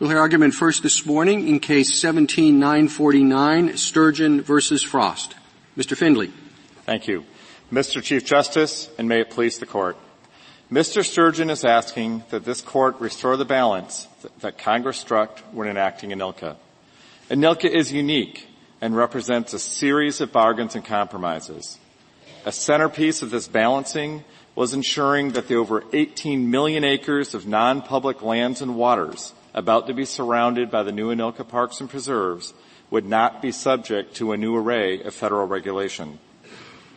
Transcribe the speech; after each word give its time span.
We'll 0.00 0.08
hear 0.08 0.18
argument 0.18 0.54
first 0.54 0.82
this 0.82 1.04
morning 1.04 1.46
in 1.46 1.60
case 1.60 2.00
17949, 2.00 3.76
Sturgeon 3.76 4.40
versus 4.40 4.82
Frost. 4.82 5.34
Mr. 5.76 5.94
Findley. 5.94 6.32
Thank 6.86 7.06
you. 7.06 7.26
Mr. 7.70 8.02
Chief 8.02 8.24
Justice, 8.24 8.88
and 8.96 9.10
may 9.10 9.20
it 9.20 9.28
please 9.28 9.58
the 9.58 9.66
court. 9.66 9.98
Mr. 10.72 11.04
Sturgeon 11.04 11.50
is 11.50 11.66
asking 11.66 12.24
that 12.30 12.46
this 12.46 12.62
court 12.62 12.98
restore 12.98 13.36
the 13.36 13.44
balance 13.44 14.08
that 14.38 14.56
Congress 14.56 14.96
struck 14.96 15.38
when 15.52 15.68
enacting 15.68 16.12
ANILCA. 16.12 16.56
ANILCA 17.28 17.68
is 17.68 17.92
unique 17.92 18.48
and 18.80 18.96
represents 18.96 19.52
a 19.52 19.58
series 19.58 20.22
of 20.22 20.32
bargains 20.32 20.76
and 20.76 20.84
compromises. 20.86 21.76
A 22.46 22.52
centerpiece 22.52 23.20
of 23.20 23.28
this 23.28 23.48
balancing 23.48 24.24
was 24.54 24.72
ensuring 24.72 25.32
that 25.32 25.46
the 25.46 25.56
over 25.56 25.84
18 25.92 26.50
million 26.50 26.84
acres 26.84 27.34
of 27.34 27.46
non-public 27.46 28.22
lands 28.22 28.62
and 28.62 28.76
waters 28.76 29.34
about 29.54 29.86
to 29.86 29.94
be 29.94 30.04
surrounded 30.04 30.70
by 30.70 30.82
the 30.82 30.92
new 30.92 31.10
ANILCA 31.10 31.48
parks 31.48 31.80
and 31.80 31.90
preserves 31.90 32.54
would 32.90 33.06
not 33.06 33.40
be 33.40 33.52
subject 33.52 34.14
to 34.16 34.32
a 34.32 34.36
new 34.36 34.56
array 34.56 35.02
of 35.02 35.14
federal 35.14 35.46
regulation. 35.46 36.18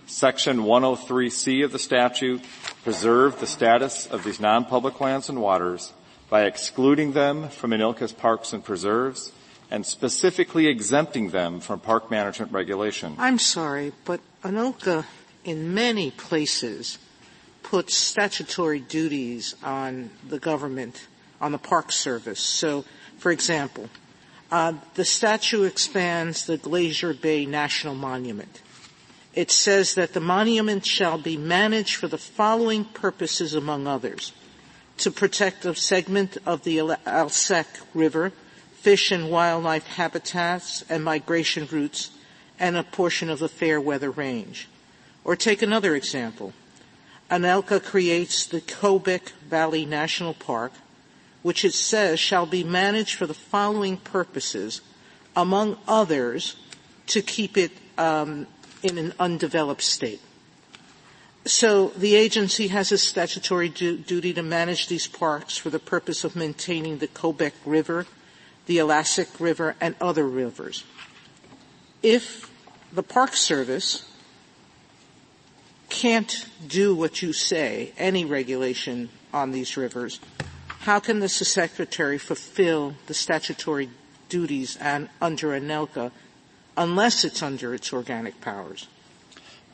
Section 0.06 0.60
103C 0.60 1.64
of 1.64 1.72
the 1.72 1.80
statute 1.80 2.42
preserved 2.84 3.40
the 3.40 3.48
status 3.48 4.06
of 4.08 4.24
these 4.24 4.40
non-public 4.40 5.00
lands 5.00 5.30
and 5.30 5.42
waters 5.42 5.94
by 6.30 6.44
excluding 6.44 7.14
them 7.14 7.50
from 7.50 7.72
ANILCA's 7.72 8.12
parks 8.12 8.54
and 8.54 8.64
preserves 8.64 9.32
and 9.72 9.86
specifically 9.86 10.68
exempting 10.68 11.30
them 11.30 11.60
from 11.60 11.80
park 11.80 12.12
management 12.12 12.52
regulation. 12.52 13.16
I'm 13.18 13.40
sorry, 13.40 13.94
but 14.06 14.20
ANILCA 14.44 15.06
in 15.44 15.74
many 15.74 16.12
places 16.12 16.98
puts 17.64 17.96
statutory 17.96 18.80
duties 18.80 19.56
on 19.64 20.10
the 20.28 20.40
government 20.40 21.08
on 21.44 21.52
the 21.52 21.58
Park 21.58 21.92
Service. 21.92 22.40
So, 22.40 22.86
for 23.18 23.32
example, 23.32 23.90
uh, 24.50 24.74
the 24.96 25.04
statute 25.04 25.66
expands 25.66 26.46
the 26.46 26.58
Glacier 26.58 27.14
Bay 27.14 27.46
National 27.46 27.96
Monument. 27.96 28.62
It 29.34 29.52
says 29.52 29.96
that 29.96 30.14
the 30.14 30.20
monument 30.20 30.86
shall 30.86 31.18
be 31.18 31.38
managed 31.38 31.96
for 31.96 32.08
the 32.08 32.18
following 32.18 32.86
purposes 32.86 33.54
among 33.54 33.88
others. 33.88 34.32
To 35.00 35.12
protect 35.12 35.66
a 35.66 35.76
segment 35.76 36.38
of 36.46 36.64
the 36.64 36.78
Alsek 36.78 37.66
River, 37.94 38.32
fish 38.76 39.12
and 39.12 39.30
wildlife 39.30 39.88
habitats 39.88 40.86
and 40.88 41.04
migration 41.04 41.68
routes, 41.70 42.12
and 42.60 42.78
a 42.78 42.84
portion 42.84 43.30
of 43.30 43.40
the 43.40 43.50
Fairweather 43.50 44.12
Range. 44.12 44.70
Or 45.24 45.36
take 45.36 45.62
another 45.62 45.96
example. 45.96 46.54
ANILCA 47.32 47.84
creates 47.84 48.46
the 48.46 48.62
Kobuk 48.62 49.32
Valley 49.50 49.86
National 49.86 50.36
Park, 50.36 50.74
which 51.44 51.64
it 51.64 51.74
says 51.74 52.20
shall 52.20 52.46
be 52.46 52.64
managed 52.64 53.16
for 53.16 53.28
the 53.28 53.34
following 53.34 53.98
purposes, 53.98 54.82
among 55.36 55.78
others, 55.88 56.56
to 57.08 57.22
keep 57.22 57.58
it 57.58 57.72
um, 57.98 58.48
in 58.82 58.98
an 58.98 59.14
undeveloped 59.20 59.82
state. 59.82 60.22
So 61.46 61.90
the 61.90 62.16
agency 62.16 62.70
has 62.70 62.94
a 62.94 62.98
statutory 62.98 63.68
du- 63.68 63.98
duty 63.98 64.34
to 64.34 64.42
manage 64.42 64.88
these 64.88 65.08
parks 65.08 65.58
for 65.58 65.70
the 65.70 65.80
purpose 65.80 66.24
of 66.24 66.36
maintaining 66.36 67.00
the 67.00 67.08
Kobuk 67.08 67.52
River, 67.66 68.06
the 68.66 68.78
Alsek 68.78 69.40
River, 69.42 69.76
and 69.82 69.96
other 70.00 70.26
rivers. 70.26 70.86
If 72.02 72.50
the 72.94 73.04
Park 73.04 73.36
Service 73.36 74.10
can't 75.90 76.48
do 76.66 76.96
what 76.96 77.22
you 77.22 77.34
say, 77.34 77.92
any 77.98 78.24
regulation 78.24 79.10
on 79.34 79.52
these 79.52 79.76
rivers, 79.76 80.22
how 80.84 81.00
can 81.00 81.22
the 81.22 81.30
secretary 81.30 82.18
fulfill 82.18 82.94
the 83.08 83.14
statutory 83.14 83.90
duties 84.28 84.78
and 84.82 85.08
under 85.22 85.50
ANILCA 85.50 86.12
unless 86.76 87.24
it's 87.24 87.42
under 87.42 87.74
its 87.74 87.94
organic 87.94 88.42
powers? 88.42 88.88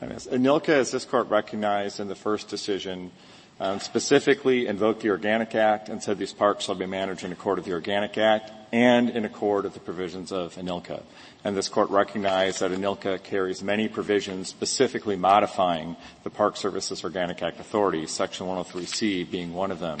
ANILCA, 0.00 0.68
as 0.68 0.92
this 0.92 1.04
court 1.04 1.28
recognized 1.28 1.98
in 1.98 2.06
the 2.06 2.14
first 2.14 2.48
decision, 2.48 3.10
um, 3.58 3.80
specifically 3.80 4.68
invoked 4.68 5.02
the 5.02 5.10
Organic 5.10 5.56
Act 5.56 5.88
and 5.88 6.00
said 6.00 6.16
these 6.16 6.32
parks 6.32 6.64
shall 6.64 6.76
be 6.76 6.86
managed 6.86 7.24
in 7.24 7.32
accord 7.32 7.58
with 7.58 7.66
the 7.66 7.72
Organic 7.72 8.16
Act 8.16 8.52
and 8.72 9.10
in 9.10 9.24
accord 9.24 9.64
with 9.64 9.74
the 9.74 9.80
provisions 9.80 10.30
of 10.30 10.54
ANILCA. 10.54 11.02
And 11.42 11.56
this 11.56 11.68
court 11.68 11.90
recognized 11.90 12.60
that 12.60 12.70
ANILCA 12.70 13.24
carries 13.24 13.64
many 13.64 13.88
provisions 13.88 14.48
specifically 14.48 15.16
modifying 15.16 15.96
the 16.22 16.30
Park 16.30 16.56
Service's 16.56 17.02
Organic 17.02 17.42
Act 17.42 17.58
authority, 17.58 18.06
Section 18.06 18.46
103C 18.46 19.28
being 19.28 19.52
one 19.52 19.72
of 19.72 19.80
them 19.80 19.98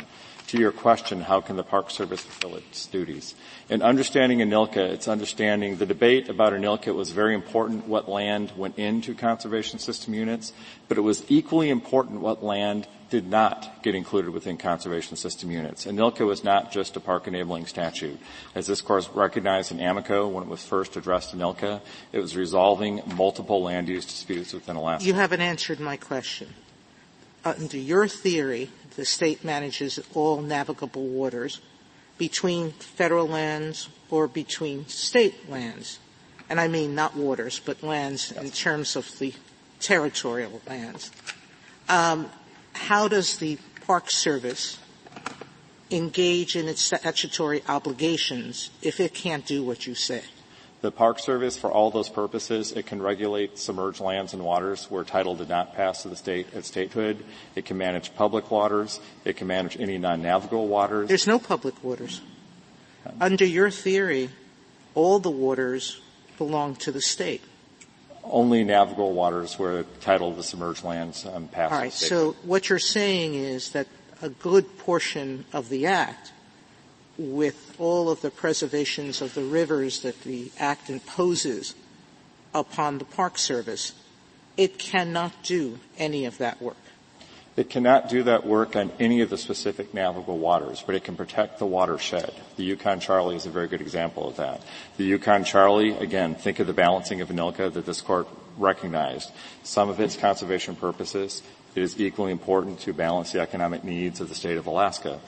to 0.50 0.58
your 0.58 0.72
question, 0.72 1.20
how 1.20 1.40
can 1.40 1.56
the 1.56 1.62
Park 1.62 1.92
Service 1.92 2.22
fulfill 2.22 2.58
its 2.58 2.86
duties? 2.86 3.36
In 3.68 3.82
understanding 3.82 4.40
ANILCA, 4.40 4.90
it's 4.90 5.06
understanding 5.06 5.76
the 5.76 5.86
debate 5.86 6.28
about 6.28 6.52
ANILCA 6.52 6.92
was 6.92 7.10
very 7.10 7.36
important 7.36 7.86
what 7.86 8.08
land 8.08 8.52
went 8.56 8.76
into 8.76 9.14
conservation 9.14 9.78
system 9.78 10.12
units, 10.12 10.52
but 10.88 10.98
it 10.98 11.02
was 11.02 11.24
equally 11.28 11.70
important 11.70 12.20
what 12.20 12.42
land 12.42 12.88
did 13.10 13.28
not 13.28 13.82
get 13.84 13.94
included 13.94 14.32
within 14.32 14.56
conservation 14.56 15.16
system 15.16 15.52
units. 15.52 15.86
ANILCA 15.86 16.26
was 16.26 16.42
not 16.42 16.72
just 16.72 16.96
a 16.96 17.00
park 17.00 17.28
enabling 17.28 17.66
statute. 17.66 18.18
As 18.52 18.66
this 18.66 18.80
course 18.80 19.08
recognized 19.10 19.70
in 19.70 19.78
Amoco 19.78 20.28
when 20.28 20.42
it 20.42 20.50
was 20.50 20.64
first 20.64 20.96
addressed 20.96 21.32
in 21.32 21.38
ANILCA, 21.38 21.80
it 22.12 22.18
was 22.18 22.36
resolving 22.36 23.02
multiple 23.14 23.62
land 23.62 23.88
use 23.88 24.04
disputes 24.04 24.52
within 24.52 24.74
Alaska. 24.74 25.06
You 25.06 25.14
haven't 25.14 25.42
answered 25.42 25.78
my 25.78 25.96
question. 25.96 26.48
Under 27.44 27.78
your 27.78 28.06
theory, 28.06 28.70
the 28.96 29.04
state 29.04 29.44
manages 29.44 29.98
all 30.14 30.42
navigable 30.42 31.06
waters 31.06 31.60
between 32.18 32.72
federal 32.72 33.26
lands 33.26 33.88
or 34.10 34.28
between 34.28 34.86
state 34.86 35.48
lands. 35.48 35.98
And 36.50 36.60
I 36.60 36.68
mean 36.68 36.94
not 36.94 37.16
waters, 37.16 37.60
but 37.64 37.82
lands 37.82 38.32
in 38.32 38.50
terms 38.50 38.96
of 38.96 39.18
the 39.18 39.32
territorial 39.78 40.60
lands. 40.66 41.10
Um, 41.88 42.28
how 42.74 43.08
does 43.08 43.36
the 43.36 43.58
Park 43.86 44.10
Service 44.10 44.78
engage 45.90 46.56
in 46.56 46.68
its 46.68 46.82
statutory 46.82 47.62
obligations 47.68 48.70
if 48.82 49.00
it 49.00 49.14
can't 49.14 49.46
do 49.46 49.62
what 49.64 49.86
you 49.86 49.94
say? 49.94 50.22
The 50.80 50.90
Park 50.90 51.18
Service, 51.18 51.58
for 51.58 51.70
all 51.70 51.90
those 51.90 52.08
purposes, 52.08 52.72
it 52.72 52.86
can 52.86 53.02
regulate 53.02 53.58
submerged 53.58 54.00
lands 54.00 54.32
and 54.32 54.42
waters 54.42 54.90
where 54.90 55.04
title 55.04 55.34
did 55.34 55.50
not 55.50 55.74
pass 55.74 56.02
to 56.02 56.08
the 56.08 56.16
state 56.16 56.54
at 56.54 56.64
statehood. 56.64 57.22
It 57.54 57.66
can 57.66 57.76
manage 57.76 58.14
public 58.14 58.50
waters. 58.50 58.98
It 59.26 59.36
can 59.36 59.46
manage 59.46 59.78
any 59.78 59.98
non-navigable 59.98 60.68
waters. 60.68 61.08
There's 61.08 61.26
no 61.26 61.38
public 61.38 61.84
waters. 61.84 62.22
Under 63.20 63.44
your 63.44 63.70
theory, 63.70 64.30
all 64.94 65.18
the 65.18 65.30
waters 65.30 66.00
belong 66.38 66.76
to 66.76 66.92
the 66.92 67.02
state. 67.02 67.42
Only 68.24 68.64
navigable 68.64 69.12
waters 69.12 69.58
where 69.58 69.84
title 70.00 70.30
of 70.30 70.36
the 70.36 70.42
submerged 70.42 70.84
lands 70.84 71.26
um, 71.26 71.48
pass. 71.48 71.72
All 71.72 71.78
right. 71.78 71.92
So 71.92 72.32
what 72.42 72.70
you're 72.70 72.78
saying 72.78 73.34
is 73.34 73.70
that 73.70 73.86
a 74.22 74.30
good 74.30 74.78
portion 74.78 75.44
of 75.52 75.68
the 75.68 75.86
act 75.86 76.32
with 77.20 77.76
all 77.78 78.08
of 78.08 78.22
the 78.22 78.30
preservations 78.30 79.20
of 79.20 79.34
the 79.34 79.44
rivers 79.44 80.00
that 80.00 80.22
the 80.22 80.50
Act 80.58 80.88
imposes 80.88 81.74
upon 82.54 82.96
the 82.96 83.04
Park 83.04 83.36
Service, 83.36 83.92
it 84.56 84.78
cannot 84.78 85.32
do 85.42 85.78
any 85.98 86.24
of 86.24 86.38
that 86.38 86.62
work. 86.62 86.76
It 87.56 87.68
cannot 87.68 88.08
do 88.08 88.22
that 88.22 88.46
work 88.46 88.74
on 88.74 88.90
any 88.98 89.20
of 89.20 89.28
the 89.28 89.36
specific 89.36 89.92
navigable 89.92 90.38
waters, 90.38 90.82
but 90.84 90.94
it 90.94 91.04
can 91.04 91.14
protect 91.14 91.58
the 91.58 91.66
watershed. 91.66 92.32
The 92.56 92.64
Yukon 92.64 93.00
Charley 93.00 93.36
is 93.36 93.44
a 93.44 93.50
very 93.50 93.68
good 93.68 93.82
example 93.82 94.26
of 94.26 94.36
that. 94.36 94.62
The 94.96 95.04
Yukon 95.04 95.44
Charley, 95.44 95.90
again, 95.90 96.34
think 96.34 96.58
of 96.58 96.66
the 96.66 96.72
balancing 96.72 97.20
of 97.20 97.28
ANILCA 97.28 97.74
that 97.74 97.84
this 97.84 98.00
court 98.00 98.28
recognized. 98.56 99.30
Some 99.62 99.90
of 99.90 100.00
its 100.00 100.16
conservation 100.16 100.74
purposes, 100.74 101.42
it 101.74 101.82
is 101.82 102.00
equally 102.00 102.32
important 102.32 102.80
to 102.80 102.94
balance 102.94 103.32
the 103.32 103.40
economic 103.40 103.84
needs 103.84 104.22
of 104.22 104.30
the 104.30 104.34
state 104.34 104.56
of 104.56 104.66
Alaska. 104.66 105.20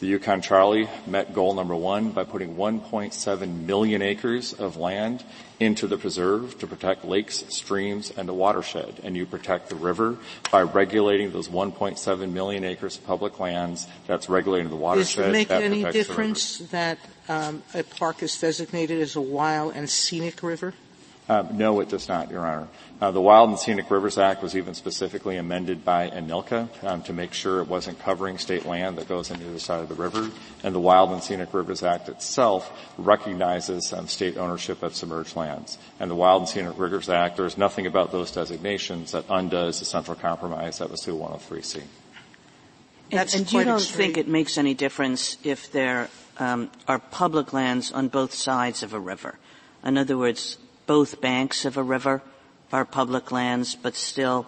The 0.00 0.06
Yukon 0.06 0.40
Charley 0.40 0.88
met 1.06 1.34
goal 1.34 1.52
number 1.52 1.76
one 1.76 2.12
by 2.12 2.24
putting 2.24 2.56
1.7 2.56 3.66
million 3.66 4.00
acres 4.00 4.54
of 4.54 4.78
land 4.78 5.22
into 5.60 5.86
the 5.86 5.98
preserve 5.98 6.58
to 6.60 6.66
protect 6.66 7.04
lakes, 7.04 7.44
streams, 7.50 8.10
and 8.16 8.26
the 8.26 8.32
watershed. 8.32 9.00
And 9.02 9.14
you 9.14 9.26
protect 9.26 9.68
the 9.68 9.74
river 9.74 10.16
by 10.50 10.62
regulating 10.62 11.32
those 11.32 11.48
1.7 11.48 12.32
million 12.32 12.64
acres 12.64 12.96
of 12.96 13.04
public 13.04 13.38
lands. 13.38 13.86
That's 14.06 14.30
regulating 14.30 14.70
the 14.70 14.76
watershed. 14.76 15.16
Does 15.16 15.28
it 15.28 15.32
make 15.32 15.50
any 15.50 15.84
difference 15.92 16.56
that 16.70 16.98
um, 17.28 17.62
a 17.74 17.82
park 17.82 18.22
is 18.22 18.40
designated 18.40 19.02
as 19.02 19.16
a 19.16 19.20
wild 19.20 19.74
and 19.76 19.90
scenic 19.90 20.42
river? 20.42 20.72
Uh, 21.30 21.46
no, 21.52 21.78
it 21.78 21.88
does 21.88 22.08
not, 22.08 22.28
Your 22.28 22.44
Honor. 22.44 22.66
Uh, 23.00 23.12
the 23.12 23.20
Wild 23.20 23.50
and 23.50 23.58
Scenic 23.58 23.88
Rivers 23.88 24.18
Act 24.18 24.42
was 24.42 24.56
even 24.56 24.74
specifically 24.74 25.36
amended 25.36 25.84
by 25.84 26.10
ANILCA 26.10 26.68
um, 26.82 27.04
to 27.04 27.12
make 27.12 27.34
sure 27.34 27.60
it 27.60 27.68
wasn't 27.68 28.00
covering 28.00 28.36
state 28.36 28.66
land 28.66 28.98
that 28.98 29.06
goes 29.06 29.30
into 29.30 29.44
the 29.44 29.60
side 29.60 29.80
of 29.80 29.88
the 29.88 29.94
river. 29.94 30.28
And 30.64 30.74
the 30.74 30.80
Wild 30.80 31.12
and 31.12 31.22
Scenic 31.22 31.54
Rivers 31.54 31.84
Act 31.84 32.08
itself 32.08 32.72
recognizes 32.98 33.92
um, 33.92 34.08
state 34.08 34.38
ownership 34.38 34.82
of 34.82 34.96
submerged 34.96 35.36
lands. 35.36 35.78
And 36.00 36.10
the 36.10 36.16
Wild 36.16 36.42
and 36.42 36.48
Scenic 36.48 36.76
Rivers 36.76 37.08
Act, 37.08 37.36
there's 37.36 37.56
nothing 37.56 37.86
about 37.86 38.10
those 38.10 38.32
designations 38.32 39.12
that 39.12 39.24
undoes 39.30 39.78
the 39.78 39.84
central 39.84 40.16
compromise 40.16 40.78
that 40.78 40.90
was 40.90 41.04
through 41.04 41.18
103C. 41.18 41.82
And, 43.12 43.34
and 43.34 43.52
you 43.52 43.62
don't 43.62 43.76
extreme. 43.76 43.96
think 43.96 44.18
it 44.18 44.26
makes 44.26 44.58
any 44.58 44.74
difference 44.74 45.38
if 45.44 45.70
they're 45.70 46.08
um, 46.38 46.72
are 46.88 46.98
public 46.98 47.52
lands 47.52 47.92
on 47.92 48.08
both 48.08 48.34
sides 48.34 48.82
of 48.82 48.94
a 48.94 48.98
river. 48.98 49.38
In 49.84 49.96
other 49.96 50.18
words, 50.18 50.58
both 50.90 51.20
banks 51.20 51.64
of 51.64 51.76
a 51.76 51.82
river 51.84 52.20
are 52.72 52.84
public 52.84 53.30
lands, 53.30 53.76
but 53.76 53.94
still 53.94 54.44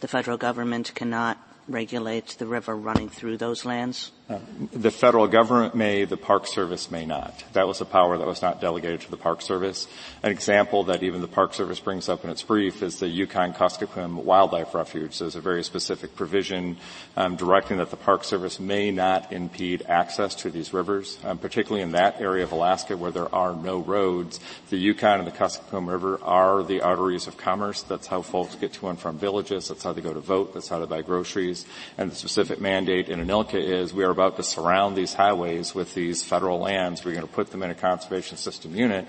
the 0.00 0.08
federal 0.08 0.36
government 0.36 0.92
cannot 0.96 1.38
regulate 1.68 2.26
the 2.40 2.46
river 2.46 2.74
running 2.74 3.08
through 3.08 3.36
those 3.36 3.64
lands? 3.64 4.10
The 4.28 4.90
federal 4.90 5.28
government 5.28 5.76
may, 5.76 6.04
the 6.04 6.16
Park 6.16 6.48
Service 6.48 6.90
may 6.90 7.06
not. 7.06 7.44
That 7.52 7.68
was 7.68 7.80
a 7.80 7.84
power 7.84 8.18
that 8.18 8.26
was 8.26 8.42
not 8.42 8.60
delegated 8.60 9.02
to 9.02 9.10
the 9.12 9.16
Park 9.16 9.40
Service. 9.40 9.86
An 10.24 10.32
example 10.32 10.82
that 10.84 11.04
even 11.04 11.20
the 11.20 11.28
Park 11.28 11.54
Service 11.54 11.78
brings 11.78 12.08
up 12.08 12.24
in 12.24 12.30
its 12.30 12.42
brief 12.42 12.82
is 12.82 12.98
the 12.98 13.06
Yukon-Kuskokwim 13.06 14.24
Wildlife 14.24 14.74
Refuge. 14.74 15.16
There's 15.16 15.36
a 15.36 15.40
very 15.40 15.62
specific 15.62 16.16
provision 16.16 16.76
um, 17.16 17.36
directing 17.36 17.76
that 17.76 17.90
the 17.90 17.96
Park 17.96 18.24
Service 18.24 18.58
may 18.58 18.90
not 18.90 19.32
impede 19.32 19.84
access 19.86 20.34
to 20.36 20.50
these 20.50 20.72
rivers, 20.72 21.18
um, 21.22 21.38
particularly 21.38 21.82
in 21.82 21.92
that 21.92 22.20
area 22.20 22.42
of 22.42 22.50
Alaska 22.50 22.96
where 22.96 23.12
there 23.12 23.32
are 23.32 23.54
no 23.54 23.78
roads. 23.78 24.40
The 24.70 24.76
Yukon 24.76 25.20
and 25.20 25.28
the 25.28 25.36
Kuskokwim 25.36 25.86
River 25.86 26.18
are 26.24 26.64
the 26.64 26.80
arteries 26.80 27.28
of 27.28 27.36
commerce. 27.36 27.82
That's 27.82 28.08
how 28.08 28.22
folks 28.22 28.56
get 28.56 28.72
to 28.72 28.88
and 28.88 28.98
from 28.98 29.18
villages. 29.18 29.68
That's 29.68 29.84
how 29.84 29.92
they 29.92 30.02
go 30.02 30.12
to 30.12 30.18
vote. 30.18 30.52
That's 30.52 30.66
how 30.66 30.80
they 30.80 30.86
buy 30.86 31.02
groceries. 31.02 31.64
And 31.96 32.10
the 32.10 32.16
specific 32.16 32.60
mandate 32.60 33.08
in 33.08 33.24
ANILCA 33.24 33.62
is 33.62 33.94
we 33.94 34.02
are 34.02 34.15
about 34.16 34.36
to 34.38 34.42
surround 34.42 34.96
these 34.96 35.12
highways 35.12 35.74
with 35.74 35.92
these 35.92 36.24
federal 36.24 36.58
lands. 36.58 37.04
We're 37.04 37.12
going 37.12 37.26
to 37.26 37.32
put 37.32 37.50
them 37.50 37.62
in 37.62 37.70
a 37.70 37.74
conservation 37.74 38.38
system 38.38 38.74
unit. 38.74 39.06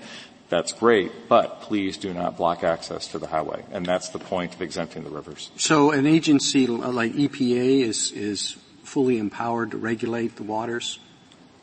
That's 0.50 0.72
great, 0.72 1.28
but 1.28 1.62
please 1.62 1.96
do 1.96 2.12
not 2.12 2.36
block 2.36 2.62
access 2.62 3.08
to 3.08 3.18
the 3.18 3.26
highway. 3.26 3.64
And 3.72 3.84
that's 3.84 4.10
the 4.10 4.18
point 4.18 4.54
of 4.54 4.60
exempting 4.60 5.04
the 5.04 5.10
rivers. 5.10 5.50
So 5.56 5.90
an 5.92 6.06
agency 6.06 6.66
like 6.66 7.12
EPA 7.12 7.84
is, 7.84 8.12
is 8.12 8.56
fully 8.82 9.18
empowered 9.18 9.70
to 9.70 9.78
regulate 9.78 10.36
the 10.36 10.42
waters? 10.42 10.98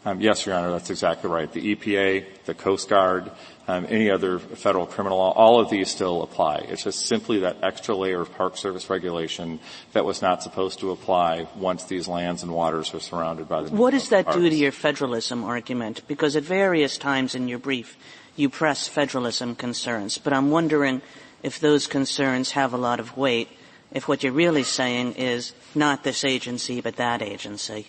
Um, 0.06 0.22
yes, 0.22 0.46
Your 0.46 0.56
Honor, 0.56 0.72
that's 0.72 0.90
exactly 0.90 1.30
right. 1.30 1.52
The 1.52 1.76
EPA, 1.76 2.26
the 2.46 2.54
Coast 2.54 2.90
Guard, 2.90 3.32
um, 3.68 3.88
any 3.90 4.12
other 4.12 4.38
federal 4.40 4.86
criminal 4.86 5.18
law, 5.18 5.32
all 5.32 5.60
of 5.60 5.70
these 5.70 5.90
still 5.90 6.22
apply. 6.22 6.66
It's 6.70 6.84
just 6.84 7.08
simply 7.08 7.40
that 7.40 7.58
extra 7.64 7.96
layer 7.96 8.22
of 8.22 8.32
Park 8.34 8.58
Service 8.58 8.90
regulation 8.90 9.60
that 9.94 10.06
was 10.06 10.22
not 10.22 10.44
supposed 10.44 10.80
to 10.80 10.92
apply 10.92 11.48
once 11.56 11.86
these 11.86 12.08
lands 12.08 12.44
and 12.44 12.54
waters 12.54 12.94
are 12.94 13.00
surrounded 13.00 13.50
by 13.50 13.64
the. 13.64 13.72
What 13.72 13.92
does 13.92 14.10
that 14.10 14.32
do 14.32 14.50
to 14.50 14.56
your 14.56 14.72
federalism 14.72 15.44
argument? 15.44 16.02
Because 16.08 16.36
at 16.36 16.44
various 16.44 16.98
times 16.98 17.34
in 17.34 17.48
your 17.48 17.60
brief, 17.60 17.98
you 18.36 18.50
press 18.50 18.88
federalism 18.88 19.56
concerns, 19.56 20.18
but 20.18 20.34
I'm 20.34 20.52
wondering 20.52 21.02
if 21.42 21.60
those 21.60 21.88
concerns 21.88 22.52
have 22.52 22.74
a 22.74 22.78
lot 22.78 23.00
of 23.00 23.18
weight. 23.18 23.50
If 23.92 24.08
what 24.08 24.24
you're 24.24 24.34
really 24.34 24.64
saying 24.64 25.14
is 25.14 25.54
not 25.74 26.04
this 26.04 26.24
agency, 26.26 26.82
but 26.82 26.98
that 26.98 27.22
agency. 27.22 27.88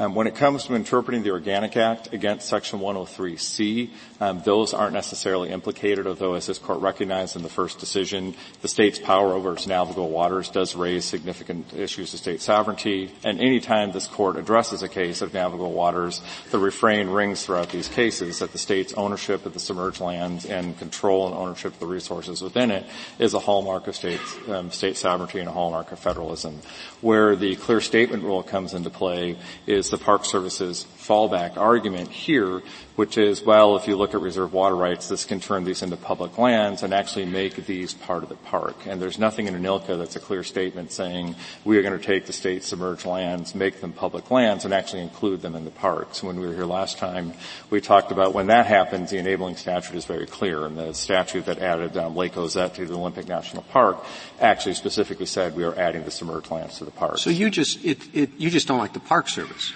Um, 0.00 0.14
when 0.14 0.28
it 0.28 0.36
comes 0.36 0.64
to 0.66 0.74
interpreting 0.74 1.24
the 1.24 1.32
Organic 1.32 1.76
Act 1.76 2.12
against 2.12 2.48
Section 2.48 2.78
103C, 2.78 3.90
um, 4.20 4.42
those 4.44 4.74
aren't 4.74 4.94
necessarily 4.94 5.50
implicated, 5.50 6.06
although 6.06 6.34
as 6.34 6.46
this 6.46 6.58
court 6.58 6.80
recognized 6.80 7.36
in 7.36 7.42
the 7.42 7.48
first 7.48 7.78
decision, 7.78 8.34
the 8.62 8.68
state's 8.68 8.98
power 8.98 9.32
over 9.32 9.52
its 9.52 9.66
navigable 9.66 10.10
waters 10.10 10.48
does 10.48 10.74
raise 10.74 11.04
significant 11.04 11.72
issues 11.74 12.12
of 12.14 12.20
state 12.20 12.40
sovereignty. 12.40 13.10
And 13.24 13.40
any 13.40 13.60
time 13.60 13.92
this 13.92 14.06
court 14.06 14.36
addresses 14.36 14.82
a 14.82 14.88
case 14.88 15.22
of 15.22 15.32
navigable 15.34 15.72
waters, 15.72 16.20
the 16.50 16.58
refrain 16.58 17.08
rings 17.08 17.44
throughout 17.44 17.70
these 17.70 17.88
cases 17.88 18.40
that 18.40 18.52
the 18.52 18.58
state's 18.58 18.92
ownership 18.94 19.46
of 19.46 19.54
the 19.54 19.60
submerged 19.60 20.00
lands 20.00 20.44
and 20.46 20.76
control 20.78 21.26
and 21.26 21.36
ownership 21.36 21.74
of 21.74 21.80
the 21.80 21.86
resources 21.86 22.42
within 22.42 22.70
it 22.70 22.84
is 23.18 23.34
a 23.34 23.38
hallmark 23.38 23.86
of 23.86 23.94
state, 23.94 24.20
um, 24.48 24.70
state 24.70 24.96
sovereignty 24.96 25.38
and 25.38 25.48
a 25.48 25.52
hallmark 25.52 25.92
of 25.92 25.98
federalism. 25.98 26.60
Where 27.00 27.36
the 27.36 27.54
clear 27.56 27.80
statement 27.80 28.24
rule 28.24 28.42
comes 28.42 28.74
into 28.74 28.90
play 28.90 29.36
is 29.66 29.90
the 29.90 29.98
Park 29.98 30.24
Service's 30.24 30.86
fallback 30.98 31.56
argument 31.56 32.10
here, 32.10 32.62
which 32.98 33.16
is, 33.16 33.44
well, 33.44 33.76
if 33.76 33.86
you 33.86 33.94
look 33.94 34.12
at 34.12 34.20
reserve 34.20 34.52
water 34.52 34.74
rights, 34.74 35.06
this 35.06 35.24
can 35.24 35.38
turn 35.38 35.62
these 35.62 35.82
into 35.82 35.96
public 35.96 36.36
lands 36.36 36.82
and 36.82 36.92
actually 36.92 37.24
make 37.24 37.54
these 37.64 37.94
part 37.94 38.24
of 38.24 38.28
the 38.28 38.34
park. 38.34 38.74
And 38.86 39.00
there's 39.00 39.20
nothing 39.20 39.46
in 39.46 39.54
ANILCA 39.54 39.96
that's 39.96 40.16
a 40.16 40.20
clear 40.20 40.42
statement 40.42 40.90
saying 40.90 41.36
we 41.64 41.78
are 41.78 41.82
going 41.82 41.96
to 41.96 42.04
take 42.04 42.26
the 42.26 42.32
state's 42.32 42.66
submerged 42.66 43.06
lands, 43.06 43.54
make 43.54 43.80
them 43.80 43.92
public 43.92 44.32
lands, 44.32 44.64
and 44.64 44.74
actually 44.74 45.02
include 45.02 45.42
them 45.42 45.54
in 45.54 45.64
the 45.64 45.70
parks. 45.70 46.24
When 46.24 46.40
we 46.40 46.46
were 46.48 46.54
here 46.54 46.64
last 46.64 46.98
time, 46.98 47.34
we 47.70 47.80
talked 47.80 48.10
about 48.10 48.34
when 48.34 48.48
that 48.48 48.66
happens, 48.66 49.10
the 49.10 49.18
enabling 49.18 49.54
statute 49.54 49.94
is 49.94 50.04
very 50.04 50.26
clear. 50.26 50.66
And 50.66 50.76
the 50.76 50.92
statute 50.92 51.46
that 51.46 51.60
added 51.60 51.96
um, 51.96 52.16
Lake 52.16 52.36
Ozette 52.36 52.74
to 52.74 52.84
the 52.84 52.94
Olympic 52.94 53.28
National 53.28 53.62
Park 53.62 54.04
actually 54.40 54.74
specifically 54.74 55.26
said 55.26 55.54
we 55.54 55.62
are 55.62 55.78
adding 55.78 56.02
the 56.02 56.10
submerged 56.10 56.50
lands 56.50 56.78
to 56.78 56.84
the 56.84 56.90
park. 56.90 57.18
So 57.18 57.30
you 57.30 57.48
just, 57.48 57.84
it, 57.84 58.00
it, 58.12 58.30
you 58.38 58.50
just 58.50 58.66
don't 58.66 58.78
like 58.78 58.92
the 58.92 58.98
Park 58.98 59.28
Service. 59.28 59.72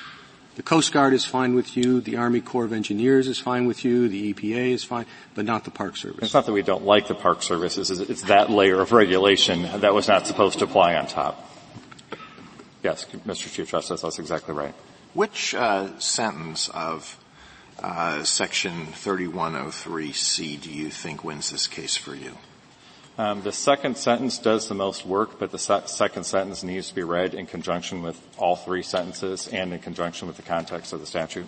The 0.55 0.63
Coast 0.63 0.93
Guard 0.93 1.15
is 1.15 1.25
fine 1.25 1.55
with 1.55 1.79
you, 1.79 2.03
the 2.03 2.17
Army 2.17 2.43
Corps 2.43 2.67
of 2.67 2.75
Engineers 2.75 3.27
is 3.27 3.39
fine 3.39 3.65
with 3.65 3.87
you, 3.87 4.07
the 4.09 4.35
EPA 4.35 4.73
is 4.73 4.85
fine, 4.85 5.07
but 5.35 5.47
not 5.47 5.65
the 5.65 5.71
Park 5.71 5.97
Service. 5.97 6.25
It's 6.25 6.35
not 6.35 6.45
that 6.45 6.53
we 6.53 6.61
don't 6.61 6.85
like 6.85 7.09
the 7.09 7.15
Park 7.15 7.43
Service, 7.43 7.79
it's, 7.79 7.89
it's 7.89 8.23
that 8.23 8.51
layer 8.51 8.81
of 8.81 8.93
regulation 8.93 9.63
that 9.81 9.95
was 9.95 10.09
not 10.09 10.27
supposed 10.27 10.59
to 10.59 10.67
apply 10.67 10.97
on 10.97 11.07
top. 11.07 11.51
Yes, 12.83 13.07
Mr. 13.27 13.51
Chief 13.51 13.71
Justice, 13.71 14.03
that's 14.03 14.19
exactly 14.19 14.55
right. 14.55 14.75
Which 15.15 15.55
uh, 15.55 15.99
sentence 15.99 16.69
of 16.69 17.19
uh, 17.83 18.23
Section 18.23 18.89
3103C 18.89 20.61
do 20.61 20.71
you 20.71 20.91
think 20.91 21.25
wins 21.25 21.51
this 21.51 21.67
case 21.67 21.97
for 21.97 22.15
you? 22.15 22.37
Um, 23.19 23.43
the 23.43 23.53
second 23.53 23.99
sentence 23.99 24.39
does 24.39 24.69
the 24.69 24.75
most 24.75 25.05
work, 25.05 25.39
but 25.39 25.51
the 25.51 25.59
se- 25.59 25.83
second 25.87 26.25
sentence 26.25 26.63
needs 26.63 26.89
to 26.89 26.95
be 26.95 27.03
read 27.03 27.35
in 27.35 27.47
conjunction 27.47 28.03
with 28.03 28.21
all 28.39 28.57
three 28.57 28.83
sentences 28.83 29.49
and 29.49 29.73
in 29.73 29.81
conjunction 29.81 30.29
with 30.29 30.37
the 30.37 30.43
context 30.43 30.93
of 30.95 31.01
the 31.01 31.07
statute. 31.07 31.47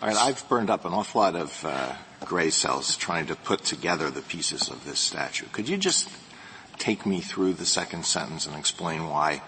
All 0.00 0.08
right, 0.08 0.16
I've 0.16 0.48
burned 0.48 0.70
up 0.70 0.86
an 0.86 0.94
awful 0.94 1.20
lot 1.20 1.36
of 1.36 1.64
uh, 1.64 1.92
gray 2.24 2.48
cells 2.48 2.96
trying 2.96 3.26
to 3.26 3.36
put 3.36 3.64
together 3.64 4.10
the 4.10 4.22
pieces 4.22 4.70
of 4.70 4.84
this 4.86 4.98
statute. 4.98 5.52
Could 5.52 5.68
you 5.68 5.76
just 5.76 6.08
take 6.78 7.04
me 7.04 7.20
through 7.20 7.54
the 7.54 7.66
second 7.66 8.06
sentence 8.06 8.46
and 8.46 8.56
explain 8.56 9.08
why 9.08 9.42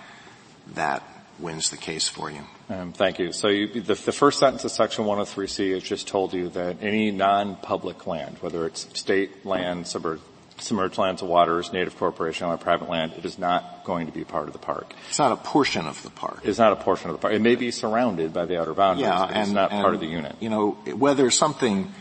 that 0.74 1.02
wins 1.38 1.70
the 1.70 1.78
case 1.78 2.06
for 2.06 2.30
you? 2.30 2.42
Um, 2.68 2.92
thank 2.92 3.18
you. 3.18 3.32
So 3.32 3.48
you, 3.48 3.80
the, 3.80 3.94
the, 3.94 4.12
first 4.12 4.38
sentence 4.38 4.64
of 4.64 4.70
Section 4.72 5.06
103C 5.06 5.72
has 5.72 5.82
just 5.82 6.06
told 6.06 6.34
you 6.34 6.50
that 6.50 6.76
any 6.82 7.10
non-public 7.10 8.06
land, 8.06 8.36
whether 8.40 8.66
it's 8.66 8.86
state 8.98 9.46
land, 9.46 9.86
suburb, 9.86 10.20
submerged 10.60 10.98
lands 10.98 11.22
of 11.22 11.28
waters, 11.28 11.72
native 11.72 11.96
corporation 11.96 12.46
on 12.46 12.56
private 12.58 12.88
land, 12.88 13.12
it 13.16 13.24
is 13.24 13.38
not 13.38 13.84
going 13.84 14.06
to 14.06 14.12
be 14.12 14.24
part 14.24 14.46
of 14.46 14.52
the 14.52 14.58
park. 14.58 14.92
It's 15.08 15.18
not 15.18 15.32
a 15.32 15.36
portion 15.36 15.86
of 15.86 16.02
the 16.02 16.10
park. 16.10 16.40
It's 16.44 16.58
not 16.58 16.72
a 16.72 16.76
portion 16.76 17.10
of 17.10 17.16
the 17.16 17.20
park. 17.20 17.34
It 17.34 17.40
may 17.40 17.56
be 17.56 17.70
surrounded 17.70 18.32
by 18.32 18.46
the 18.46 18.60
outer 18.60 18.74
boundaries, 18.74 19.08
yeah, 19.08 19.26
but 19.26 19.30
and, 19.30 19.42
it's 19.42 19.50
not 19.50 19.72
and, 19.72 19.82
part 19.82 19.94
of 19.94 20.00
the 20.00 20.06
unit. 20.06 20.36
You 20.40 20.50
know, 20.50 20.70
whether 20.94 21.30
something 21.30 21.92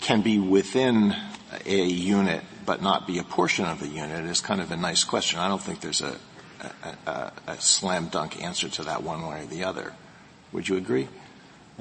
can 0.00 0.22
be 0.22 0.38
within 0.38 1.14
a 1.66 1.84
unit 1.84 2.42
but 2.64 2.82
not 2.82 3.06
be 3.06 3.18
a 3.18 3.24
portion 3.24 3.64
of 3.64 3.82
a 3.82 3.86
unit 3.86 4.24
is 4.24 4.40
kind 4.40 4.60
of 4.60 4.70
a 4.70 4.76
nice 4.76 5.04
question. 5.04 5.38
I 5.38 5.48
don't 5.48 5.60
think 5.60 5.80
there's 5.80 6.00
a, 6.00 6.16
a, 6.60 7.10
a, 7.10 7.32
a 7.48 7.60
slam 7.60 8.06
dunk 8.08 8.42
answer 8.42 8.68
to 8.68 8.84
that 8.84 9.02
one 9.02 9.26
way 9.26 9.42
or 9.42 9.46
the 9.46 9.64
other. 9.64 9.92
Would 10.52 10.68
you 10.68 10.76
agree? 10.76 11.08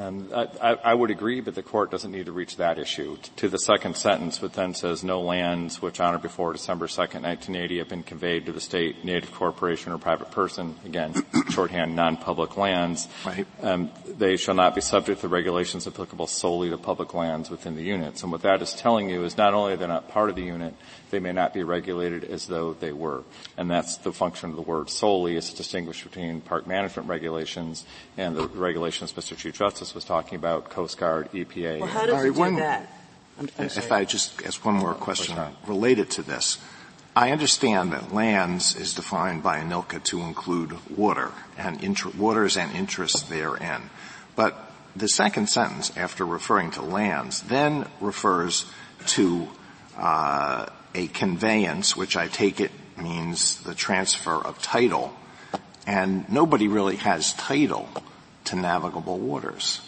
Um, 0.01 0.29
I, 0.33 0.77
I, 0.83 0.93
would 0.95 1.11
agree, 1.11 1.41
but 1.41 1.53
the 1.53 1.61
court 1.61 1.91
doesn't 1.91 2.11
need 2.11 2.25
to 2.25 2.31
reach 2.31 2.57
that 2.57 2.79
issue. 2.79 3.17
To 3.35 3.47
the 3.47 3.59
second 3.59 3.95
sentence, 3.95 4.41
which 4.41 4.53
then 4.53 4.73
says 4.73 5.03
no 5.03 5.21
lands 5.21 5.79
which 5.79 5.99
on 5.99 6.15
or 6.15 6.17
before 6.17 6.53
December 6.53 6.87
2nd, 6.87 7.21
1980 7.21 7.77
have 7.77 7.89
been 7.89 8.01
conveyed 8.01 8.47
to 8.47 8.51
the 8.51 8.61
state, 8.61 9.05
native 9.05 9.31
corporation, 9.31 9.91
or 9.91 9.99
private 9.99 10.31
person, 10.31 10.75
again, 10.85 11.13
shorthand, 11.49 11.95
non-public 11.95 12.57
lands, 12.57 13.07
right. 13.25 13.45
um, 13.61 13.91
they 14.07 14.37
shall 14.37 14.55
not 14.55 14.73
be 14.73 14.81
subject 14.81 15.21
to 15.21 15.27
regulations 15.27 15.85
applicable 15.85 16.25
solely 16.25 16.71
to 16.71 16.77
public 16.77 17.13
lands 17.13 17.51
within 17.51 17.75
the 17.75 17.83
units. 17.83 18.23
And 18.23 18.31
what 18.31 18.41
that 18.41 18.61
is 18.63 18.73
telling 18.73 19.07
you 19.07 19.23
is 19.23 19.37
not 19.37 19.53
only 19.53 19.75
they're 19.75 19.87
not 19.87 20.09
part 20.09 20.31
of 20.31 20.35
the 20.35 20.43
unit, 20.43 20.73
they 21.11 21.19
may 21.19 21.33
not 21.33 21.53
be 21.53 21.63
regulated 21.63 22.23
as 22.23 22.47
though 22.47 22.73
they 22.73 22.91
were. 22.91 23.23
And 23.57 23.69
that's 23.69 23.97
the 23.97 24.11
function 24.11 24.49
of 24.49 24.55
the 24.55 24.61
word 24.61 24.89
solely 24.89 25.35
is 25.35 25.49
to 25.51 25.55
distinguish 25.57 26.03
between 26.03 26.41
park 26.41 26.65
management 26.65 27.07
regulations 27.07 27.85
and 28.17 28.35
the 28.35 28.47
regulations 28.47 29.13
Mr. 29.13 29.37
Chief 29.37 29.53
Justice 29.53 29.93
was 29.93 30.03
talking 30.03 30.37
about, 30.37 30.69
Coast 30.69 30.97
Guard, 30.97 31.31
EPA. 31.31 31.81
Well, 31.81 31.89
how 31.89 32.05
does 32.05 32.23
it 32.23 32.33
do 32.33 32.39
one, 32.39 32.55
that? 32.55 32.91
I'm, 33.39 33.49
I'm 33.59 33.65
if 33.65 33.91
I 33.91 34.05
just 34.05 34.43
ask 34.45 34.63
one 34.65 34.75
more 34.75 34.93
question 34.93 35.37
related 35.67 36.09
to 36.11 36.23
this. 36.23 36.57
I 37.15 37.31
understand 37.31 37.91
that 37.91 38.13
lands 38.13 38.75
is 38.75 38.93
defined 38.93 39.43
by 39.43 39.59
ANILCA 39.59 40.01
to 40.05 40.21
include 40.21 40.77
water 40.89 41.31
and 41.57 41.83
inter- 41.83 42.11
waters 42.17 42.55
and 42.55 42.73
interests 42.73 43.23
therein. 43.23 43.89
But 44.35 44.71
the 44.95 45.09
second 45.09 45.47
sentence 45.47 45.95
after 45.97 46.25
referring 46.25 46.71
to 46.71 46.81
lands 46.81 47.41
then 47.41 47.87
refers 47.99 48.65
to 49.07 49.49
uh, 49.97 50.67
a 50.93 51.07
conveyance, 51.07 51.95
which 51.95 52.15
I 52.15 52.27
take 52.27 52.59
it 52.59 52.71
means 52.97 53.61
the 53.63 53.75
transfer 53.75 54.35
of 54.35 54.61
title, 54.61 55.13
and 55.87 56.29
nobody 56.29 56.67
really 56.67 56.97
has 56.97 57.33
title 57.33 57.89
to 58.45 58.55
navigable 58.55 59.17
waters. 59.17 59.81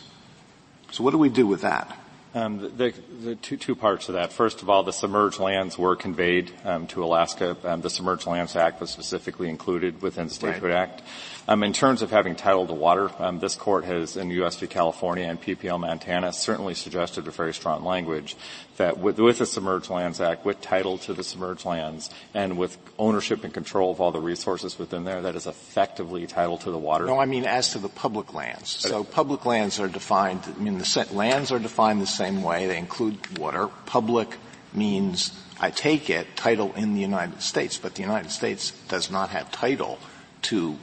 So 0.91 1.03
what 1.03 1.11
do 1.11 1.17
we 1.17 1.29
do 1.29 1.47
with 1.47 1.61
that? 1.61 1.97
Um, 2.35 2.57
the, 2.57 2.69
the, 2.69 2.93
the 3.23 3.35
two, 3.35 3.57
two, 3.57 3.75
parts 3.75 4.09
of 4.09 4.15
that. 4.15 4.33
First 4.33 4.63
of 4.63 4.69
all, 4.69 4.81
the 4.81 4.91
submerged 4.91 5.39
lands 5.39 5.77
were 5.77 5.95
conveyed 5.95 6.51
um, 6.63 6.87
to 6.87 7.03
Alaska. 7.03 7.55
Um, 7.63 7.81
the 7.81 7.91
Submerged 7.91 8.25
Lands 8.25 8.55
Act 8.55 8.81
was 8.81 8.89
specifically 8.89 9.49
included 9.49 10.01
within 10.01 10.29
the 10.29 10.33
Statehood 10.33 10.71
right. 10.71 10.89
Act. 10.89 11.03
Um, 11.47 11.61
in 11.61 11.73
terms 11.73 12.01
of 12.01 12.09
having 12.09 12.35
title 12.35 12.65
to 12.65 12.73
water, 12.73 13.11
um, 13.19 13.37
this 13.37 13.55
court 13.55 13.85
has, 13.85 14.17
in 14.17 14.31
U.S. 14.31 14.55
v. 14.55 14.65
California 14.65 15.25
and 15.25 15.39
PPL 15.39 15.79
Montana, 15.79 16.33
certainly 16.33 16.73
suggested 16.73 17.27
a 17.27 17.31
very 17.31 17.53
strong 17.53 17.83
language 17.83 18.35
that 18.77 18.97
with, 18.97 19.19
with, 19.19 19.37
the 19.39 19.45
Submerged 19.45 19.89
Lands 19.89 20.19
Act, 20.19 20.45
with 20.45 20.61
title 20.61 20.97
to 20.99 21.13
the 21.13 21.23
submerged 21.23 21.65
lands, 21.65 22.09
and 22.33 22.57
with 22.57 22.77
ownership 22.97 23.43
and 23.43 23.53
control 23.53 23.91
of 23.91 24.01
all 24.01 24.11
the 24.11 24.19
resources 24.19 24.79
within 24.79 25.03
there, 25.03 25.21
that 25.21 25.35
is 25.35 25.47
effectively 25.47 26.25
title 26.27 26.57
to 26.59 26.71
the 26.71 26.77
water. 26.77 27.05
No, 27.05 27.19
I 27.19 27.25
mean 27.25 27.45
as 27.45 27.71
to 27.73 27.79
the 27.79 27.89
public 27.89 28.33
lands. 28.33 28.85
Uh, 28.85 28.89
so 28.89 29.03
public 29.03 29.45
lands 29.45 29.79
are 29.79 29.87
defined. 29.87 30.41
I 30.45 30.59
mean, 30.59 30.77
the 30.77 31.07
lands 31.11 31.51
are 31.51 31.59
defined 31.59 32.01
the 32.01 32.07
same 32.07 32.41
way. 32.41 32.67
They 32.67 32.77
include 32.77 33.37
water. 33.37 33.67
Public 33.85 34.37
means, 34.73 35.31
I 35.59 35.69
take 35.69 36.09
it, 36.09 36.35
title 36.35 36.73
in 36.73 36.95
the 36.95 37.01
United 37.01 37.41
States, 37.41 37.77
but 37.77 37.95
the 37.95 38.01
United 38.01 38.31
States 38.31 38.71
does 38.87 39.11
not 39.11 39.29
have 39.29 39.51
title 39.51 39.99
to 40.43 40.77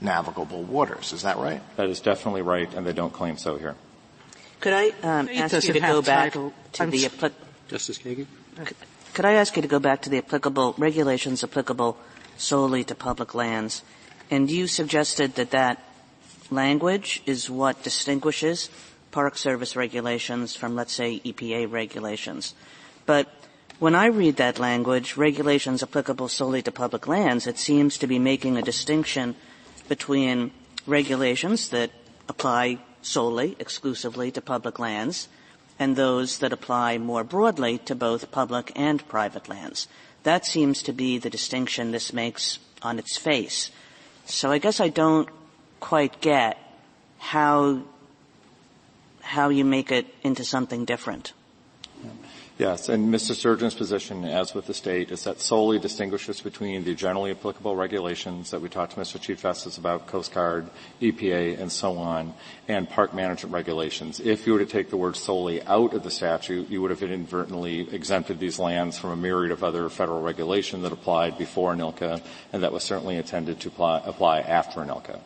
navigable 0.00 0.62
waters. 0.62 1.12
Is 1.12 1.22
that 1.22 1.38
right? 1.38 1.62
That 1.76 1.88
is 1.88 2.00
definitely 2.00 2.42
right, 2.42 2.72
and 2.74 2.86
they 2.86 2.92
don't 2.92 3.12
claim 3.12 3.36
so 3.36 3.56
here. 3.56 3.76
Could 4.64 4.72
I 4.72 4.88
um, 5.02 5.28
ask 5.28 5.52
you 5.68 5.74
to 5.74 5.80
go 5.80 6.00
back 6.00 6.32
title. 6.32 6.54
to 6.72 6.82
I'm 6.84 6.88
the 6.88 7.04
appli- 7.04 7.36
Justice 7.68 7.98
Kagan? 7.98 8.24
Could 9.12 9.26
I 9.26 9.34
ask 9.34 9.54
you 9.56 9.60
to 9.60 9.68
go 9.68 9.78
back 9.78 10.00
to 10.02 10.08
the 10.08 10.16
applicable 10.16 10.74
regulations 10.78 11.44
applicable 11.44 11.98
solely 12.38 12.82
to 12.84 12.94
public 12.94 13.34
lands? 13.34 13.82
And 14.30 14.50
you 14.50 14.66
suggested 14.66 15.34
that 15.34 15.50
that 15.50 15.84
language 16.50 17.20
is 17.26 17.50
what 17.50 17.82
distinguishes 17.82 18.70
Park 19.10 19.36
Service 19.36 19.76
regulations 19.76 20.56
from, 20.56 20.74
let's 20.74 20.94
say, 20.94 21.20
EPA 21.20 21.70
regulations. 21.70 22.54
But 23.04 23.28
when 23.80 23.94
I 23.94 24.06
read 24.06 24.36
that 24.36 24.58
language, 24.58 25.18
regulations 25.18 25.82
applicable 25.82 26.28
solely 26.28 26.62
to 26.62 26.72
public 26.72 27.06
lands, 27.06 27.46
it 27.46 27.58
seems 27.58 27.98
to 27.98 28.06
be 28.06 28.18
making 28.18 28.56
a 28.56 28.62
distinction 28.62 29.36
between 29.88 30.52
regulations 30.86 31.68
that 31.68 31.90
apply 32.30 32.78
solely, 33.04 33.56
exclusively 33.58 34.30
to 34.32 34.40
public 34.40 34.78
lands, 34.78 35.28
and 35.78 35.96
those 35.96 36.38
that 36.38 36.52
apply 36.52 36.98
more 36.98 37.24
broadly 37.24 37.78
to 37.78 37.94
both 37.94 38.30
public 38.30 38.72
and 38.74 39.06
private 39.08 39.48
lands. 39.48 39.88
That 40.22 40.46
seems 40.46 40.82
to 40.82 40.92
be 40.92 41.18
the 41.18 41.30
distinction 41.30 41.90
this 41.90 42.12
makes 42.12 42.58
on 42.82 42.98
its 42.98 43.16
face. 43.16 43.70
So 44.24 44.50
I 44.50 44.58
guess 44.58 44.80
I 44.80 44.88
don't 44.88 45.28
quite 45.80 46.20
get 46.20 46.58
how 47.18 47.82
how 49.20 49.48
you 49.48 49.64
make 49.64 49.90
it 49.90 50.06
into 50.22 50.44
something 50.44 50.84
different. 50.84 51.32
Yes, 52.56 52.88
and 52.88 53.12
Mr. 53.12 53.34
Sturgeon's 53.34 53.74
position, 53.74 54.24
as 54.24 54.54
with 54.54 54.66
the 54.66 54.74
state, 54.74 55.10
is 55.10 55.24
that 55.24 55.40
solely 55.40 55.80
distinguishes 55.80 56.40
between 56.40 56.84
the 56.84 56.94
generally 56.94 57.32
applicable 57.32 57.74
regulations 57.74 58.52
that 58.52 58.60
we 58.60 58.68
talked 58.68 58.94
to 58.94 59.00
Mr. 59.00 59.20
Chief 59.20 59.42
Justice 59.42 59.76
about, 59.76 60.06
Coast 60.06 60.32
Guard, 60.32 60.70
EPA, 61.02 61.58
and 61.58 61.72
so 61.72 61.98
on, 61.98 62.32
and 62.68 62.88
park 62.88 63.12
management 63.12 63.52
regulations. 63.52 64.20
If 64.20 64.46
you 64.46 64.52
were 64.52 64.60
to 64.60 64.66
take 64.66 64.88
the 64.88 64.96
word 64.96 65.16
solely 65.16 65.64
out 65.64 65.94
of 65.94 66.04
the 66.04 66.12
statute, 66.12 66.70
you 66.70 66.80
would 66.80 66.92
have 66.92 67.02
inadvertently 67.02 67.92
exempted 67.92 68.38
these 68.38 68.60
lands 68.60 68.96
from 68.96 69.10
a 69.10 69.16
myriad 69.16 69.50
of 69.50 69.64
other 69.64 69.88
federal 69.88 70.22
regulation 70.22 70.82
that 70.82 70.92
applied 70.92 71.36
before 71.36 71.72
ANILCA, 71.72 72.22
and 72.52 72.62
that 72.62 72.72
was 72.72 72.84
certainly 72.84 73.16
intended 73.16 73.58
to 73.58 73.68
apply, 73.68 74.40
after 74.42 74.78
ANILCA. 74.78 75.18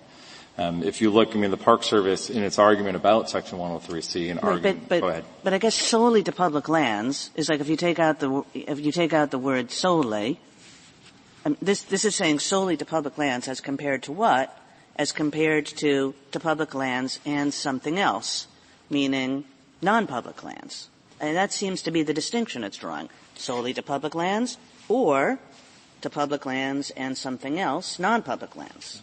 Um, 0.59 0.83
if 0.83 1.01
you 1.01 1.11
look, 1.11 1.37
I 1.37 1.39
mean, 1.39 1.53
the 1.53 1.57
Park 1.57 1.85
Service 1.85 2.31
in 2.31 2.43
its 2.43 2.59
argument 2.59 2.97
about 2.97 3.31
Section 3.31 3.59
103C 3.59 4.29
and 4.29 4.41
argument, 4.41 4.89
but, 4.89 5.01
go 5.01 5.09
ahead. 5.09 5.25
But 5.45 5.55
I 5.55 5.59
guess 5.59 5.77
solely 5.77 6.25
to 6.25 6.33
public 6.33 6.69
lands 6.69 7.31
is 7.37 7.49
like 7.49 7.61
if 7.61 7.69
you 7.69 7.77
take 7.77 8.01
out 8.01 8.19
the 8.19 8.43
if 8.53 8.81
you 8.81 8.91
take 8.91 9.13
out 9.13 9.31
the 9.31 9.39
word 9.39 9.71
solely. 9.71 10.41
Um, 11.45 11.57
this 11.63 11.83
this 11.83 12.05
is 12.05 12.17
saying 12.17 12.41
solely 12.41 12.77
to 12.77 12.85
public 12.85 13.17
lands 13.17 13.47
as 13.47 13.61
compared 13.61 14.03
to 14.05 14.13
what? 14.13 14.51
As 14.97 15.13
compared 15.13 15.67
to 15.79 16.13
to 16.33 16.41
public 16.41 16.75
lands 16.75 17.21
and 17.25 17.55
something 17.55 17.97
else, 17.97 18.49
meaning 18.91 19.45
non-public 19.81 20.43
lands. 20.43 20.89
And 21.21 21.37
that 21.37 21.53
seems 21.53 21.83
to 21.83 21.93
be 21.93 22.03
the 22.03 22.15
distinction 22.15 22.65
it's 22.65 22.77
drawing: 22.77 23.11
solely 23.37 23.75
to 23.75 23.83
public 23.83 24.17
lands 24.17 24.59
or 24.89 25.39
to 26.01 26.11
public 26.11 26.45
lands 26.47 26.91
and 26.97 27.17
something 27.17 27.61
else, 27.61 28.01
non-public 28.01 28.57
lands. 28.57 29.03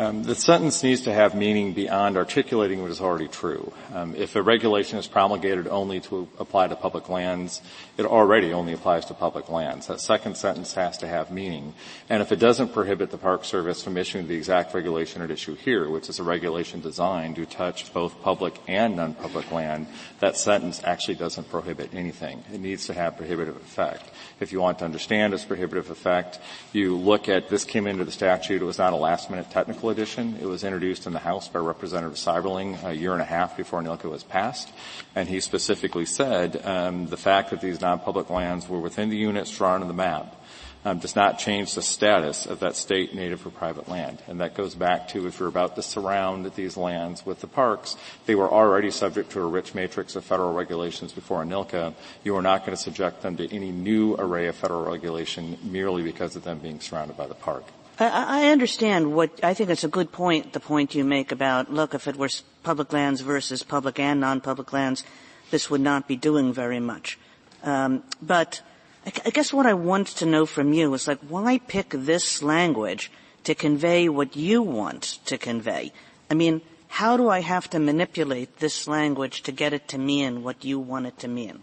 Um, 0.00 0.22
the 0.22 0.34
sentence 0.34 0.82
needs 0.82 1.02
to 1.02 1.12
have 1.12 1.34
meaning 1.34 1.74
beyond 1.74 2.16
articulating 2.16 2.80
what 2.80 2.90
is 2.90 3.02
already 3.02 3.28
true. 3.28 3.70
Um, 3.92 4.14
if 4.14 4.34
a 4.34 4.40
regulation 4.40 4.98
is 4.98 5.06
promulgated 5.06 5.68
only 5.68 6.00
to 6.08 6.26
apply 6.38 6.68
to 6.68 6.74
public 6.76 7.10
lands, 7.10 7.60
it 7.98 8.06
already 8.06 8.54
only 8.54 8.72
applies 8.72 9.04
to 9.06 9.14
public 9.14 9.50
lands. 9.50 9.88
That 9.88 10.00
second 10.00 10.38
sentence 10.38 10.72
has 10.72 10.96
to 10.98 11.06
have 11.06 11.30
meaning. 11.30 11.74
And 12.08 12.22
if 12.22 12.32
it 12.32 12.36
doesn't 12.36 12.72
prohibit 12.72 13.10
the 13.10 13.18
Park 13.18 13.44
Service 13.44 13.82
from 13.82 13.98
issuing 13.98 14.26
the 14.26 14.36
exact 14.36 14.72
regulation 14.72 15.20
at 15.20 15.30
issue 15.30 15.54
here, 15.54 15.90
which 15.90 16.08
is 16.08 16.18
a 16.18 16.22
regulation 16.22 16.80
designed 16.80 17.36
to 17.36 17.44
touch 17.44 17.92
both 17.92 18.22
public 18.22 18.54
and 18.66 18.96
non-public 18.96 19.52
land, 19.52 19.86
that 20.20 20.38
sentence 20.38 20.80
actually 20.82 21.16
doesn't 21.16 21.50
prohibit 21.50 21.92
anything. 21.92 22.42
It 22.50 22.60
needs 22.60 22.86
to 22.86 22.94
have 22.94 23.18
prohibitive 23.18 23.56
effect. 23.56 24.08
If 24.40 24.52
you 24.52 24.60
want 24.60 24.78
to 24.78 24.86
understand 24.86 25.34
its 25.34 25.44
prohibitive 25.44 25.90
effect, 25.90 26.38
you 26.72 26.96
look 26.96 27.28
at 27.28 27.48
this 27.48 27.64
came 27.64 27.86
into 27.86 28.04
the 28.04 28.12
statute. 28.12 28.62
It 28.62 28.64
was 28.64 28.78
not 28.78 28.92
a 28.94 28.96
last 28.96 29.30
minute 29.30 29.50
technical 29.50 29.90
addition. 29.90 30.38
It 30.40 30.46
was 30.46 30.64
introduced 30.64 31.06
in 31.06 31.12
the 31.12 31.18
House 31.18 31.48
by 31.48 31.58
Representative 31.58 32.16
Seiberling 32.16 32.82
a 32.82 32.94
year 32.94 33.12
and 33.12 33.20
a 33.20 33.26
half 33.26 33.56
before 33.56 33.80
ANILCA 33.80 34.08
was 34.08 34.24
passed. 34.24 34.72
And 35.14 35.28
he 35.28 35.40
specifically 35.40 36.06
said 36.06 36.64
um, 36.64 37.06
the 37.06 37.16
fact 37.18 37.50
that 37.50 37.60
these 37.60 37.80
non-public 37.80 38.30
lands 38.30 38.68
were 38.68 38.80
within 38.80 39.10
the 39.10 39.16
units 39.16 39.54
drawn 39.54 39.82
on 39.82 39.88
the 39.88 39.94
map 39.94 40.39
um, 40.84 40.98
does 40.98 41.14
not 41.14 41.38
change 41.38 41.74
the 41.74 41.82
status 41.82 42.46
of 42.46 42.60
that 42.60 42.76
state 42.76 43.14
native 43.14 43.46
or 43.46 43.50
private 43.50 43.88
land. 43.88 44.22
And 44.26 44.40
that 44.40 44.54
goes 44.54 44.74
back 44.74 45.08
to 45.08 45.26
if 45.26 45.38
you're 45.38 45.48
about 45.48 45.76
to 45.76 45.82
surround 45.82 46.50
these 46.54 46.76
lands 46.76 47.24
with 47.26 47.40
the 47.40 47.46
parks, 47.46 47.96
they 48.26 48.34
were 48.34 48.50
already 48.50 48.90
subject 48.90 49.30
to 49.32 49.40
a 49.40 49.46
rich 49.46 49.74
matrix 49.74 50.16
of 50.16 50.24
federal 50.24 50.52
regulations 50.52 51.12
before 51.12 51.42
ANILCA. 51.42 51.94
You 52.24 52.36
are 52.36 52.42
not 52.42 52.60
going 52.64 52.76
to 52.76 52.82
subject 52.82 53.22
them 53.22 53.36
to 53.36 53.54
any 53.54 53.70
new 53.70 54.14
array 54.16 54.46
of 54.46 54.56
federal 54.56 54.84
regulation 54.84 55.58
merely 55.62 56.02
because 56.02 56.36
of 56.36 56.44
them 56.44 56.58
being 56.58 56.80
surrounded 56.80 57.16
by 57.16 57.26
the 57.26 57.34
park. 57.34 57.64
I 58.02 58.48
understand 58.48 59.12
what 59.12 59.44
I 59.44 59.52
think 59.52 59.68
it's 59.68 59.84
a 59.84 59.88
good 59.88 60.10
point. 60.10 60.54
The 60.54 60.60
point 60.60 60.94
you 60.94 61.04
make 61.04 61.32
about 61.32 61.70
look, 61.70 61.92
if 61.92 62.08
it 62.08 62.16
were 62.16 62.30
public 62.62 62.94
lands 62.94 63.20
versus 63.20 63.62
public 63.62 63.98
and 63.98 64.18
non-public 64.20 64.72
lands, 64.72 65.04
this 65.50 65.68
would 65.68 65.82
not 65.82 66.08
be 66.08 66.16
doing 66.16 66.54
very 66.54 66.80
much. 66.80 67.18
Um, 67.62 68.02
but 68.22 68.62
I 69.06 69.30
guess 69.30 69.52
what 69.52 69.66
I 69.66 69.74
want 69.74 70.08
to 70.18 70.26
know 70.26 70.44
from 70.44 70.72
you 70.72 70.92
is 70.94 71.08
like, 71.08 71.20
why 71.20 71.58
pick 71.58 71.90
this 71.90 72.42
language 72.42 73.10
to 73.44 73.54
convey 73.54 74.08
what 74.08 74.36
you 74.36 74.62
want 74.62 75.18
to 75.24 75.38
convey? 75.38 75.92
I 76.30 76.34
mean, 76.34 76.60
how 76.88 77.16
do 77.16 77.28
I 77.28 77.40
have 77.40 77.70
to 77.70 77.78
manipulate 77.78 78.58
this 78.58 78.86
language 78.86 79.42
to 79.44 79.52
get 79.52 79.72
it 79.72 79.88
to 79.88 79.98
mean 79.98 80.42
what 80.42 80.64
you 80.64 80.78
want 80.78 81.06
it 81.06 81.18
to 81.20 81.28
mean? 81.28 81.62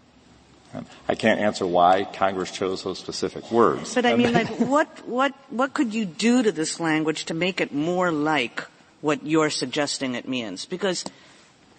Um, 0.74 0.84
I 1.08 1.14
can't 1.14 1.40
answer 1.40 1.66
why 1.66 2.04
Congress 2.04 2.50
chose 2.50 2.82
those 2.82 2.98
specific 2.98 3.50
words. 3.50 3.94
But 3.94 4.04
I 4.04 4.12
um, 4.12 4.18
mean, 4.18 4.32
like, 4.32 4.48
what, 4.58 4.88
what, 5.06 5.32
what 5.50 5.74
could 5.74 5.94
you 5.94 6.04
do 6.04 6.42
to 6.42 6.50
this 6.50 6.80
language 6.80 7.26
to 7.26 7.34
make 7.34 7.60
it 7.60 7.72
more 7.72 8.10
like 8.10 8.64
what 9.00 9.24
you're 9.24 9.50
suggesting 9.50 10.14
it 10.14 10.28
means? 10.28 10.66
Because 10.66 11.04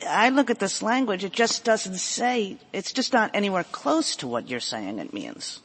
I 0.07 0.29
look 0.29 0.49
at 0.49 0.59
this 0.59 0.81
language, 0.81 1.23
it 1.23 1.33
just 1.33 1.63
doesn't 1.63 1.97
say, 1.97 2.57
it's 2.73 2.93
just 2.93 3.13
not 3.13 3.31
anywhere 3.33 3.63
close 3.65 4.15
to 4.17 4.27
what 4.27 4.49
you're 4.49 4.59
saying 4.59 4.99
it 4.99 5.13
means. 5.13 5.59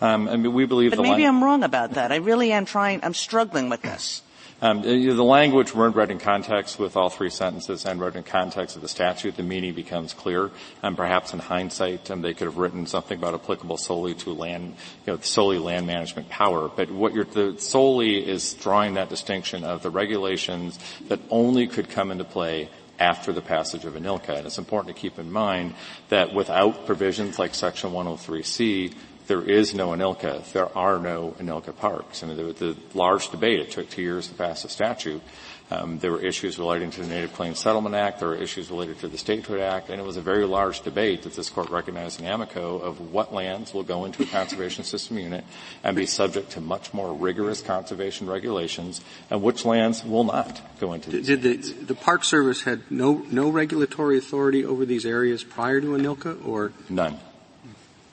Um, 0.00 0.28
I 0.28 0.36
mean, 0.36 0.52
we 0.52 0.64
believe 0.64 0.92
but 0.92 1.00
maybe 1.00 1.24
I'm 1.24 1.42
wrong 1.42 1.64
about 1.64 1.92
that. 1.92 2.12
I 2.12 2.16
really 2.16 2.52
am 2.52 2.64
trying, 2.64 3.00
I'm 3.02 3.14
struggling 3.14 3.68
with 3.68 3.82
this. 3.82 4.22
Um, 4.60 4.82
the 4.82 5.12
language 5.22 5.72
weren't 5.72 5.94
read 5.94 6.10
in 6.10 6.18
context 6.18 6.80
with 6.80 6.96
all 6.96 7.10
three 7.10 7.30
sentences 7.30 7.86
and 7.86 8.00
read 8.00 8.16
in 8.16 8.24
context 8.24 8.74
of 8.74 8.82
the 8.82 8.88
statute, 8.88 9.36
the 9.36 9.44
meaning 9.44 9.72
becomes 9.72 10.12
clear. 10.12 10.50
And 10.82 10.96
perhaps 10.96 11.32
in 11.32 11.38
hindsight, 11.38 12.10
um, 12.10 12.22
they 12.22 12.34
could 12.34 12.46
have 12.46 12.58
written 12.58 12.84
something 12.86 13.16
about 13.16 13.34
applicable 13.34 13.76
solely 13.76 14.14
to 14.14 14.32
land, 14.32 14.74
you 15.06 15.12
know, 15.12 15.20
solely 15.20 15.58
land 15.58 15.86
management 15.86 16.28
power. 16.28 16.68
But 16.68 16.90
what 16.90 17.14
you're, 17.14 17.24
the 17.24 17.54
solely 17.58 18.16
is 18.16 18.54
drawing 18.54 18.94
that 18.94 19.08
distinction 19.08 19.62
of 19.62 19.84
the 19.84 19.90
regulations 19.90 20.76
that 21.06 21.20
only 21.30 21.68
could 21.68 21.88
come 21.88 22.10
into 22.10 22.24
play 22.24 22.68
after 22.98 23.32
the 23.32 23.40
passage 23.40 23.84
of 23.84 23.94
ANILCA. 23.94 24.36
And 24.36 24.46
it's 24.46 24.58
important 24.58 24.94
to 24.94 25.00
keep 25.00 25.18
in 25.18 25.30
mind 25.30 25.74
that 26.08 26.34
without 26.34 26.86
provisions 26.86 27.38
like 27.38 27.54
Section 27.54 27.90
103C, 27.90 28.94
there 29.26 29.42
is 29.42 29.74
no 29.74 29.90
ANILCA. 29.90 30.52
There 30.52 30.76
are 30.76 30.98
no 30.98 31.36
ANILCA 31.38 31.76
parks. 31.76 32.22
And 32.22 32.36
the, 32.36 32.52
the 32.52 32.76
large 32.94 33.30
debate, 33.30 33.60
it 33.60 33.70
took 33.70 33.88
two 33.88 34.02
years 34.02 34.28
to 34.28 34.34
pass 34.34 34.62
the 34.62 34.68
statute, 34.68 35.22
Um, 35.70 35.98
there 35.98 36.12
were 36.12 36.20
issues 36.20 36.58
relating 36.58 36.90
to 36.92 37.02
the 37.02 37.06
Native 37.06 37.34
Claims 37.34 37.58
Settlement 37.58 37.94
Act. 37.94 38.20
There 38.20 38.28
were 38.28 38.34
issues 38.34 38.70
related 38.70 39.00
to 39.00 39.08
the 39.08 39.18
Statehood 39.18 39.60
Act, 39.60 39.90
and 39.90 40.00
it 40.00 40.04
was 40.04 40.16
a 40.16 40.22
very 40.22 40.46
large 40.46 40.80
debate 40.80 41.22
that 41.22 41.34
this 41.34 41.50
court 41.50 41.68
recognized 41.68 42.20
in 42.20 42.26
Amoco 42.26 42.80
of 42.80 43.12
what 43.12 43.34
lands 43.34 43.74
will 43.74 43.82
go 43.82 44.06
into 44.06 44.22
a 44.22 44.26
conservation 44.26 44.82
system 44.82 45.18
unit 45.18 45.44
and 45.84 45.94
be 45.94 46.06
subject 46.06 46.52
to 46.52 46.62
much 46.62 46.94
more 46.94 47.12
rigorous 47.12 47.60
conservation 47.60 48.26
regulations, 48.26 49.02
and 49.28 49.42
which 49.42 49.66
lands 49.66 50.02
will 50.02 50.24
not 50.24 50.58
go 50.80 50.94
into. 50.94 51.10
These 51.10 51.26
Did 51.26 51.42
the, 51.42 51.56
the 51.56 51.94
Park 51.94 52.24
Service 52.24 52.62
had 52.62 52.90
no 52.90 53.26
no 53.30 53.50
regulatory 53.50 54.16
authority 54.16 54.64
over 54.64 54.86
these 54.86 55.04
areas 55.04 55.44
prior 55.44 55.82
to 55.82 55.88
ANILCA, 55.88 56.46
or 56.46 56.72
none? 56.88 57.18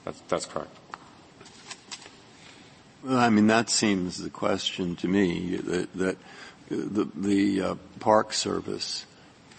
That's, 0.04 0.20
that's 0.28 0.44
correct. 0.44 0.76
Well, 3.02 3.18
I 3.18 3.30
mean, 3.30 3.46
that 3.46 3.70
seems 3.70 4.18
the 4.18 4.30
question 4.30 4.96
to 4.96 5.08
me 5.08 5.56
that, 5.56 5.92
that 5.94 6.18
the, 6.68 7.08
the 7.14 7.60
uh, 7.62 7.74
Park 8.00 8.32
Service 8.32 9.06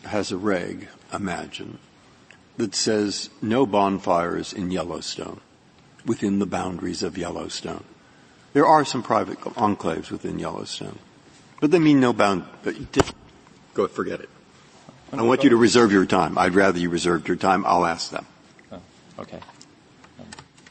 has 0.06 0.32
a 0.32 0.38
reg, 0.38 0.88
imagine, 1.14 1.80
that 2.58 2.76
says 2.76 3.30
no 3.42 3.66
bonfires 3.66 4.54
in 4.54 4.72
Yellowstone, 4.72 5.42
within 6.06 6.40
the 6.40 6.46
boundaries 6.46 7.04
of 7.04 7.18
Yellowstone. 7.18 7.84
There 8.54 8.66
are 8.66 8.86
some 8.86 9.04
private 9.04 9.40
enclaves 9.40 10.10
within 10.10 10.40
Yellowstone, 10.40 10.98
but 11.60 11.72
they 11.72 11.80
mean 11.80 12.00
no 12.00 12.14
bound. 12.14 12.46
Go 13.74 13.88
forget 13.88 14.20
it. 14.22 14.30
I 15.14 15.22
want 15.22 15.44
you 15.44 15.52
to 15.52 15.58
reserve 15.58 15.92
your 15.92 16.06
time. 16.06 16.38
I'd 16.38 16.56
rather 16.56 16.80
you 16.80 16.90
reserved 16.90 17.28
your 17.28 17.38
time. 17.38 17.66
I'll 17.66 17.86
ask 17.86 18.12
them. 18.12 18.26
Oh, 18.72 18.82
okay. 19.20 19.40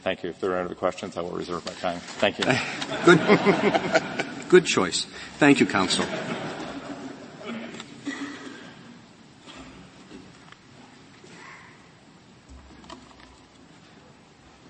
Thank 0.03 0.23
you. 0.23 0.29
If 0.29 0.39
there 0.39 0.53
are 0.53 0.63
other 0.63 0.75
questions, 0.75 1.17
I 1.17 1.21
will 1.21 1.31
reserve 1.31 1.65
my 1.65 1.73
time. 1.73 1.99
Thank 1.99 2.39
you. 2.39 2.45
Good, 3.05 4.25
good 4.49 4.65
choice. 4.65 5.05
Thank 5.37 5.59
you, 5.59 5.65
counsel. 5.65 6.05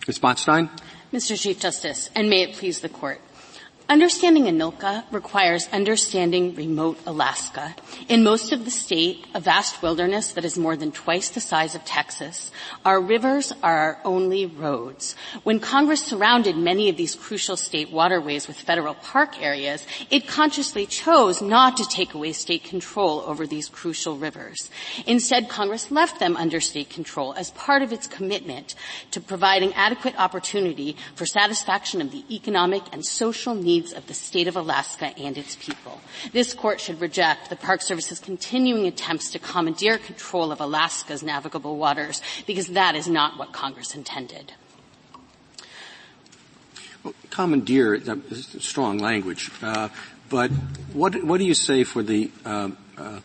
Ms. 0.08 0.20
Botstein? 0.20 0.70
Mr. 1.12 1.40
Chief 1.40 1.60
Justice, 1.60 2.10
and 2.16 2.30
may 2.30 2.44
it 2.44 2.54
please 2.54 2.80
the 2.80 2.90
court. 2.90 3.20
Understanding 3.90 4.48
ANILCA 4.48 5.06
requires 5.14 5.70
understanding 5.72 6.54
remote 6.56 7.00
Alaska. 7.06 7.74
In 8.10 8.22
most 8.22 8.52
of 8.52 8.66
the 8.66 8.72
state, 8.72 9.26
a 9.34 9.40
vast 9.40 9.82
wilderness 9.82 10.34
that 10.34 10.44
is 10.44 10.58
more 10.58 10.76
than 10.76 10.92
twice 10.92 11.30
the 11.30 11.40
size 11.40 11.74
of 11.74 11.86
Texas, 11.86 12.52
our 12.84 13.00
rivers 13.00 13.54
are 13.64 13.78
our 13.78 14.02
only 14.04 14.46
roads. 14.46 15.16
When 15.44 15.62
Congress 15.62 16.04
surrounded 16.04 16.58
many 16.58 16.90
of 16.90 16.98
these 16.98 17.16
crucial 17.16 17.56
state 17.56 17.90
waterways 17.90 18.46
with 18.46 18.60
federal 18.60 18.94
park 18.94 19.42
areas, 19.42 19.88
it 20.10 20.28
consciously 20.28 20.86
chose 20.86 21.42
not 21.42 21.78
to 21.78 21.88
take 21.88 22.14
away 22.14 22.34
state 22.34 22.66
control 22.66 23.22
over 23.22 23.48
these 23.48 23.70
crucial 23.70 24.18
rivers. 24.18 24.70
Instead, 25.06 25.48
Congress 25.48 25.92
left 25.92 26.20
them 26.20 26.36
under 26.36 26.60
state 26.60 26.90
control 26.90 27.34
as 27.36 27.52
part 27.52 27.82
of 27.82 27.94
its 27.94 28.06
commitment 28.06 28.76
to 29.12 29.22
providing 29.22 29.74
adequate 29.76 30.20
opportunity 30.20 30.98
for 31.16 31.26
satisfaction 31.26 32.02
of 32.02 32.12
the 32.12 32.26
economic 32.30 32.84
and 32.92 33.06
social 33.06 33.56
needs 33.56 33.77
needs 33.78 33.94
of 33.94 34.08
the 34.08 34.14
state 34.14 34.48
of 34.48 34.56
Alaska 34.56 35.14
and 35.18 35.38
its 35.38 35.56
people. 35.56 36.02
This 36.34 36.54
court 36.54 36.82
should 36.82 37.00
reject 37.00 37.50
the 37.50 37.56
Park 37.56 37.82
Service's 37.82 38.20
continuing 38.20 38.88
attempts 38.88 39.32
to 39.32 39.40
commandeer 39.40 39.98
control 39.98 40.52
of 40.52 40.60
Alaska's 40.60 41.22
navigable 41.22 41.78
waters 41.78 42.22
because 42.48 42.68
that 42.70 42.96
is 42.96 43.08
not 43.08 43.38
what 43.38 43.54
Congress 43.54 43.94
intended. 43.94 44.54
Well, 47.04 47.14
commandeer 47.30 47.94
is 47.94 48.48
strong 48.60 48.98
language, 48.98 49.52
uh, 49.62 49.90
but 50.30 50.50
what 50.92 51.24
what 51.24 51.38
do 51.38 51.46
you 51.46 51.54
say 51.54 51.84
for 51.84 52.02
the 52.02 52.32
uh, 52.44 52.72
uh, 52.98 53.20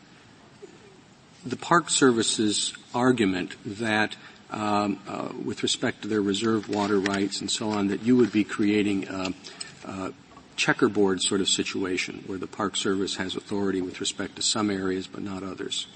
the 1.45 1.57
Park 1.57 1.89
Service's 1.91 2.75
argument 2.95 3.57
that 3.65 4.15
um, 4.51 5.01
uh, 5.09 5.31
with 5.45 5.63
respect 5.63 6.03
to 6.03 6.09
their 6.09 6.21
reserve 6.21 6.69
water 6.69 7.01
rights 7.01 7.41
and 7.41 7.51
so 7.51 7.71
on, 7.71 7.89
that 7.89 8.03
you 8.03 8.17
would 8.17 8.31
be 8.31 8.45
creating 8.45 9.09
uh, 9.09 9.33
uh, 9.85 10.11
checkerboard 10.63 11.21
sort 11.21 11.41
of 11.41 11.49
situation 11.49 12.23
where 12.29 12.39
the 12.39 12.47
Park 12.47 12.77
Service 12.77 13.17
has 13.17 13.35
authority 13.35 13.81
with 13.81 13.99
respect 13.99 14.37
to 14.37 14.43
some 14.43 14.71
areas 14.71 15.09
but 15.09 15.21
not 15.21 15.43
others 15.43 15.89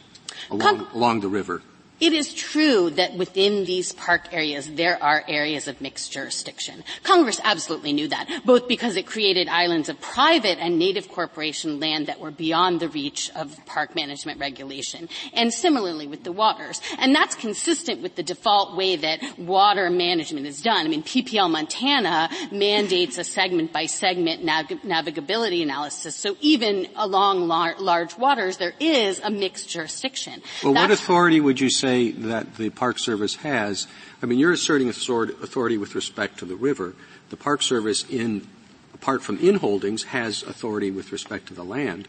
along, 0.51 0.61
Con- 0.61 0.87
along 0.93 1.21
the 1.21 1.29
river. 1.29 1.63
It 1.99 2.13
is 2.13 2.35
true 2.35 2.91
that 2.91 3.17
within 3.17 3.65
these 3.65 3.93
park 3.93 4.29
areas 4.31 4.71
there 4.71 5.03
are 5.03 5.25
areas 5.27 5.67
of 5.67 5.81
mixed 5.81 6.13
jurisdiction. 6.13 6.85
Congress 7.03 7.41
absolutely 7.43 7.95
knew 7.95 8.09
that, 8.09 8.43
both 8.45 8.69
because 8.69 8.97
it 8.97 9.07
created 9.07 9.49
islands 9.49 9.89
of 9.89 9.99
private 10.03 10.59
and 10.59 10.79
native 10.79 11.09
corporation 11.09 11.81
land 11.81 12.09
that 12.09 12.21
were 12.21 12.31
beyond 12.31 12.81
the 12.81 12.91
reach 12.91 13.31
of 13.35 13.57
park 13.65 13.95
management 13.95 14.39
regulation, 14.39 15.09
and 15.33 15.55
similarly 15.55 16.07
with 16.07 16.23
the 16.23 16.33
waters. 16.33 16.83
And 16.99 17.15
that's 17.15 17.35
consistent 17.35 18.03
with 18.03 18.15
the 18.15 18.23
default 18.23 18.77
way 18.77 18.97
that 18.97 19.39
water 19.39 19.89
management 19.89 20.47
is 20.47 20.61
done. 20.61 20.85
I 20.85 20.89
mean, 20.91 21.03
PPL 21.03 21.51
Montana 21.51 22.29
mandates 22.53 23.17
a 23.17 23.25
segment 23.25 23.73
by 23.73 23.87
segment 23.87 24.45
nav- 24.45 24.67
navigability 24.85 25.63
analysis, 25.63 26.15
so 26.15 26.37
even 26.43 26.89
along 26.95 27.49
lar- 27.49 27.77
large 27.79 28.19
waters 28.19 28.59
there 28.59 28.75
is 28.81 29.19
a 29.21 29.31
mixed 29.31 29.71
jurisdiction. 29.71 30.43
Well, 30.63 30.75
that's 30.75 30.91
what 30.91 31.01
authority 31.01 31.41
would 31.41 31.59
you 31.59 31.71
say 31.71 31.86
say 31.87 32.11
that 32.11 32.57
the 32.57 32.71
Park 32.71 32.99
Service 32.99 33.37
has, 33.37 33.87
I 34.21 34.27
mean, 34.27 34.39
you're 34.39 34.53
asserting 34.53 34.89
authority 34.89 35.79
with 35.79 35.95
respect 35.95 36.39
to 36.41 36.45
the 36.45 36.57
river. 36.57 36.95
The 37.31 37.37
Park 37.37 37.63
Service 37.63 38.05
in, 38.09 38.47
apart 38.93 39.23
from 39.23 39.39
in 39.39 39.57
holdings, 39.57 40.05
has 40.05 40.43
authority 40.43 40.91
with 40.91 41.13
respect 41.13 41.47
to 41.49 41.55
the 41.55 41.63
land. 41.63 42.09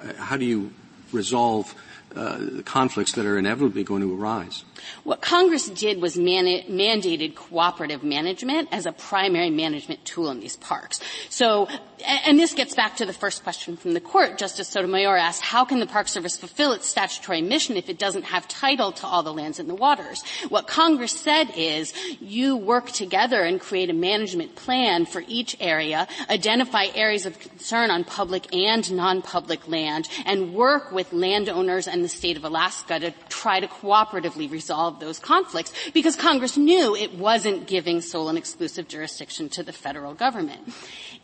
Uh, 0.00 0.12
how 0.14 0.36
do 0.36 0.44
you 0.44 0.70
resolve 1.12 1.74
uh, 2.14 2.62
conflicts 2.64 3.12
that 3.12 3.26
are 3.26 3.38
inevitably 3.38 3.84
going 3.84 4.02
to 4.02 4.18
arise. 4.18 4.64
What 5.04 5.20
Congress 5.20 5.68
did 5.68 6.00
was 6.00 6.16
mani- 6.16 6.64
mandated 6.68 7.34
cooperative 7.34 8.02
management 8.02 8.68
as 8.72 8.86
a 8.86 8.92
primary 8.92 9.50
management 9.50 10.04
tool 10.04 10.30
in 10.30 10.40
these 10.40 10.56
parks. 10.56 11.00
So, 11.28 11.68
and 12.04 12.38
this 12.38 12.54
gets 12.54 12.74
back 12.74 12.96
to 12.96 13.06
the 13.06 13.12
first 13.12 13.42
question 13.42 13.76
from 13.76 13.94
the 13.94 14.00
court. 14.00 14.38
Justice 14.38 14.68
Sotomayor 14.68 15.16
asked, 15.16 15.42
how 15.42 15.64
can 15.64 15.80
the 15.80 15.86
Park 15.86 16.08
Service 16.08 16.36
fulfill 16.36 16.72
its 16.72 16.86
statutory 16.86 17.40
mission 17.40 17.76
if 17.76 17.88
it 17.88 17.98
doesn't 17.98 18.24
have 18.24 18.46
title 18.48 18.92
to 18.92 19.06
all 19.06 19.22
the 19.22 19.32
lands 19.32 19.58
and 19.58 19.68
the 19.68 19.74
waters? 19.74 20.22
What 20.48 20.66
Congress 20.66 21.12
said 21.12 21.52
is, 21.56 21.94
you 22.20 22.56
work 22.56 22.90
together 22.90 23.42
and 23.42 23.60
create 23.60 23.90
a 23.90 23.94
management 23.94 24.56
plan 24.56 25.06
for 25.06 25.22
each 25.26 25.56
area, 25.60 26.06
identify 26.28 26.86
areas 26.94 27.26
of 27.26 27.38
concern 27.38 27.90
on 27.90 28.04
public 28.04 28.54
and 28.54 28.92
non-public 28.92 29.68
land, 29.68 30.08
and 30.24 30.52
work 30.52 30.92
with 30.92 31.12
landowners 31.12 31.88
and 31.88 32.04
the 32.04 32.08
state 32.08 32.36
of 32.36 32.44
Alaska 32.44 32.98
to 32.98 33.12
try 33.28 33.60
to 33.60 33.68
cooperatively 33.68 34.50
resolve 34.50 34.65
those 35.00 35.18
conflicts 35.18 35.72
because 35.92 36.16
Congress 36.16 36.56
knew 36.56 36.94
it 36.94 37.14
wasn't 37.14 37.66
giving 37.66 38.00
sole 38.00 38.28
and 38.28 38.38
exclusive 38.38 38.88
jurisdiction 38.88 39.48
to 39.50 39.62
the 39.62 39.72
federal 39.72 40.14
government. 40.14 40.72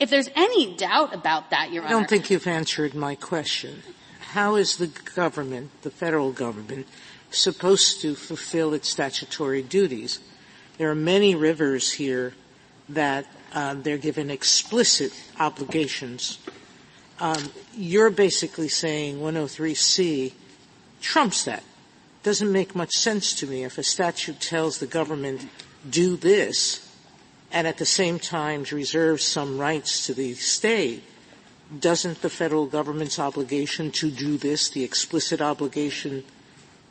If 0.00 0.10
there's 0.10 0.28
any 0.34 0.74
doubt 0.74 1.14
about 1.14 1.50
that, 1.50 1.72
Your 1.72 1.84
Honor. 1.84 1.94
I 1.94 1.98
don't 1.98 2.08
think 2.08 2.30
you've 2.30 2.46
answered 2.46 2.94
my 2.94 3.14
question. 3.14 3.82
How 4.32 4.56
is 4.56 4.76
the 4.76 4.86
government, 4.86 5.70
the 5.82 5.90
federal 5.90 6.32
government, 6.32 6.86
supposed 7.30 8.00
to 8.02 8.14
fulfill 8.14 8.74
its 8.74 8.88
statutory 8.88 9.62
duties? 9.62 10.20
There 10.78 10.90
are 10.90 10.94
many 10.94 11.34
rivers 11.34 11.92
here 11.92 12.34
that 12.88 13.26
uh, 13.52 13.74
they're 13.74 13.98
given 13.98 14.30
explicit 14.30 15.12
obligations. 15.38 16.38
Um, 17.20 17.50
you're 17.74 18.10
basically 18.10 18.68
saying 18.68 19.18
103C 19.18 20.32
trumps 21.00 21.44
that. 21.44 21.62
Doesn't 22.22 22.52
make 22.52 22.76
much 22.76 22.92
sense 22.92 23.34
to 23.34 23.46
me 23.46 23.64
if 23.64 23.78
a 23.78 23.82
statute 23.82 24.40
tells 24.40 24.78
the 24.78 24.86
government 24.86 25.48
do 25.88 26.16
this 26.16 26.88
and 27.50 27.66
at 27.66 27.78
the 27.78 27.84
same 27.84 28.18
time 28.18 28.64
reserves 28.70 29.24
some 29.24 29.58
rights 29.58 30.06
to 30.06 30.14
the 30.14 30.34
state. 30.34 31.02
Doesn't 31.78 32.22
the 32.22 32.30
federal 32.30 32.66
government's 32.66 33.18
obligation 33.18 33.90
to 33.92 34.10
do 34.10 34.36
this, 34.36 34.68
the 34.68 34.84
explicit 34.84 35.40
obligation 35.40 36.24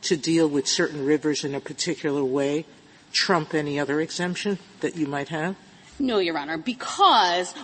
to 0.02 0.16
deal 0.16 0.48
with 0.48 0.66
certain 0.66 1.06
rivers 1.06 1.44
in 1.44 1.54
a 1.54 1.60
particular 1.60 2.24
way, 2.24 2.64
trump 3.12 3.54
any 3.54 3.78
other 3.78 4.00
exemption 4.00 4.58
that 4.80 4.96
you 4.96 5.06
might 5.06 5.28
have? 5.28 5.56
No, 5.98 6.18
Your 6.18 6.36
Honor, 6.36 6.58
because 6.58 7.54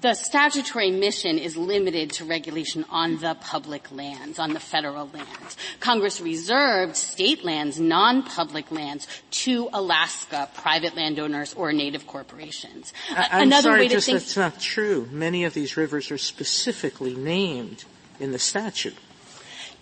the 0.00 0.14
statutory 0.14 0.90
mission 0.90 1.38
is 1.38 1.56
limited 1.56 2.10
to 2.12 2.24
regulation 2.24 2.84
on 2.90 3.18
the 3.18 3.34
public 3.40 3.90
lands, 3.90 4.38
on 4.38 4.52
the 4.52 4.60
federal 4.60 5.08
lands. 5.08 5.56
Congress 5.80 6.20
reserved 6.20 6.96
state 6.96 7.44
lands, 7.44 7.80
non-public 7.80 8.70
lands, 8.70 9.06
to 9.30 9.68
Alaska 9.72 10.48
private 10.54 10.96
landowners 10.96 11.54
or 11.54 11.72
native 11.72 12.06
corporations. 12.06 12.92
I, 13.10 13.42
Another 13.42 13.70
sorry, 13.70 13.80
way 13.80 13.88
to 13.88 13.94
just 13.94 14.06
think 14.06 14.18
that's 14.18 14.36
not 14.36 14.60
true. 14.60 15.08
Many 15.10 15.44
of 15.44 15.54
these 15.54 15.76
rivers 15.76 16.10
are 16.10 16.18
specifically 16.18 17.14
named 17.14 17.84
in 18.20 18.32
the 18.32 18.38
statute. 18.38 18.96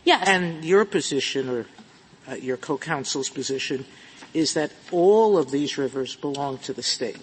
Yes. 0.05 0.29
And 0.29 0.65
your 0.65 0.85
position, 0.85 1.49
or 1.49 1.67
uh, 2.29 2.35
your 2.35 2.57
co-counsel's 2.57 3.31
position, 3.31 3.87
is 4.33 4.55
that 4.55 4.73
all 4.91 5.39
of 5.39 5.51
these 5.51 5.79
rivers 5.79 6.17
belong 6.17 6.59
to 6.59 6.73
the 6.73 6.83
state 6.83 7.19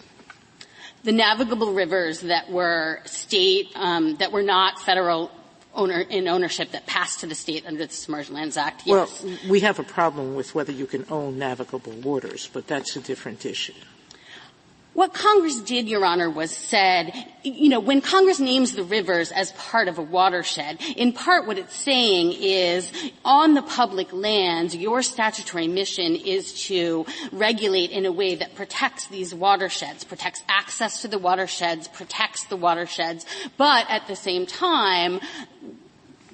the 1.03 1.11
navigable 1.11 1.73
rivers 1.73 2.21
that 2.21 2.51
were 2.51 2.99
state, 3.05 3.69
um, 3.75 4.17
that 4.17 4.31
were 4.31 4.43
not 4.43 4.79
federal 4.79 5.31
owner, 5.73 6.01
in 6.01 6.27
ownership 6.27 6.71
that 6.71 6.85
passed 6.85 7.21
to 7.21 7.27
the 7.27 7.35
state 7.35 7.65
under 7.65 7.85
the 7.85 7.93
Submerged 7.93 8.29
Lands 8.29 8.57
Act, 8.57 8.83
yes. 8.85 9.23
Well, 9.23 9.37
we 9.49 9.61
have 9.61 9.79
a 9.79 9.83
problem 9.83 10.35
with 10.35 10.53
whether 10.53 10.71
you 10.71 10.85
can 10.85 11.05
own 11.09 11.39
navigable 11.39 11.93
waters, 11.93 12.49
but 12.51 12.67
that's 12.67 12.95
a 12.95 13.01
different 13.01 13.45
issue. 13.45 13.73
What 14.93 15.13
Congress 15.13 15.61
did, 15.61 15.87
Your 15.87 16.03
Honor, 16.03 16.29
was 16.29 16.51
said, 16.51 17.13
you 17.43 17.69
know, 17.69 17.79
when 17.79 18.01
Congress 18.01 18.41
names 18.41 18.73
the 18.75 18.83
rivers 18.83 19.31
as 19.31 19.53
part 19.53 19.87
of 19.87 19.97
a 19.97 20.01
watershed, 20.01 20.79
in 20.97 21.13
part 21.13 21.47
what 21.47 21.57
it's 21.57 21.73
saying 21.73 22.33
is, 22.33 22.91
on 23.23 23.53
the 23.53 23.61
public 23.61 24.11
lands, 24.11 24.75
your 24.75 25.01
statutory 25.01 25.69
mission 25.69 26.17
is 26.17 26.65
to 26.65 27.05
regulate 27.31 27.91
in 27.91 28.05
a 28.05 28.11
way 28.11 28.35
that 28.35 28.53
protects 28.55 29.07
these 29.07 29.33
watersheds, 29.33 30.03
protects 30.03 30.43
access 30.49 31.01
to 31.03 31.07
the 31.07 31.17
watersheds, 31.17 31.87
protects 31.87 32.43
the 32.45 32.57
watersheds, 32.57 33.25
but 33.57 33.89
at 33.89 34.07
the 34.07 34.15
same 34.15 34.45
time, 34.45 35.21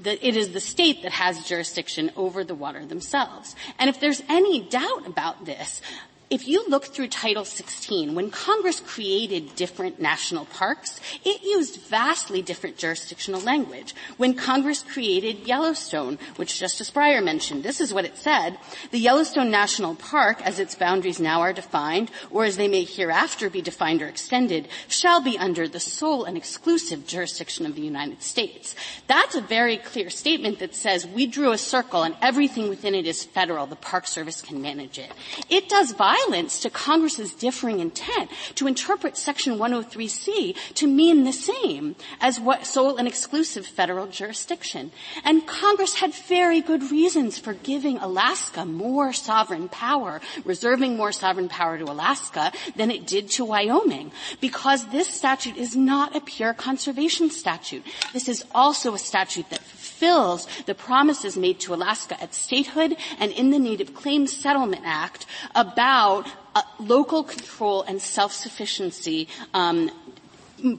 that 0.02 0.26
it 0.26 0.36
is 0.36 0.52
the 0.52 0.60
state 0.60 1.04
that 1.04 1.12
has 1.12 1.44
jurisdiction 1.46 2.12
over 2.16 2.44
the 2.44 2.56
water 2.56 2.86
themselves. 2.86 3.56
And 3.80 3.90
if 3.90 4.00
there's 4.00 4.22
any 4.30 4.62
doubt 4.62 5.06
about 5.08 5.46
this, 5.46 5.82
if 6.30 6.46
you 6.46 6.66
look 6.68 6.86
through 6.86 7.08
Title 7.08 7.46
16, 7.46 8.14
when 8.14 8.30
Congress 8.30 8.82
created 8.82 9.56
different 9.56 10.02
national 10.02 10.46
parks, 10.46 11.00
it 11.24 11.42
used 11.42 11.80
vastly 11.84 12.42
different 12.42 12.78
jurisdictional 12.78 13.40
language. 13.40 13.96
When 14.18 14.34
Congress 14.34 14.84
created 14.84 15.48
Yellowstone, 15.48 16.20
which 16.36 16.60
Justice 16.60 16.92
Breyer 16.92 17.24
mentioned, 17.24 17.64
this 17.64 17.80
is 17.80 17.94
what 17.94 18.04
it 18.04 18.18
said, 18.18 18.58
the 18.92 19.00
Yellowstone 19.00 19.50
National 19.50 19.96
Park, 19.96 20.42
as 20.42 20.60
its 20.60 20.76
boundaries 20.76 21.20
now 21.20 21.40
are 21.40 21.54
defined, 21.54 22.12
or 22.30 22.44
as 22.44 22.58
they 22.58 22.68
may 22.68 22.84
hereafter 22.84 23.50
be 23.50 23.62
defined 23.62 24.02
or 24.02 24.08
extended, 24.08 24.68
shall 24.90 25.22
be 25.22 25.38
under 25.38 25.66
the 25.66 25.80
sole 25.80 26.26
and 26.26 26.36
exclusive 26.36 27.08
jurisdiction 27.08 27.66
of 27.66 27.76
the 27.76 27.82
United 27.82 28.22
States. 28.22 28.76
That's 29.08 29.36
a 29.36 29.42
very 29.42 29.78
clear 29.78 30.10
statement 30.10 30.60
that 30.60 30.76
says 30.76 31.08
we 31.08 31.26
drew 31.26 31.54
a 31.54 31.58
circle 31.58 32.04
and 32.04 32.18
everything 32.22 32.68
within 32.68 32.96
it 32.96 33.08
is 33.08 33.24
federal. 33.24 33.66
The 33.66 33.78
Park 33.78 34.08
Service 34.08 34.42
can 34.42 34.62
manage 34.62 35.00
it. 35.00 35.12
It 35.50 35.70
does 35.70 35.94
violence 36.18 36.60
to 36.62 36.70
Congress's 36.70 37.34
differing 37.34 37.80
intent 37.80 38.30
to 38.56 38.68
interpret 38.68 39.18
Section 39.18 39.58
103C 39.58 40.56
to 40.76 40.88
mean 40.88 41.24
the 41.24 41.34
same 41.34 41.96
as 42.20 42.40
what 42.40 42.66
sole 42.66 42.98
and 42.98 43.08
exclusive 43.08 43.66
federal 43.66 44.08
jurisdiction. 44.08 44.92
And 45.24 45.48
Congress 45.48 45.96
had 45.96 46.14
very 46.14 46.62
good 46.62 46.92
reasons 46.92 47.38
for 47.38 47.54
giving 47.54 47.98
Alaska 47.98 48.66
more 48.66 49.14
sovereign 49.14 49.70
power, 49.70 50.22
reserving 50.46 50.98
more 50.98 51.12
sovereign 51.12 51.50
power 51.50 51.78
to 51.78 51.86
Alaska 51.86 52.52
than 52.76 52.92
it 52.92 53.06
did 53.08 53.30
to 53.32 53.46
Wyoming, 53.46 54.12
because 54.42 54.88
this 54.88 55.08
statute 55.08 55.58
is 55.58 55.76
not 55.76 56.16
a 56.16 56.22
pure 56.22 56.54
conservation 56.54 57.30
statute. 57.30 57.84
This 58.14 58.28
is 58.28 58.46
also 58.54 58.94
a 58.94 59.00
statute 59.00 59.50
that 59.50 59.62
fulfills 59.98 60.48
the 60.66 60.76
promises 60.76 61.38
made 61.38 61.60
to 61.62 61.74
Alaska 61.74 62.22
at 62.22 62.34
statehood 62.34 62.96
and 63.20 63.32
in 63.32 63.50
the 63.50 63.60
Native 63.60 63.94
Claims 63.94 64.32
Settlement 64.32 64.84
Act 64.86 65.26
about 65.56 66.28
uh, 66.56 66.62
local 66.80 67.24
control 67.24 67.84
and 67.84 68.02
self-sufficiency 68.02 69.28
um, 69.54 69.90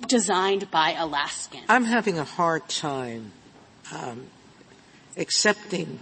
designed 0.06 0.70
by 0.70 0.92
Alaskans. 0.92 1.64
I'm 1.68 1.84
having 1.84 2.18
a 2.18 2.24
hard 2.24 2.68
time 2.68 3.32
um, 3.92 4.26
accepting 5.16 6.00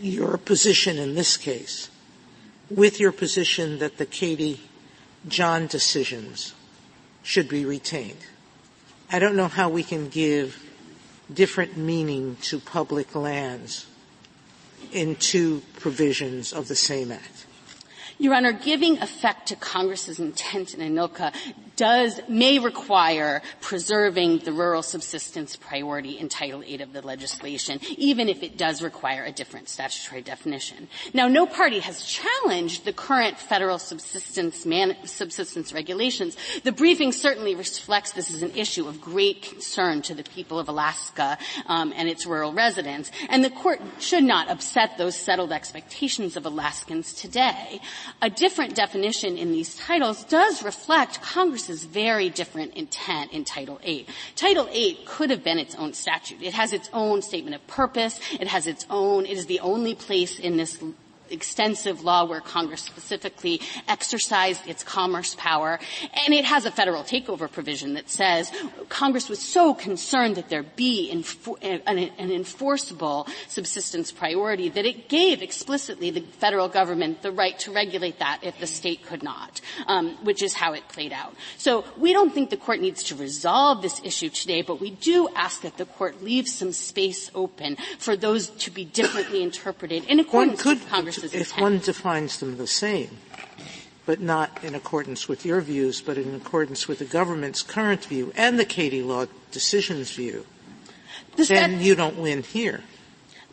your 0.00 0.36
position 0.36 0.98
in 0.98 1.14
this 1.14 1.36
case 1.36 1.90
with 2.70 3.00
your 3.00 3.12
position 3.12 3.78
that 3.78 3.98
the 3.98 4.06
Katie 4.06 4.60
John 5.28 5.66
decisions 5.66 6.54
should 7.22 7.48
be 7.48 7.64
retained. 7.64 8.18
I 9.10 9.18
don't 9.18 9.36
know 9.36 9.48
how 9.48 9.68
we 9.68 9.82
can 9.82 10.08
give 10.08 10.63
different 11.32 11.76
meaning 11.76 12.36
to 12.42 12.58
public 12.58 13.14
lands 13.14 13.86
in 14.92 15.16
two 15.16 15.62
provisions 15.78 16.52
of 16.52 16.68
the 16.68 16.76
same 16.76 17.10
act. 17.10 17.46
Your 18.18 18.34
Honor, 18.34 18.52
giving 18.52 18.98
effect 18.98 19.48
to 19.48 19.56
Congress's 19.56 20.20
intent 20.20 20.74
in 20.74 20.80
ANILCA 20.80 21.32
does, 21.76 22.20
may 22.28 22.58
require 22.58 23.42
preserving 23.60 24.38
the 24.38 24.52
rural 24.52 24.82
subsistence 24.82 25.56
priority 25.56 26.18
in 26.18 26.28
Title 26.28 26.60
VIII 26.60 26.82
of 26.82 26.92
the 26.92 27.02
legislation, 27.02 27.78
even 27.96 28.28
if 28.28 28.42
it 28.42 28.56
does 28.56 28.82
require 28.82 29.24
a 29.24 29.32
different 29.32 29.68
statutory 29.68 30.22
definition. 30.22 30.88
Now, 31.12 31.28
no 31.28 31.46
party 31.46 31.80
has 31.80 32.04
challenged 32.04 32.84
the 32.84 32.92
current 32.92 33.38
federal 33.38 33.78
subsistence, 33.78 34.64
man, 34.64 34.96
subsistence 35.04 35.72
regulations. 35.72 36.36
The 36.62 36.72
briefing 36.72 37.12
certainly 37.12 37.54
reflects 37.54 38.12
this 38.12 38.32
as 38.32 38.42
an 38.42 38.52
issue 38.52 38.86
of 38.86 39.00
great 39.00 39.42
concern 39.42 40.02
to 40.02 40.14
the 40.14 40.24
people 40.24 40.58
of 40.58 40.68
Alaska 40.68 41.38
um, 41.66 41.92
and 41.96 42.08
its 42.08 42.26
rural 42.26 42.52
residents, 42.52 43.10
and 43.28 43.44
the 43.44 43.50
court 43.50 43.80
should 43.98 44.24
not 44.24 44.48
upset 44.48 44.96
those 44.98 45.16
settled 45.16 45.52
expectations 45.52 46.36
of 46.36 46.46
Alaskans 46.46 47.12
today. 47.14 47.80
A 48.22 48.30
different 48.30 48.74
definition 48.74 49.36
in 49.36 49.52
these 49.52 49.76
titles 49.76 50.24
does 50.24 50.62
reflect 50.62 51.22
Congress's 51.64 51.84
very 51.86 52.28
different 52.28 52.74
intent 52.74 53.32
in 53.32 53.42
Title 53.42 53.80
VIII. 53.82 54.06
Title 54.36 54.64
VIII 54.64 54.98
could 55.06 55.30
have 55.30 55.42
been 55.42 55.58
its 55.58 55.74
own 55.74 55.94
statute. 55.94 56.42
It 56.42 56.52
has 56.52 56.74
its 56.74 56.90
own 56.92 57.22
statement 57.22 57.54
of 57.54 57.66
purpose. 57.66 58.20
It 58.32 58.48
has 58.48 58.66
its 58.66 58.84
own, 58.90 59.24
it 59.24 59.32
is 59.32 59.46
the 59.46 59.60
only 59.60 59.94
place 59.94 60.38
in 60.38 60.58
this 60.58 60.78
extensive 61.34 62.02
law 62.02 62.24
where 62.24 62.40
Congress 62.40 62.82
specifically 62.82 63.60
exercised 63.88 64.66
its 64.66 64.82
commerce 64.82 65.34
power. 65.38 65.78
And 66.24 66.32
it 66.32 66.44
has 66.44 66.64
a 66.64 66.70
federal 66.70 67.02
takeover 67.02 67.50
provision 67.50 67.94
that 67.94 68.08
says 68.08 68.50
Congress 68.88 69.28
was 69.28 69.40
so 69.40 69.74
concerned 69.74 70.36
that 70.36 70.48
there 70.48 70.62
be 70.62 71.10
an, 71.10 71.82
an, 71.86 72.30
enforceable 72.30 73.28
subsistence 73.48 74.10
priority 74.10 74.68
that 74.70 74.86
it 74.86 75.08
gave 75.08 75.42
explicitly 75.42 76.10
the 76.10 76.20
federal 76.20 76.68
government 76.68 77.22
the 77.22 77.32
right 77.32 77.58
to 77.58 77.72
regulate 77.72 78.18
that 78.18 78.40
if 78.42 78.58
the 78.58 78.66
state 78.66 79.04
could 79.04 79.22
not, 79.22 79.60
um, 79.86 80.16
which 80.24 80.42
is 80.42 80.54
how 80.54 80.72
it 80.72 80.88
played 80.88 81.12
out. 81.12 81.34
So 81.58 81.84
we 81.98 82.12
don't 82.12 82.32
think 82.32 82.50
the 82.50 82.56
court 82.56 82.80
needs 82.80 83.02
to 83.04 83.14
resolve 83.14 83.82
this 83.82 84.00
issue 84.04 84.30
today, 84.30 84.62
but 84.62 84.80
we 84.80 84.90
do 84.90 85.28
ask 85.34 85.62
that 85.62 85.76
the 85.76 85.84
court 85.84 86.22
leave 86.22 86.48
some 86.48 86.72
space 86.72 87.30
open 87.34 87.76
for 87.98 88.16
those 88.16 88.48
to 88.50 88.70
be 88.70 88.84
differently 88.84 89.42
interpreted 89.42 90.04
in 90.04 90.20
accordance 90.20 90.62
could, 90.62 90.80
with 91.04 91.23
If 91.32 91.58
one 91.58 91.78
defines 91.78 92.38
them 92.38 92.56
the 92.56 92.66
same, 92.66 93.18
but 94.06 94.20
not 94.20 94.50
in 94.62 94.74
accordance 94.74 95.28
with 95.28 95.46
your 95.46 95.60
views, 95.60 96.00
but 96.00 96.18
in 96.18 96.34
accordance 96.34 96.86
with 96.86 96.98
the 96.98 97.04
government's 97.04 97.62
current 97.62 98.04
view 98.04 98.32
and 98.36 98.58
the 98.58 98.64
Katie 98.64 99.02
Law 99.02 99.26
decision's 99.50 100.10
view, 100.10 100.44
then 101.36 101.80
you 101.80 101.94
don't 101.94 102.18
win 102.18 102.42
here. 102.42 102.82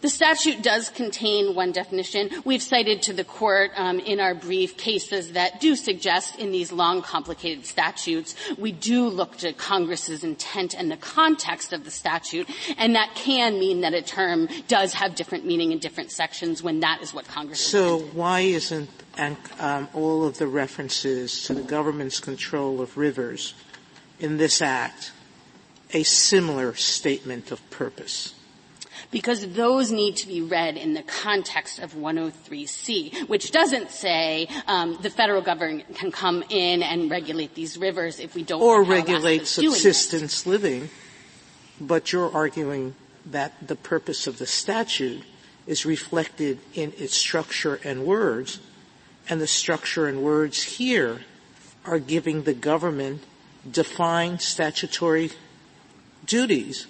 The 0.02 0.10
statute 0.10 0.64
does 0.64 0.90
contain 0.90 1.54
one 1.56 1.72
definition. 1.72 2.30
We've 2.44 2.62
cited 2.62 3.04
to 3.04 3.14
the 3.14 3.24
court 3.24 3.72
um, 3.76 4.00
in 4.00 4.20
our 4.20 4.34
brief 4.34 4.78
cases 4.78 5.34
that 5.34 5.62
do 5.62 5.76
suggest 5.76 6.40
in 6.40 6.52
these 6.52 6.72
long, 6.72 7.02
complicated 7.02 7.66
statutes 7.66 8.36
we 8.58 8.72
do 8.72 9.08
look 9.08 9.38
to 9.38 9.54
Congress's 9.54 10.24
intent 10.24 10.74
and 10.74 10.92
the 10.92 10.98
context 10.98 11.74
of 11.74 11.84
the 11.84 11.92
statute, 11.92 12.50
and 12.78 12.96
that 12.96 13.14
can 13.16 13.60
mean 13.60 13.82
that 13.82 13.94
a 13.94 14.02
term 14.02 14.48
does 14.68 14.94
have 14.94 15.16
different 15.16 15.46
meaning 15.46 15.72
in 15.72 15.80
different 15.80 16.12
sections 16.12 16.64
when 16.64 16.80
that 16.82 17.02
is 17.02 17.14
what 17.14 17.28
Congress. 17.28 17.60
So 17.60 17.96
intended. 17.96 18.16
why 18.16 18.40
isn't 18.42 18.90
um, 19.60 19.90
all 19.94 20.26
of 20.26 20.38
the 20.38 20.48
references 20.48 21.44
to 21.44 21.54
the 21.54 21.62
government's 21.62 22.20
control 22.20 22.82
of 22.82 22.98
rivers 22.98 23.54
in 24.20 24.38
this 24.38 24.62
act 24.62 25.12
a 25.94 26.04
similar 26.04 26.74
statement 26.76 27.52
of 27.52 27.68
purpose? 27.70 28.36
Because 29.12 29.46
those 29.50 29.92
need 29.92 30.16
to 30.16 30.28
be 30.28 30.42
read 30.42 30.78
in 30.78 30.94
the 30.94 31.04
context 31.04 31.80
of 31.80 31.94
103C, 31.94 33.28
which 33.28 33.52
doesn't 33.52 33.92
say 33.92 34.48
um, 34.68 34.98
the 35.02 35.10
federal 35.10 35.42
government 35.42 35.96
can 35.96 36.12
come 36.12 36.44
in 36.50 36.82
and 36.82 37.12
regulate 37.12 37.54
these 37.54 37.78
rivers 37.78 38.20
if 38.20 38.34
we 38.36 38.44
don't 38.44 38.62
or 38.62 38.84
regulate 38.84 39.46
subsistence 39.46 40.46
living. 40.46 40.90
But 41.80 42.14
you're 42.14 42.32
arguing 42.34 42.96
that 43.26 43.68
the 43.68 43.76
purpose 43.76 44.28
of 44.28 44.38
the 44.38 44.46
statute 44.46 45.24
is 45.68 45.86
reflected 45.86 46.60
in 46.74 46.94
its 46.98 47.16
structure 47.16 47.80
and 47.84 48.06
words, 48.06 48.60
and 49.30 49.42
the 49.42 49.48
structure 49.48 50.08
and 50.08 50.24
words 50.24 50.64
here 50.64 51.22
are 51.86 52.00
giving 52.00 52.44
the 52.44 52.54
government 52.54 53.24
defined 53.70 54.42
statutory 54.42 55.32
duties 56.26 56.88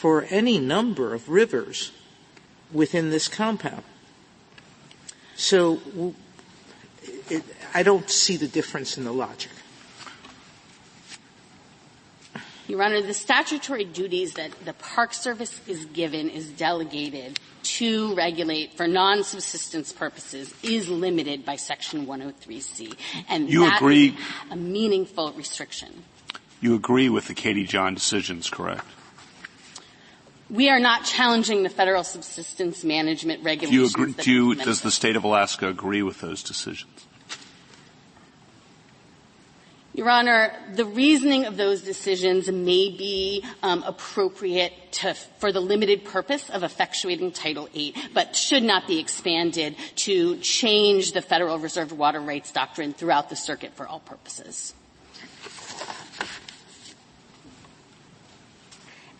for 0.00 0.24
any 0.30 0.58
number 0.58 1.12
of 1.12 1.28
rivers 1.28 1.92
within 2.72 3.10
this 3.10 3.28
compound. 3.28 3.82
So 5.36 6.14
it, 7.28 7.44
I 7.74 7.82
don't 7.82 8.08
see 8.08 8.38
the 8.38 8.48
difference 8.48 8.96
in 8.96 9.04
the 9.04 9.12
logic. 9.12 9.50
Your 12.66 12.82
Honor, 12.82 13.02
the 13.02 13.12
statutory 13.12 13.84
duties 13.84 14.32
that 14.34 14.52
the 14.64 14.72
Park 14.72 15.12
Service 15.12 15.60
is 15.68 15.84
given 15.84 16.30
is 16.30 16.48
delegated 16.48 17.38
to 17.62 18.14
regulate 18.14 18.72
for 18.78 18.88
non-subsistence 18.88 19.92
purposes 19.92 20.54
is 20.62 20.88
limited 20.88 21.44
by 21.44 21.56
Section 21.56 22.06
103C. 22.06 22.94
And 23.28 23.50
you 23.50 23.66
that 23.66 23.76
agree, 23.76 24.16
a 24.50 24.56
meaningful 24.56 25.32
restriction. 25.32 26.04
You 26.62 26.74
agree 26.74 27.10
with 27.10 27.26
the 27.26 27.34
Katie 27.34 27.66
John 27.66 27.92
decisions, 27.92 28.48
correct? 28.48 28.86
We 30.50 30.68
are 30.68 30.80
not 30.80 31.04
challenging 31.04 31.62
the 31.62 31.68
federal 31.68 32.02
subsistence 32.02 32.82
management 32.82 33.44
regulations. 33.44 33.94
Do 33.94 34.00
you 34.00 34.06
agree, 34.06 34.22
do 34.22 34.32
you, 34.32 34.54
does 34.56 34.80
the 34.80 34.90
state 34.90 35.14
of 35.14 35.22
Alaska 35.22 35.68
agree 35.68 36.02
with 36.02 36.20
those 36.20 36.42
decisions? 36.42 37.06
Your 39.92 40.08
Honor, 40.08 40.52
the 40.72 40.84
reasoning 40.84 41.46
of 41.46 41.56
those 41.56 41.82
decisions 41.82 42.50
may 42.50 42.90
be 42.90 43.44
um, 43.62 43.82
appropriate 43.82 44.72
to, 44.92 45.14
for 45.14 45.52
the 45.52 45.60
limited 45.60 46.04
purpose 46.04 46.48
of 46.48 46.62
effectuating 46.62 47.34
Title 47.34 47.66
VIII, 47.66 47.94
but 48.14 48.34
should 48.34 48.62
not 48.62 48.86
be 48.86 48.98
expanded 48.98 49.76
to 49.96 50.36
change 50.38 51.12
the 51.12 51.20
federal 51.20 51.58
reserved 51.58 51.92
water 51.92 52.20
rights 52.20 52.52
doctrine 52.52 52.92
throughout 52.92 53.30
the 53.30 53.36
circuit 53.36 53.74
for 53.74 53.86
all 53.86 54.00
purposes. 54.00 54.74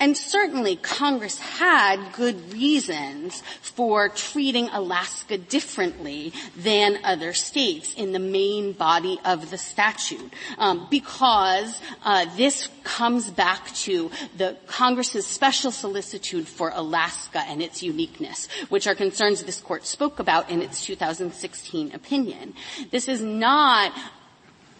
And 0.01 0.17
certainly 0.17 0.77
Congress 0.77 1.39
had 1.39 2.15
good 2.15 2.55
reasons 2.55 3.43
for 3.61 4.09
treating 4.09 4.71
Alaska 4.71 5.37
differently 5.37 6.33
than 6.57 6.99
other 7.05 7.35
states 7.35 7.93
in 7.95 8.13
the 8.13 8.19
main 8.19 8.73
body 8.73 9.21
of 9.27 9.51
the 9.51 9.59
statute, 9.59 10.33
um, 10.57 10.89
because 10.91 11.79
uh, 12.03 12.25
this 12.37 12.69
comes 12.83 13.31
back 13.31 13.71
to 13.75 14.11
the 14.39 14.57
Congress's 14.67 15.27
special 15.27 15.71
solicitude 15.71 16.49
for 16.49 16.73
Alaska 16.75 17.41
and 17.47 17.61
its 17.61 17.83
uniqueness, 17.83 18.49
which 18.71 18.87
are 18.87 18.95
concerns 18.95 19.45
this 19.45 19.61
court 19.61 19.85
spoke 19.85 20.19
about 20.19 20.49
in 20.49 20.63
its 20.63 20.83
2016 20.85 21.95
opinion. 21.95 22.55
This 22.91 23.07
is 23.07 23.21
not 23.21 23.93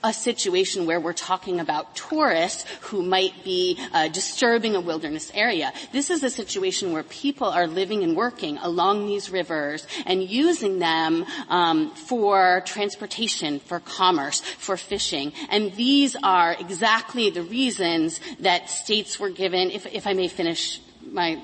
a 0.03 0.13
situation 0.13 0.87
where 0.87 1.01
we're 1.01 1.13
talking 1.13 1.61
about 1.61 1.95
tourists 1.95 2.65
who 2.83 3.03
might 3.03 3.45
be 3.45 3.79
uh, 3.93 4.09
disturbing 4.09 4.75
a 4.75 4.81
wilderness 4.81 5.31
area. 5.35 5.73
This 5.93 6.11
is 6.11 6.23
a 6.23 6.31
situation 6.31 6.93
where 6.93 7.03
people 7.03 7.49
are 7.49 7.67
living 7.67 8.03
and 8.03 8.17
working 8.17 8.59
along 8.59 9.07
these 9.07 9.31
rivers 9.31 9.87
and 10.07 10.23
using 10.23 10.79
them 10.79 11.27
um, 11.49 11.91
for 11.95 12.63
transportation, 12.65 13.61
for 13.61 13.81
commerce, 13.81 14.41
for 14.41 14.77
fishing. 14.77 15.33
And 15.51 15.73
these 15.75 16.17
are 16.23 16.57
exactly 16.59 17.31
the 17.31 17.43
reasons 17.43 18.21
that 18.41 18.71
states 18.71 19.21
were 19.21 19.31
given. 19.31 19.71
If, 19.71 19.87
if 19.87 20.07
I 20.07 20.15
may 20.15 20.29
finish 20.29 20.81
my 21.11 21.41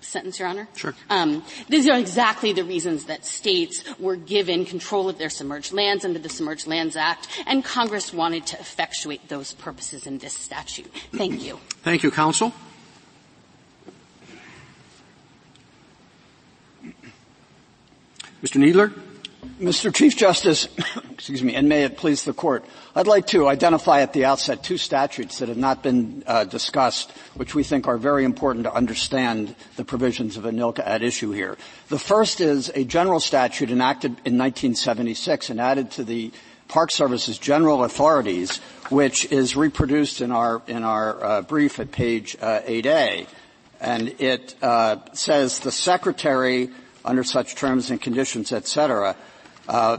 sentence, 0.00 0.38
Your 0.38 0.48
Honor? 0.48 0.68
Sure. 0.76 0.94
Um, 1.10 1.44
these 1.68 1.88
are 1.88 1.98
exactly 1.98 2.52
the 2.52 2.64
reasons 2.64 3.06
that 3.06 3.24
states 3.24 3.84
were 3.98 4.16
given 4.16 4.64
control 4.64 5.08
of 5.08 5.18
their 5.18 5.30
submerged 5.30 5.72
lands 5.72 6.04
under 6.04 6.18
the 6.18 6.28
Submerged 6.28 6.66
Lands 6.66 6.96
Act, 6.96 7.28
and 7.46 7.64
Congress 7.64 8.12
wanted 8.12 8.46
to 8.46 8.60
effectuate 8.60 9.28
those 9.28 9.52
purposes 9.52 10.06
in 10.06 10.18
this 10.18 10.34
statute. 10.34 10.90
Thank 11.12 11.44
you. 11.44 11.58
Thank 11.82 12.02
you, 12.02 12.10
counsel. 12.10 12.52
Mr. 18.42 18.60
Kneedler? 18.60 18.92
Mr. 19.60 19.92
Chief 19.92 20.16
Justice, 20.16 20.68
excuse 21.10 21.42
me, 21.42 21.54
and 21.54 21.68
may 21.68 21.84
it 21.84 21.96
please 21.96 22.24
the 22.24 22.32
court, 22.32 22.64
I'd 22.98 23.06
like 23.06 23.28
to 23.28 23.46
identify 23.46 24.00
at 24.00 24.12
the 24.12 24.24
outset 24.24 24.64
two 24.64 24.76
statutes 24.76 25.38
that 25.38 25.48
have 25.48 25.56
not 25.56 25.84
been 25.84 26.24
uh, 26.26 26.42
discussed, 26.42 27.12
which 27.36 27.54
we 27.54 27.62
think 27.62 27.86
are 27.86 27.96
very 27.96 28.24
important 28.24 28.64
to 28.64 28.74
understand 28.74 29.54
the 29.76 29.84
provisions 29.84 30.36
of 30.36 30.42
ANILCA 30.42 30.84
at 30.84 31.04
issue 31.04 31.30
here. 31.30 31.56
The 31.90 31.98
first 32.00 32.40
is 32.40 32.72
a 32.74 32.82
general 32.82 33.20
statute 33.20 33.70
enacted 33.70 34.10
in 34.24 34.36
1976 34.36 35.48
and 35.48 35.60
added 35.60 35.92
to 35.92 36.02
the 36.02 36.32
Park 36.66 36.90
Service's 36.90 37.38
general 37.38 37.84
authorities, 37.84 38.58
which 38.88 39.30
is 39.30 39.54
reproduced 39.54 40.20
in 40.20 40.32
our 40.32 40.60
in 40.66 40.82
our 40.82 41.24
uh, 41.24 41.42
brief 41.42 41.78
at 41.78 41.92
page 41.92 42.36
uh, 42.40 42.62
8A, 42.62 43.28
and 43.80 44.08
it 44.18 44.56
uh, 44.60 44.96
says 45.12 45.60
the 45.60 45.70
secretary, 45.70 46.70
under 47.04 47.22
such 47.22 47.54
terms 47.54 47.92
and 47.92 48.02
conditions, 48.02 48.50
etc., 48.50 49.14
uh, 49.68 49.98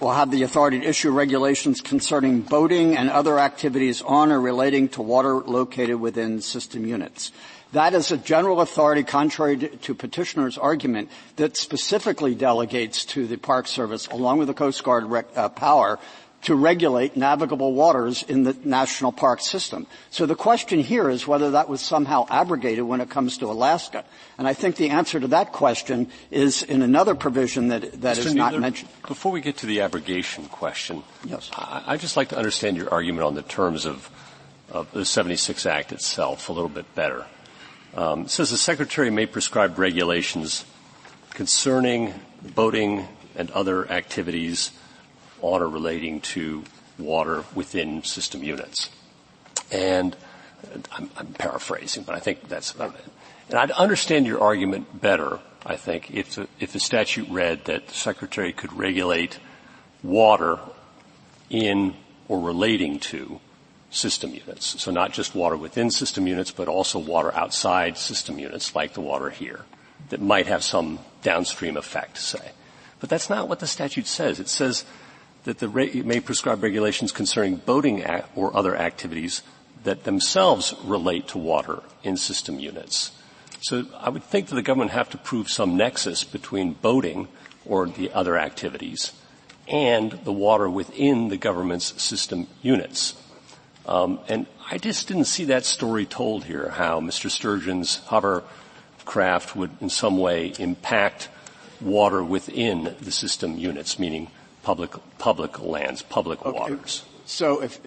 will 0.00 0.12
have 0.12 0.30
the 0.30 0.42
authority 0.42 0.80
to 0.80 0.86
issue 0.86 1.10
regulations 1.10 1.80
concerning 1.80 2.40
boating 2.40 2.96
and 2.96 3.10
other 3.10 3.38
activities 3.38 4.02
on 4.02 4.30
or 4.30 4.40
relating 4.40 4.88
to 4.90 5.02
water 5.02 5.34
located 5.34 6.00
within 6.00 6.40
system 6.40 6.86
units. 6.86 7.32
That 7.72 7.92
is 7.92 8.10
a 8.10 8.16
general 8.16 8.62
authority 8.62 9.02
contrary 9.02 9.58
to 9.58 9.94
petitioner's 9.94 10.56
argument 10.56 11.10
that 11.36 11.56
specifically 11.56 12.34
delegates 12.34 13.04
to 13.06 13.26
the 13.26 13.36
Park 13.36 13.66
Service, 13.66 14.06
along 14.06 14.38
with 14.38 14.48
the 14.48 14.54
Coast 14.54 14.82
Guard 14.82 15.04
rec- 15.04 15.36
uh, 15.36 15.50
power, 15.50 15.98
to 16.42 16.54
regulate 16.54 17.16
navigable 17.16 17.72
waters 17.72 18.22
in 18.22 18.44
the 18.44 18.56
national 18.64 19.10
park 19.10 19.40
system. 19.40 19.86
So 20.10 20.24
the 20.24 20.36
question 20.36 20.80
here 20.80 21.10
is 21.10 21.26
whether 21.26 21.50
that 21.52 21.68
was 21.68 21.80
somehow 21.80 22.26
abrogated 22.30 22.84
when 22.84 23.00
it 23.00 23.10
comes 23.10 23.38
to 23.38 23.46
Alaska. 23.46 24.04
And 24.38 24.46
I 24.46 24.54
think 24.54 24.76
the 24.76 24.90
answer 24.90 25.18
to 25.18 25.26
that 25.28 25.52
question 25.52 26.08
is 26.30 26.62
in 26.62 26.82
another 26.82 27.14
provision 27.14 27.68
that, 27.68 28.00
that 28.02 28.18
is 28.18 28.34
not 28.34 28.58
mentioned. 28.58 28.90
Before 29.06 29.32
we 29.32 29.40
get 29.40 29.56
to 29.58 29.66
the 29.66 29.80
abrogation 29.80 30.46
question, 30.46 31.02
yes. 31.24 31.50
I, 31.52 31.82
I'd 31.88 32.00
just 32.00 32.16
like 32.16 32.28
to 32.28 32.38
understand 32.38 32.76
your 32.76 32.90
argument 32.90 33.26
on 33.26 33.34
the 33.34 33.42
terms 33.42 33.84
of, 33.84 34.08
of 34.70 34.90
the 34.92 35.04
76 35.04 35.66
Act 35.66 35.92
itself 35.92 36.48
a 36.48 36.52
little 36.52 36.68
bit 36.68 36.94
better. 36.94 37.26
Um, 37.94 38.22
it 38.22 38.30
says 38.30 38.50
the 38.50 38.56
Secretary 38.56 39.10
may 39.10 39.26
prescribe 39.26 39.78
regulations 39.78 40.64
concerning 41.30 42.14
boating 42.54 43.08
and 43.34 43.50
other 43.50 43.90
activities 43.90 44.70
or 45.40 45.68
relating 45.68 46.20
to 46.20 46.64
water 46.98 47.44
within 47.54 48.02
system 48.02 48.42
units. 48.42 48.90
And 49.70 50.16
I'm, 50.92 51.10
I'm 51.16 51.26
paraphrasing, 51.34 52.02
but 52.02 52.14
I 52.14 52.18
think 52.18 52.48
that's 52.48 52.72
about 52.72 52.94
it. 52.94 53.04
And 53.48 53.58
I'd 53.58 53.70
understand 53.72 54.26
your 54.26 54.40
argument 54.40 55.00
better, 55.00 55.40
I 55.64 55.76
think, 55.76 56.10
if 56.10 56.34
the, 56.34 56.48
if 56.60 56.72
the 56.72 56.80
statute 56.80 57.28
read 57.28 57.64
that 57.64 57.88
the 57.88 57.94
Secretary 57.94 58.52
could 58.52 58.72
regulate 58.72 59.38
water 60.02 60.58
in 61.48 61.94
or 62.28 62.40
relating 62.40 62.98
to 63.00 63.40
system 63.90 64.34
units. 64.34 64.82
So 64.82 64.90
not 64.90 65.12
just 65.12 65.34
water 65.34 65.56
within 65.56 65.90
system 65.90 66.26
units, 66.26 66.50
but 66.50 66.68
also 66.68 66.98
water 66.98 67.34
outside 67.34 67.96
system 67.96 68.38
units, 68.38 68.74
like 68.74 68.92
the 68.92 69.00
water 69.00 69.30
here, 69.30 69.64
that 70.10 70.20
might 70.20 70.46
have 70.46 70.62
some 70.62 70.98
downstream 71.22 71.76
effect, 71.76 72.18
say. 72.18 72.52
But 73.00 73.08
that's 73.08 73.30
not 73.30 73.48
what 73.48 73.60
the 73.60 73.66
statute 73.66 74.06
says. 74.06 74.40
It 74.40 74.48
says 74.48 74.84
that 75.48 75.60
the 75.60 75.68
re- 75.70 76.02
may 76.02 76.20
prescribe 76.20 76.62
regulations 76.62 77.10
concerning 77.10 77.56
boating 77.56 78.04
or 78.36 78.54
other 78.54 78.76
activities 78.76 79.42
that 79.82 80.04
themselves 80.04 80.74
relate 80.84 81.26
to 81.26 81.38
water 81.38 81.82
in 82.02 82.18
system 82.18 82.58
units. 82.58 83.12
So 83.62 83.86
I 83.98 84.10
would 84.10 84.24
think 84.24 84.48
that 84.48 84.56
the 84.56 84.62
government 84.62 84.90
have 84.90 85.08
to 85.08 85.16
prove 85.16 85.48
some 85.48 85.74
nexus 85.74 86.22
between 86.22 86.74
boating 86.74 87.28
or 87.64 87.86
the 87.86 88.12
other 88.12 88.36
activities 88.36 89.12
and 89.66 90.12
the 90.24 90.34
water 90.34 90.68
within 90.68 91.28
the 91.28 91.38
government's 91.38 92.02
system 92.02 92.46
units. 92.60 93.14
Um, 93.86 94.20
and 94.28 94.44
I 94.70 94.76
just 94.76 95.08
didn't 95.08 95.24
see 95.24 95.46
that 95.46 95.64
story 95.64 96.04
told 96.04 96.44
here, 96.44 96.68
how 96.68 97.00
Mr. 97.00 97.30
Sturgeon's 97.30 98.04
hovercraft 98.08 99.56
would 99.56 99.70
in 99.80 99.88
some 99.88 100.18
way 100.18 100.52
impact 100.58 101.30
water 101.80 102.22
within 102.22 102.94
the 103.00 103.10
system 103.10 103.56
units, 103.56 103.98
meaning 103.98 104.30
public, 104.62 104.92
public 105.18 105.60
lands, 105.60 106.02
public 106.02 106.44
waters. 106.44 107.04
So 107.26 107.62
if, 107.62 107.80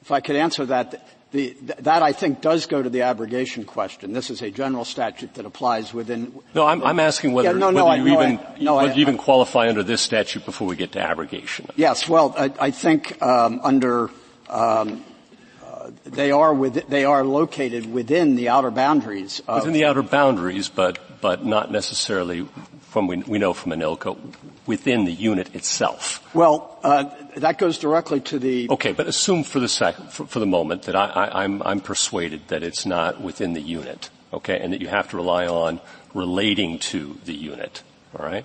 if 0.00 0.10
I 0.10 0.20
could 0.20 0.36
answer 0.36 0.66
that, 0.66 1.08
the, 1.32 1.56
that 1.80 2.02
I 2.02 2.12
think 2.12 2.42
does 2.42 2.66
go 2.66 2.82
to 2.82 2.90
the 2.90 3.02
abrogation 3.02 3.64
question. 3.64 4.12
This 4.12 4.28
is 4.30 4.42
a 4.42 4.50
general 4.50 4.84
statute 4.84 5.34
that 5.34 5.46
applies 5.46 5.94
within. 5.94 6.38
No, 6.54 6.66
I'm, 6.66 6.84
I'm 6.84 7.00
asking 7.00 7.32
whether, 7.32 7.52
yeah, 7.52 7.58
no, 7.58 7.70
no, 7.70 7.86
whether 7.86 8.02
you 8.02 8.14
no, 8.14 8.22
even 8.22 8.38
I, 8.38 8.56
no, 8.60 8.76
whether 8.76 8.92
I, 8.92 8.94
you 8.94 9.00
even 9.00 9.16
qualify 9.16 9.68
under 9.68 9.82
this 9.82 10.02
statute 10.02 10.44
before 10.44 10.68
we 10.68 10.76
get 10.76 10.92
to 10.92 11.00
abrogation. 11.00 11.68
Yes, 11.76 12.08
well, 12.08 12.34
I, 12.36 12.52
I 12.60 12.70
think 12.70 13.20
um, 13.22 13.60
under 13.62 14.10
um, 14.50 15.02
uh, 15.64 15.90
they 16.04 16.30
are 16.30 16.52
with, 16.52 16.86
they 16.88 17.06
are 17.06 17.24
located 17.24 17.90
within 17.90 18.36
the 18.36 18.50
outer 18.50 18.70
boundaries. 18.70 19.40
Of, 19.48 19.60
within 19.60 19.72
the 19.72 19.86
outer 19.86 20.02
boundaries, 20.02 20.68
but 20.68 20.98
but 21.22 21.46
not 21.46 21.70
necessarily 21.70 22.46
from 22.92 23.06
we, 23.06 23.16
we 23.22 23.38
know 23.38 23.54
from 23.54 23.72
ANILCA 23.72 24.18
within 24.66 25.06
the 25.06 25.12
unit 25.12 25.54
itself. 25.54 26.22
Well, 26.34 26.78
uh, 26.84 27.08
that 27.36 27.56
goes 27.56 27.78
directly 27.78 28.20
to 28.20 28.38
the. 28.38 28.68
Okay, 28.68 28.92
but 28.92 29.06
assume 29.06 29.44
for 29.44 29.60
the 29.60 29.68
sec, 29.68 29.96
for, 30.10 30.26
for 30.26 30.38
the 30.38 30.46
moment 30.46 30.82
that 30.82 30.94
I, 30.94 31.06
I, 31.06 31.44
I'm 31.44 31.62
I'm 31.62 31.80
persuaded 31.80 32.48
that 32.48 32.62
it's 32.62 32.84
not 32.84 33.20
within 33.22 33.54
the 33.54 33.62
unit. 33.62 34.10
Okay, 34.34 34.60
and 34.60 34.74
that 34.74 34.82
you 34.82 34.88
have 34.88 35.08
to 35.10 35.16
rely 35.16 35.46
on 35.46 35.80
relating 36.12 36.78
to 36.92 37.18
the 37.24 37.34
unit. 37.34 37.82
All 38.14 38.26
right. 38.26 38.44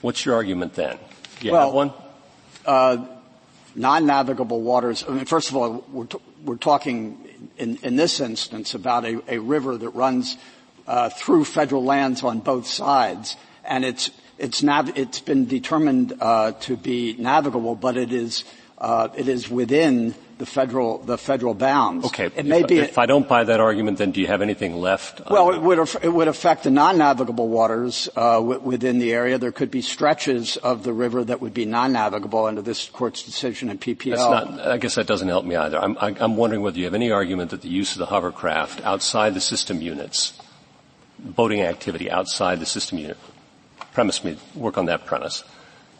What's 0.00 0.24
your 0.24 0.36
argument 0.36 0.74
then? 0.74 0.98
You 1.40 1.52
well, 1.52 1.66
have 1.66 1.74
one. 1.74 1.92
Uh, 2.64 3.06
non-navigable 3.74 4.60
waters. 4.60 5.04
I 5.08 5.12
mean, 5.12 5.24
first 5.24 5.50
of 5.50 5.56
all, 5.56 5.84
we're, 5.90 6.06
t- 6.06 6.18
we're 6.44 6.56
talking 6.56 7.18
in, 7.56 7.78
in, 7.82 7.96
this 7.96 8.20
instance 8.20 8.74
about 8.74 9.04
a, 9.04 9.22
a 9.28 9.38
river 9.38 9.76
that 9.76 9.90
runs 9.90 10.36
uh, 10.86 11.08
through 11.08 11.44
federal 11.44 11.84
lands 11.84 12.22
on 12.22 12.40
both 12.40 12.66
sides, 12.66 13.36
and 13.64 13.84
it's 13.84 14.10
it's, 14.38 14.62
nav- 14.62 14.96
it's 14.96 15.20
been 15.20 15.46
determined 15.46 16.14
uh, 16.20 16.52
to 16.52 16.76
be 16.76 17.14
navigable, 17.18 17.76
but 17.76 17.96
it 17.96 18.12
is 18.12 18.44
uh, 18.78 19.08
it 19.16 19.28
is 19.28 19.48
within 19.48 20.14
the 20.38 20.46
federal 20.46 20.98
the 20.98 21.16
federal 21.16 21.54
bounds. 21.54 22.04
Okay. 22.06 22.28
It 22.34 22.44
may 22.44 22.62
if, 22.62 22.66
be. 22.66 22.78
If 22.78 22.98
I 22.98 23.06
don't 23.06 23.28
buy 23.28 23.44
that 23.44 23.60
argument, 23.60 23.98
then 23.98 24.10
do 24.10 24.20
you 24.20 24.26
have 24.26 24.42
anything 24.42 24.74
left? 24.74 25.30
Well, 25.30 25.54
it 25.54 25.62
would 25.62 25.78
it 26.02 26.12
would 26.12 26.26
affect 26.26 26.64
the 26.64 26.70
non-navigable 26.72 27.48
waters 27.48 28.08
uh, 28.16 28.40
w- 28.40 28.58
within 28.58 28.98
the 28.98 29.12
area. 29.12 29.38
There 29.38 29.52
could 29.52 29.70
be 29.70 29.82
stretches 29.82 30.56
of 30.56 30.82
the 30.82 30.92
river 30.92 31.22
that 31.22 31.40
would 31.40 31.54
be 31.54 31.64
non-navigable 31.64 32.44
under 32.44 32.60
this 32.60 32.88
court's 32.88 33.22
decision 33.22 33.70
in 33.70 33.78
PPL. 33.78 34.16
Not, 34.16 34.60
I 34.66 34.78
guess 34.78 34.96
that 34.96 35.06
doesn't 35.06 35.28
help 35.28 35.44
me 35.44 35.54
either. 35.54 35.78
I'm, 35.78 35.96
I'm 36.00 36.36
wondering 36.36 36.62
whether 36.62 36.78
you 36.78 36.86
have 36.86 36.94
any 36.94 37.12
argument 37.12 37.52
that 37.52 37.62
the 37.62 37.68
use 37.68 37.92
of 37.92 37.98
the 37.98 38.06
hovercraft 38.06 38.80
outside 38.84 39.34
the 39.34 39.40
system 39.40 39.80
units, 39.80 40.36
boating 41.20 41.62
activity 41.62 42.10
outside 42.10 42.58
the 42.58 42.66
system 42.66 42.98
unit, 42.98 43.16
premise 43.92 44.24
me 44.24 44.36
work 44.54 44.78
on 44.78 44.86
that 44.86 45.06
premise, 45.06 45.44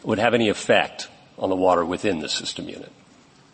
would 0.03 0.19
have 0.19 0.33
any 0.33 0.49
effect 0.49 1.07
on 1.37 1.49
the 1.49 1.55
water 1.55 1.85
within 1.85 2.19
the 2.19 2.29
system 2.29 2.69
unit. 2.69 2.91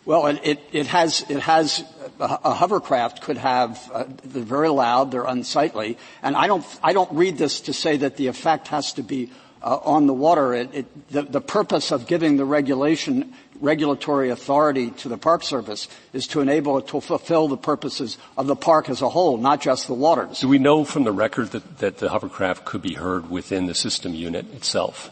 Well, 0.06 0.26
it, 0.26 0.60
it 0.72 0.88
has, 0.88 1.24
it 1.30 1.42
has, 1.42 1.84
a 2.20 2.54
hovercraft 2.54 3.22
could 3.22 3.38
have, 3.38 3.92
uh, 3.94 4.06
they're 4.24 4.42
very 4.42 4.70
loud, 4.70 5.12
they're 5.12 5.26
unsightly, 5.26 5.98
and 6.24 6.36
I 6.36 6.48
don't, 6.48 6.66
I 6.82 6.94
don't 6.94 7.12
read 7.12 7.38
this 7.38 7.62
to 7.62 7.74
say 7.74 7.98
that 7.98 8.18
the 8.18 8.28
effect 8.28 8.70
has 8.70 8.94
to 8.94 9.04
be 9.04 9.30
uh, 9.62 9.78
on 9.84 10.08
the 10.08 10.14
water. 10.14 10.54
It, 10.54 10.74
it, 10.74 11.10
the, 11.10 11.22
the 11.24 11.42
purpose 11.42 11.92
of 11.92 12.08
giving 12.08 12.38
the 12.38 12.46
regulation, 12.46 13.34
regulatory 13.60 14.30
authority 14.30 14.92
to 14.92 15.10
the 15.10 15.18
Park 15.18 15.44
Service 15.44 15.88
is 16.14 16.28
to 16.28 16.42
enable 16.42 16.78
it 16.78 16.88
to 16.88 17.02
fulfill 17.02 17.48
the 17.48 17.58
purposes 17.58 18.18
of 18.38 18.48
the 18.48 18.56
park 18.56 18.90
as 18.90 19.02
a 19.02 19.10
whole, 19.10 19.38
not 19.38 19.62
just 19.62 19.88
the 19.88 19.94
waters. 19.94 20.40
Do 20.40 20.48
we 20.48 20.60
know 20.60 20.84
from 20.86 21.04
the 21.04 21.12
record 21.12 21.52
that, 21.52 21.80
that 21.80 21.98
the 21.98 22.10
hovercraft 22.10 22.66
could 22.66 22.82
be 22.82 22.94
heard 22.94 23.30
within 23.30 23.66
the 23.66 23.76
system 23.76 24.14
unit 24.14 24.54
itself? 24.54 25.12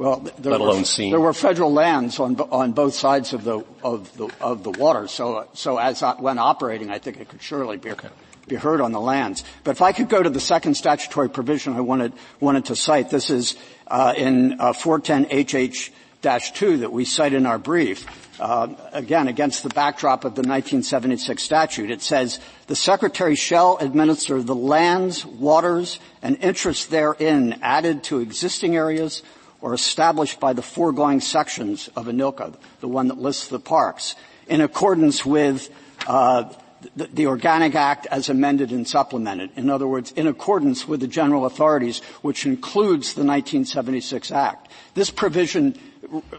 Well, 0.00 0.20
there 0.38 0.52
let 0.52 0.60
were, 0.60 0.68
alone 0.68 0.84
seen. 0.86 1.10
There 1.10 1.20
were 1.20 1.34
federal 1.34 1.72
lands 1.74 2.18
on 2.18 2.40
on 2.40 2.72
both 2.72 2.94
sides 2.94 3.34
of 3.34 3.44
the 3.44 3.62
of 3.84 4.16
the 4.16 4.30
of 4.40 4.62
the 4.62 4.70
water. 4.70 5.08
So 5.08 5.46
so 5.52 5.76
as 5.76 6.00
when 6.18 6.38
operating, 6.38 6.88
I 6.90 6.98
think 6.98 7.20
it 7.20 7.28
could 7.28 7.42
surely 7.42 7.76
be 7.76 7.90
okay. 7.90 8.08
be 8.48 8.56
heard 8.56 8.80
on 8.80 8.92
the 8.92 9.00
lands. 9.00 9.44
But 9.62 9.72
if 9.72 9.82
I 9.82 9.92
could 9.92 10.08
go 10.08 10.22
to 10.22 10.30
the 10.30 10.40
second 10.40 10.74
statutory 10.74 11.28
provision 11.28 11.74
I 11.74 11.82
wanted 11.82 12.14
wanted 12.40 12.64
to 12.66 12.76
cite, 12.76 13.10
this 13.10 13.28
is 13.28 13.56
uh, 13.88 14.14
in 14.16 14.58
uh, 14.58 14.72
410 14.72 15.44
HH 15.44 15.92
2 16.22 16.78
that 16.78 16.92
we 16.92 17.04
cite 17.04 17.32
in 17.32 17.46
our 17.46 17.58
brief. 17.58 18.06
Uh, 18.40 18.68
again, 18.92 19.28
against 19.28 19.62
the 19.62 19.68
backdrop 19.68 20.24
of 20.24 20.34
the 20.34 20.40
1976 20.40 21.42
statute, 21.42 21.90
it 21.90 22.00
says 22.00 22.40
the 22.68 22.76
secretary 22.76 23.34
shall 23.34 23.76
administer 23.78 24.42
the 24.42 24.54
lands, 24.54 25.26
waters, 25.26 25.98
and 26.22 26.36
interests 26.38 26.86
therein 26.86 27.58
added 27.62 28.02
to 28.04 28.20
existing 28.20 28.76
areas 28.76 29.22
or 29.60 29.74
established 29.74 30.40
by 30.40 30.52
the 30.52 30.62
foregoing 30.62 31.20
sections 31.20 31.88
of 31.96 32.06
ANILCA, 32.06 32.54
the 32.80 32.88
one 32.88 33.08
that 33.08 33.18
lists 33.18 33.48
the 33.48 33.60
parks, 33.60 34.14
in 34.48 34.60
accordance 34.60 35.24
with 35.24 35.68
uh, 36.06 36.50
the, 36.96 37.06
the, 37.08 37.26
Organic 37.26 37.74
Act 37.74 38.06
as 38.06 38.30
amended 38.30 38.70
and 38.70 38.88
supplemented. 38.88 39.50
In 39.56 39.68
other 39.68 39.86
words, 39.86 40.12
in 40.12 40.26
accordance 40.26 40.88
with 40.88 41.00
the 41.00 41.06
general 41.06 41.44
authorities, 41.44 42.00
which 42.22 42.46
includes 42.46 43.12
the 43.12 43.24
1976 43.24 44.32
Act. 44.32 44.70
This 44.94 45.10
provision, 45.10 45.78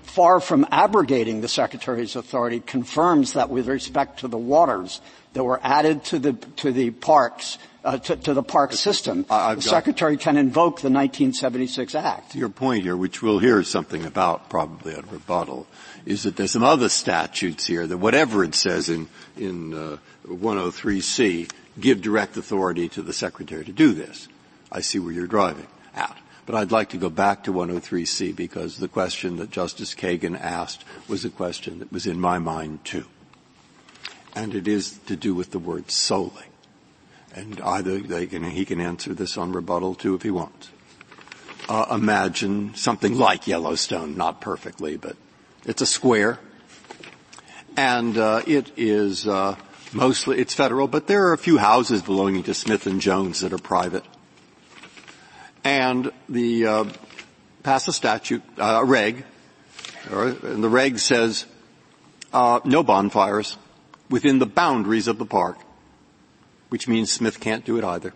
far 0.01 0.39
from 0.39 0.65
abrogating 0.71 1.41
the 1.41 1.47
Secretary's 1.47 2.15
authority, 2.15 2.59
confirms 2.59 3.33
that 3.33 3.49
with 3.49 3.67
respect 3.67 4.19
to 4.19 4.27
the 4.27 4.37
waters 4.37 5.01
that 5.33 5.43
were 5.43 5.59
added 5.63 6.03
to 6.05 6.19
the, 6.19 6.33
to 6.57 6.71
the 6.71 6.91
parks 6.91 7.57
uh, 7.83 7.97
to, 7.97 8.15
to, 8.15 8.33
the 8.33 8.43
park 8.43 8.73
system, 8.73 9.25
I've 9.29 9.57
the 9.57 9.61
Secretary 9.63 10.15
can 10.15 10.37
invoke 10.37 10.81
the 10.81 10.89
1976 10.89 11.95
Act. 11.95 12.35
Your 12.35 12.49
point 12.49 12.83
here, 12.83 12.95
which 12.95 13.23
we'll 13.23 13.39
hear 13.39 13.63
something 13.63 14.05
about 14.05 14.49
probably 14.49 14.93
at 14.93 15.11
rebuttal, 15.11 15.65
is 16.05 16.23
that 16.23 16.35
there's 16.35 16.51
some 16.51 16.63
other 16.63 16.89
statutes 16.89 17.65
here 17.65 17.87
that 17.87 17.97
whatever 17.97 18.43
it 18.43 18.53
says 18.53 18.89
in, 18.89 19.07
in 19.35 19.73
uh, 19.73 19.97
103C, 20.27 21.49
give 21.79 22.01
direct 22.01 22.37
authority 22.37 22.87
to 22.89 23.01
the 23.01 23.13
Secretary 23.13 23.65
to 23.65 23.71
do 23.71 23.93
this. 23.93 24.27
I 24.71 24.81
see 24.81 24.99
where 24.99 25.11
you're 25.11 25.27
driving 25.27 25.67
at. 25.95 26.20
But 26.45 26.55
I'd 26.55 26.71
like 26.71 26.89
to 26.89 26.97
go 26.97 27.09
back 27.09 27.43
to 27.43 27.53
103C 27.53 28.35
because 28.35 28.77
the 28.77 28.87
question 28.87 29.37
that 29.37 29.51
Justice 29.51 29.93
Kagan 29.93 30.39
asked 30.39 30.83
was 31.07 31.23
a 31.23 31.29
question 31.29 31.79
that 31.79 31.91
was 31.91 32.07
in 32.07 32.19
my 32.19 32.39
mind 32.39 32.83
too. 32.83 33.05
And 34.35 34.55
it 34.55 34.67
is 34.67 34.97
to 35.05 35.15
do 35.15 35.35
with 35.35 35.51
the 35.51 35.59
word 35.59 35.91
solely 35.91 36.45
and 37.35 37.61
either 37.61 37.99
they 37.99 38.27
can, 38.27 38.43
he 38.43 38.65
can 38.65 38.81
answer 38.81 39.13
this 39.13 39.37
on 39.37 39.51
rebuttal 39.51 39.95
too 39.95 40.15
if 40.15 40.21
he 40.21 40.31
wants. 40.31 40.69
Uh, 41.69 41.85
imagine 41.91 42.75
something 42.75 43.17
like 43.17 43.47
Yellowstone, 43.47 44.17
not 44.17 44.41
perfectly, 44.41 44.97
but 44.97 45.15
it's 45.65 45.81
a 45.81 45.85
square, 45.85 46.39
and 47.77 48.17
uh, 48.17 48.41
it 48.45 48.71
is 48.75 49.27
uh, 49.27 49.55
mostly 49.93 50.39
it's 50.39 50.53
federal, 50.53 50.87
but 50.87 51.07
there 51.07 51.27
are 51.27 51.33
a 51.33 51.37
few 51.37 51.57
houses 51.57 52.01
belonging 52.01 52.43
to 52.43 52.53
Smith 52.53 52.87
and 52.87 52.99
Jones 52.99 53.39
that 53.41 53.53
are 53.53 53.57
private, 53.57 54.03
and 55.63 56.11
the 56.29 56.65
uh, 56.65 56.85
pass 57.63 57.87
a 57.87 57.93
statute, 57.93 58.43
uh, 58.57 58.79
a 58.81 58.85
reg, 58.85 59.23
and 60.09 60.63
the 60.63 60.69
reg 60.69 60.99
says 60.99 61.45
uh, 62.33 62.59
no 62.65 62.83
bonfires 62.83 63.57
within 64.09 64.39
the 64.39 64.45
boundaries 64.45 65.07
of 65.07 65.17
the 65.17 65.25
park 65.25 65.57
which 66.71 66.87
means 66.87 67.11
Smith 67.11 67.41
can't 67.41 67.65
do 67.65 67.77
it 67.77 67.83
either. 67.83 68.13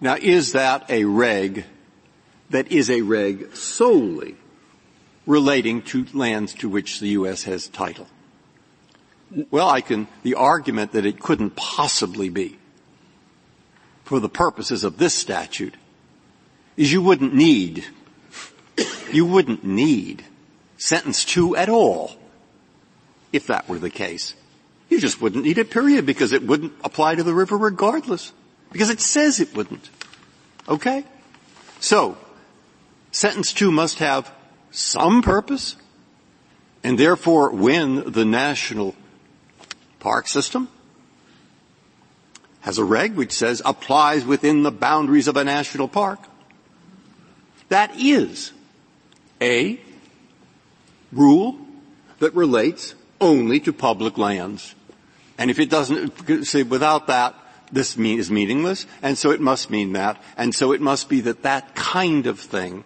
Now 0.00 0.16
is 0.22 0.52
that 0.52 0.88
a 0.88 1.04
reg 1.04 1.64
that 2.50 2.70
is 2.70 2.88
a 2.88 3.02
reg 3.02 3.56
solely 3.56 4.36
relating 5.26 5.82
to 5.82 6.06
lands 6.14 6.54
to 6.54 6.68
which 6.68 7.00
the 7.00 7.08
U.S. 7.08 7.42
has 7.42 7.66
title? 7.66 8.06
Well, 9.50 9.68
I 9.68 9.80
can, 9.80 10.06
the 10.22 10.36
argument 10.36 10.92
that 10.92 11.04
it 11.04 11.18
couldn't 11.18 11.56
possibly 11.56 12.28
be 12.28 12.56
for 14.04 14.20
the 14.20 14.28
purposes 14.28 14.84
of 14.84 14.98
this 14.98 15.12
statute 15.12 15.74
is 16.78 16.92
you 16.92 17.02
wouldn't 17.02 17.34
need, 17.34 17.84
you 19.10 19.26
wouldn't 19.26 19.64
need 19.64 20.24
sentence 20.78 21.24
two 21.24 21.56
at 21.56 21.68
all 21.68 22.16
if 23.32 23.48
that 23.48 23.68
were 23.68 23.80
the 23.80 23.90
case. 23.90 24.34
You 24.88 25.00
just 25.00 25.20
wouldn't 25.20 25.44
need 25.44 25.58
it, 25.58 25.70
period, 25.70 26.06
because 26.06 26.32
it 26.32 26.44
wouldn't 26.44 26.72
apply 26.82 27.16
to 27.16 27.24
the 27.24 27.34
river 27.34 27.58
regardless. 27.58 28.32
Because 28.70 28.90
it 28.90 29.00
says 29.00 29.40
it 29.40 29.54
wouldn't. 29.54 29.90
Okay? 30.68 31.04
So, 31.80 32.16
sentence 33.10 33.52
two 33.52 33.72
must 33.72 33.98
have 33.98 34.32
some 34.70 35.20
purpose, 35.20 35.76
and 36.84 36.96
therefore 36.96 37.50
when 37.50 38.12
the 38.12 38.24
national 38.24 38.94
park 39.98 40.28
system 40.28 40.68
has 42.60 42.78
a 42.78 42.84
reg 42.84 43.14
which 43.14 43.32
says 43.32 43.60
applies 43.64 44.24
within 44.24 44.62
the 44.62 44.70
boundaries 44.70 45.26
of 45.26 45.36
a 45.36 45.44
national 45.44 45.88
park, 45.88 46.20
that 47.68 47.92
is 47.98 48.52
a 49.40 49.80
rule 51.12 51.58
that 52.18 52.34
relates 52.34 52.94
only 53.20 53.60
to 53.60 53.72
public 53.72 54.18
lands. 54.18 54.74
And 55.38 55.50
if 55.50 55.58
it 55.58 55.70
doesn't, 55.70 56.44
say 56.46 56.62
without 56.62 57.06
that, 57.06 57.34
this 57.70 57.96
is 57.96 58.30
meaningless, 58.30 58.86
and 59.02 59.16
so 59.18 59.30
it 59.30 59.40
must 59.40 59.70
mean 59.70 59.92
that, 59.92 60.20
and 60.36 60.54
so 60.54 60.72
it 60.72 60.80
must 60.80 61.08
be 61.08 61.20
that 61.22 61.42
that 61.42 61.74
kind 61.74 62.26
of 62.26 62.40
thing 62.40 62.84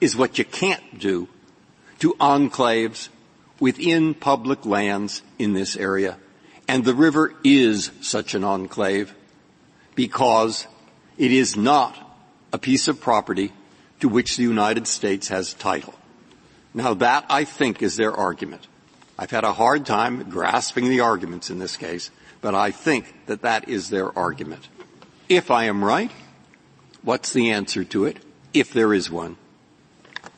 is 0.00 0.16
what 0.16 0.38
you 0.38 0.44
can't 0.44 0.98
do 0.98 1.28
to 1.98 2.14
enclaves 2.14 3.10
within 3.60 4.14
public 4.14 4.64
lands 4.64 5.22
in 5.38 5.52
this 5.52 5.76
area. 5.76 6.16
And 6.66 6.84
the 6.84 6.94
river 6.94 7.34
is 7.44 7.90
such 8.00 8.34
an 8.34 8.44
enclave 8.44 9.14
because 9.94 10.66
it 11.18 11.30
is 11.30 11.56
not 11.56 11.96
a 12.52 12.58
piece 12.58 12.88
of 12.88 13.00
property 13.00 13.52
to 14.02 14.08
which 14.08 14.36
the 14.36 14.42
United 14.42 14.88
States 14.88 15.28
has 15.28 15.54
title. 15.54 15.94
Now 16.74 16.92
that, 16.94 17.24
I 17.28 17.44
think, 17.44 17.82
is 17.82 17.96
their 17.96 18.12
argument. 18.12 18.66
I've 19.16 19.30
had 19.30 19.44
a 19.44 19.52
hard 19.52 19.86
time 19.86 20.28
grasping 20.28 20.88
the 20.88 20.98
arguments 20.98 21.50
in 21.50 21.60
this 21.60 21.76
case, 21.76 22.10
but 22.40 22.52
I 22.52 22.72
think 22.72 23.14
that 23.26 23.42
that 23.42 23.68
is 23.68 23.90
their 23.90 24.16
argument. 24.18 24.68
If 25.28 25.52
I 25.52 25.66
am 25.66 25.84
right, 25.84 26.10
what's 27.02 27.32
the 27.32 27.52
answer 27.52 27.84
to 27.84 28.06
it, 28.06 28.18
if 28.52 28.72
there 28.72 28.92
is 28.92 29.08
one? 29.08 29.36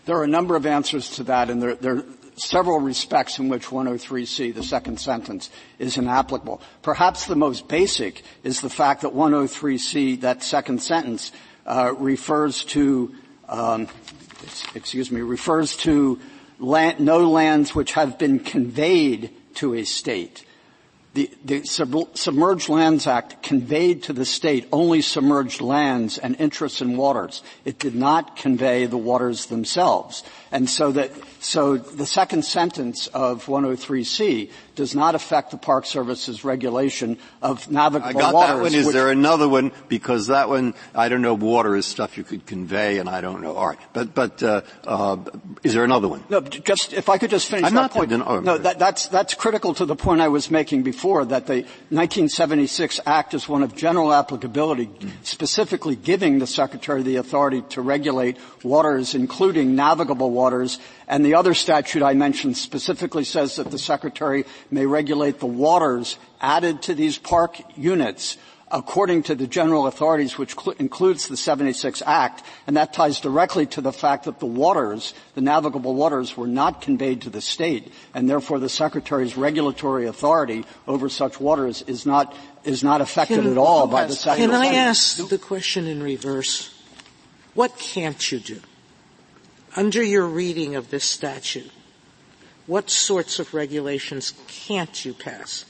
There 0.05 0.19
are 0.19 0.25
a 0.25 0.29
number 0.29 0.57
of 0.57 0.67
answers 0.67 1.09
to 1.17 1.25
that, 1.25 1.49
and 1.49 1.63
there, 1.63 1.75
there 1.75 1.97
are 1.97 2.05
several 2.37 2.81
respects 2.81 3.39
in 3.39 3.49
which 3.49 3.69
103C, 3.69 4.55
the 4.55 4.63
second 4.63 5.01
sentence, 5.01 5.49
is 5.79 5.97
inapplicable. 5.97 6.61
Perhaps 6.83 7.25
the 7.25 7.37
most 7.37 7.67
basic 7.67 8.25
is 8.43 8.61
the 8.61 8.69
fact 8.69 9.01
that 9.01 9.15
103C, 9.15 10.21
that 10.21 10.43
second 10.43 10.83
sentence, 10.83 11.33
uh, 11.65 11.95
refers 11.97 12.63
to, 12.65 13.15
um, 13.49 13.89
excuse 14.75 15.11
me, 15.11 15.21
refers 15.21 15.77
to 15.79 16.21
land, 16.59 17.01
no 17.01 17.31
lands 17.31 17.75
which 17.75 17.93
have 17.93 18.19
been 18.19 18.39
conveyed 18.39 19.31
to 19.55 19.75
a 19.75 19.85
state. 19.85 20.45
the, 21.15 21.31
the 21.45 21.65
Sub- 21.65 22.17
Submerged 22.17 22.69
Lands 22.69 23.07
Act 23.07 23.43
conveyed 23.43 24.03
to 24.05 24.13
the 24.13 24.25
state 24.25 24.69
only 24.73 25.01
submerged 25.01 25.61
lands 25.61 26.19
and 26.19 26.37
interests 26.41 26.81
in 26.81 26.97
waters. 26.97 27.43
It 27.65 27.79
did 27.79 27.95
not 27.95 28.37
convey 28.37 28.87
the 28.87 28.99
waters 28.99 29.47
themselves. 29.47 30.25
And 30.55 30.71
so 30.71 30.93
that, 30.93 31.11
so 31.41 31.77
the 31.77 32.07
second 32.07 32.45
sentence 32.45 33.09
of 33.09 33.47
103C 33.47 34.53
does 34.77 34.95
not 34.95 35.17
affect 35.17 35.51
the 35.51 35.57
Park 35.57 35.85
Service's 35.85 36.45
regulation 36.45 37.19
of 37.43 37.69
navigable 37.69 38.09
I 38.09 38.13
got 38.13 38.35
waters. 38.35 38.57
that 38.57 38.63
one. 38.63 38.75
Is 38.75 38.93
there 38.93 39.11
another 39.11 39.49
one? 39.49 39.73
Because 39.89 40.29
that 40.29 40.49
one, 40.49 40.75
I 40.95 41.09
don't 41.09 41.23
know, 41.23 41.35
water 41.35 41.75
is 41.75 41.87
stuff 41.87 42.17
you 42.17 42.23
could 42.23 42.47
convey, 42.47 42.99
and 42.99 43.09
I 43.09 43.21
don't 43.21 43.43
know. 43.43 43.57
All 43.57 43.67
right. 43.67 43.79
But, 43.93 44.15
but, 44.15 44.45
uh, 44.45 44.61
uh, 44.87 45.17
is 45.65 45.75
there 45.75 45.83
another 45.83 46.07
one? 46.07 46.23
No, 46.31 46.41
just, 46.41 46.93
if 46.93 47.09
I 47.09 47.19
could 47.19 47.31
just 47.31 47.49
finish 47.49 47.67
I'm 47.67 47.75
that 47.75 47.81
not 47.81 47.91
point. 47.91 48.11
done- 48.11 48.23
oh, 48.25 48.39
no, 48.39 48.57
that, 48.57 48.79
that's, 48.79 49.09
that's 49.09 49.35
critical 49.35 49.75
to 49.75 49.85
the 49.85 49.97
point 49.97 50.21
I 50.21 50.29
was 50.29 50.53
making 50.53 50.85
before, 50.85 51.25
that 51.25 51.49
the 51.49 51.63
1976 51.91 53.01
Act 53.07 53.35
is 53.35 53.49
one 53.49 53.65
of 53.65 53.75
general 53.75 54.13
applicability, 54.13 54.89
specifically 55.25 55.97
giving 55.97 56.39
the 56.39 56.47
Secretary 56.47 57.03
the 57.03 57.17
authority 57.17 57.63
to 57.71 57.83
regulate 57.83 58.37
waters, 58.63 59.17
including 59.17 59.75
navigable 59.75 60.31
waters, 60.31 60.44
and 61.09 61.25
the 61.25 61.35
other 61.35 61.55
statute 61.55 62.03
I 62.03 62.15
mentioned 62.15 62.57
specifically 62.57 63.25
says 63.25 63.57
that 63.57 63.71
the 63.71 63.79
Secretary 63.79 64.45
may 64.71 64.87
regulate 64.87 65.39
the 65.39 65.47
waters 65.47 66.19
added 66.41 66.83
to 66.83 66.95
these 66.95 67.19
park 67.19 67.61
units 67.77 68.37
according 68.71 69.23
to 69.23 69.35
the 69.37 69.47
general 69.47 69.87
authorities, 69.87 70.37
which 70.37 70.55
cl- 70.59 70.75
includes 70.79 71.29
the 71.29 71.37
76 71.37 72.03
Act, 72.05 72.43
and 72.67 72.77
that 72.77 72.93
ties 72.93 73.21
directly 73.21 73.67
to 73.67 73.81
the 73.81 73.93
fact 73.93 74.25
that 74.25 74.41
the 74.41 74.47
waters, 74.47 75.15
the 75.35 75.41
navigable 75.41 75.95
waters, 75.95 76.37
were 76.37 76.49
not 76.49 76.81
conveyed 76.81 77.23
to 77.23 77.31
the 77.31 77.41
state, 77.41 77.93
and 78.15 78.29
therefore 78.29 78.59
the 78.59 78.69
Secretary's 78.69 79.37
regulatory 79.37 80.07
authority 80.07 80.65
over 80.89 81.09
such 81.09 81.41
waters 81.41 81.83
is 81.83 82.05
not, 82.05 82.35
is 82.65 82.83
not 82.83 83.01
affected 83.01 83.43
Can- 83.43 83.53
at 83.53 83.59
all 83.59 83.87
by 83.87 84.07
the 84.07 84.17
Can. 84.17 84.51
I 84.51 84.75
ask 84.75 85.29
the 85.29 85.39
question 85.39 85.87
in 85.87 86.03
reverse? 86.03 86.75
What 87.55 87.79
can't 87.79 88.33
you 88.33 88.41
do? 88.41 88.61
Under 89.77 90.03
your 90.03 90.27
reading 90.27 90.77
of 90.77 90.91
this 90.91 91.05
statute, 91.05 91.71
what 92.67 92.91
sorts 92.91 93.39
of 93.39 93.53
regulations 93.55 94.33
can't 94.47 95.05
you 95.05 95.13
pass? 95.15 95.65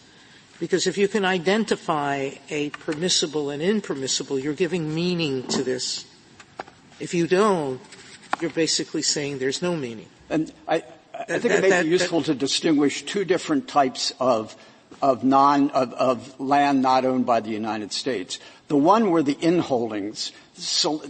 Because 0.60 0.86
if 0.86 0.98
you 0.98 1.08
can 1.08 1.24
identify 1.24 2.30
a 2.50 2.70
permissible 2.70 3.50
and 3.50 3.62
impermissible, 3.62 4.38
you're 4.38 4.52
giving 4.54 4.94
meaning 4.94 5.46
to 5.48 5.62
this. 5.64 6.04
If 7.00 7.14
you 7.14 7.26
don't, 7.26 7.80
you're 8.40 8.50
basically 8.50 9.02
saying 9.02 9.38
there's 9.38 9.62
no 9.62 9.74
meaning. 9.74 10.08
And 10.30 10.52
I, 10.68 10.76
I 10.76 11.24
That- 11.28 11.42
think 11.42 11.54
it 11.54 11.62
may 11.62 11.70
that- 11.70 11.82
be 11.84 11.88
useful 11.90 12.22
to 12.24 12.34
distinguish 12.34 13.02
two 13.04 13.24
different 13.24 13.68
types 13.68 14.12
of, 14.20 14.54
of 15.02 15.24
non, 15.24 15.70
of, 15.70 15.92
of 15.94 16.38
land 16.38 16.82
not 16.82 17.04
owned 17.04 17.26
by 17.26 17.40
the 17.40 17.50
United 17.50 17.92
States. 17.92 18.38
The 18.68 18.76
one 18.76 19.10
where 19.10 19.22
the 19.22 19.34
inholdings, 19.36 20.30
so 20.56 21.02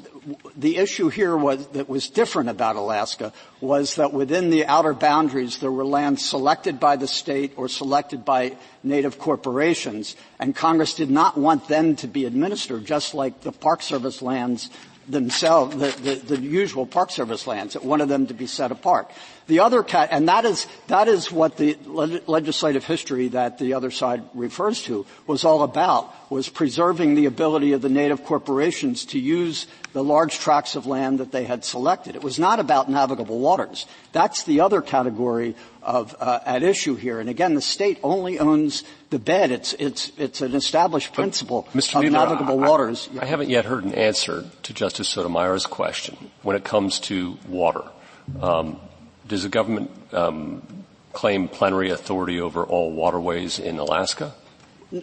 the 0.56 0.78
issue 0.78 1.08
here 1.08 1.36
was, 1.36 1.66
that 1.68 1.88
was 1.88 2.08
different 2.08 2.48
about 2.48 2.76
Alaska 2.76 3.32
was 3.60 3.96
that 3.96 4.12
within 4.12 4.50
the 4.50 4.64
outer 4.66 4.94
boundaries 4.94 5.58
there 5.58 5.70
were 5.70 5.84
lands 5.84 6.24
selected 6.24 6.80
by 6.80 6.96
the 6.96 7.06
state 7.06 7.52
or 7.56 7.68
selected 7.68 8.24
by 8.24 8.56
native 8.82 9.18
corporations, 9.18 10.16
and 10.38 10.56
Congress 10.56 10.94
did 10.94 11.10
not 11.10 11.36
want 11.36 11.68
them 11.68 11.94
to 11.96 12.06
be 12.06 12.24
administered 12.24 12.86
just 12.86 13.14
like 13.14 13.42
the 13.42 13.52
Park 13.52 13.82
Service 13.82 14.22
lands 14.22 14.70
themselves, 15.06 15.76
the, 15.76 15.90
the, 16.02 16.36
the 16.36 16.40
usual 16.40 16.86
Park 16.86 17.10
Service 17.10 17.46
lands. 17.46 17.76
It 17.76 17.84
wanted 17.84 18.08
them 18.08 18.26
to 18.28 18.34
be 18.34 18.46
set 18.46 18.72
apart. 18.72 19.10
The 19.46 19.60
other 19.60 19.82
cat, 19.82 20.08
and 20.10 20.28
that 20.28 20.44
is, 20.44 20.66
that 20.86 21.06
is 21.06 21.30
what 21.30 21.58
the 21.58 21.76
le- 21.84 22.20
legislative 22.26 22.84
history 22.84 23.28
that 23.28 23.58
the 23.58 23.74
other 23.74 23.90
side 23.90 24.22
refers 24.32 24.82
to 24.84 25.04
was 25.26 25.44
all 25.44 25.62
about, 25.62 26.14
was 26.30 26.48
preserving 26.48 27.14
the 27.14 27.26
ability 27.26 27.72
of 27.72 27.82
the 27.82 27.90
native 27.90 28.24
corporations 28.24 29.04
to 29.06 29.18
use 29.18 29.66
the 29.92 30.02
large 30.02 30.38
tracts 30.38 30.76
of 30.76 30.86
land 30.86 31.20
that 31.20 31.30
they 31.30 31.44
had 31.44 31.64
selected. 31.64 32.16
It 32.16 32.22
was 32.24 32.38
not 32.38 32.58
about 32.58 32.90
navigable 32.90 33.38
waters. 33.38 33.86
That's 34.12 34.44
the 34.44 34.60
other 34.60 34.80
category 34.80 35.54
of, 35.82 36.16
uh, 36.18 36.40
at 36.46 36.62
issue 36.62 36.94
here. 36.96 37.20
And 37.20 37.28
again, 37.28 37.54
the 37.54 37.60
state 37.60 37.98
only 38.02 38.38
owns 38.38 38.82
the 39.10 39.18
bed. 39.18 39.52
It's, 39.52 39.74
it's, 39.74 40.10
it's 40.16 40.40
an 40.40 40.54
established 40.54 41.12
principle 41.12 41.68
Mr. 41.74 42.04
of 42.04 42.10
navigable 42.10 42.64
I- 42.64 42.66
waters. 42.68 43.08
I 43.20 43.26
haven't 43.26 43.50
yet 43.50 43.66
heard 43.66 43.84
an 43.84 43.94
answer 43.94 44.44
to 44.62 44.72
Justice 44.72 45.08
Sotomayor's 45.08 45.66
question 45.66 46.30
when 46.42 46.56
it 46.56 46.64
comes 46.64 46.98
to 47.00 47.38
water. 47.46 47.84
Um, 48.40 48.80
does 49.26 49.42
the 49.42 49.48
government 49.48 49.90
um, 50.12 50.62
claim 51.12 51.48
plenary 51.48 51.90
authority 51.90 52.40
over 52.40 52.64
all 52.64 52.92
waterways 52.92 53.58
in 53.58 53.78
Alaska? 53.78 54.34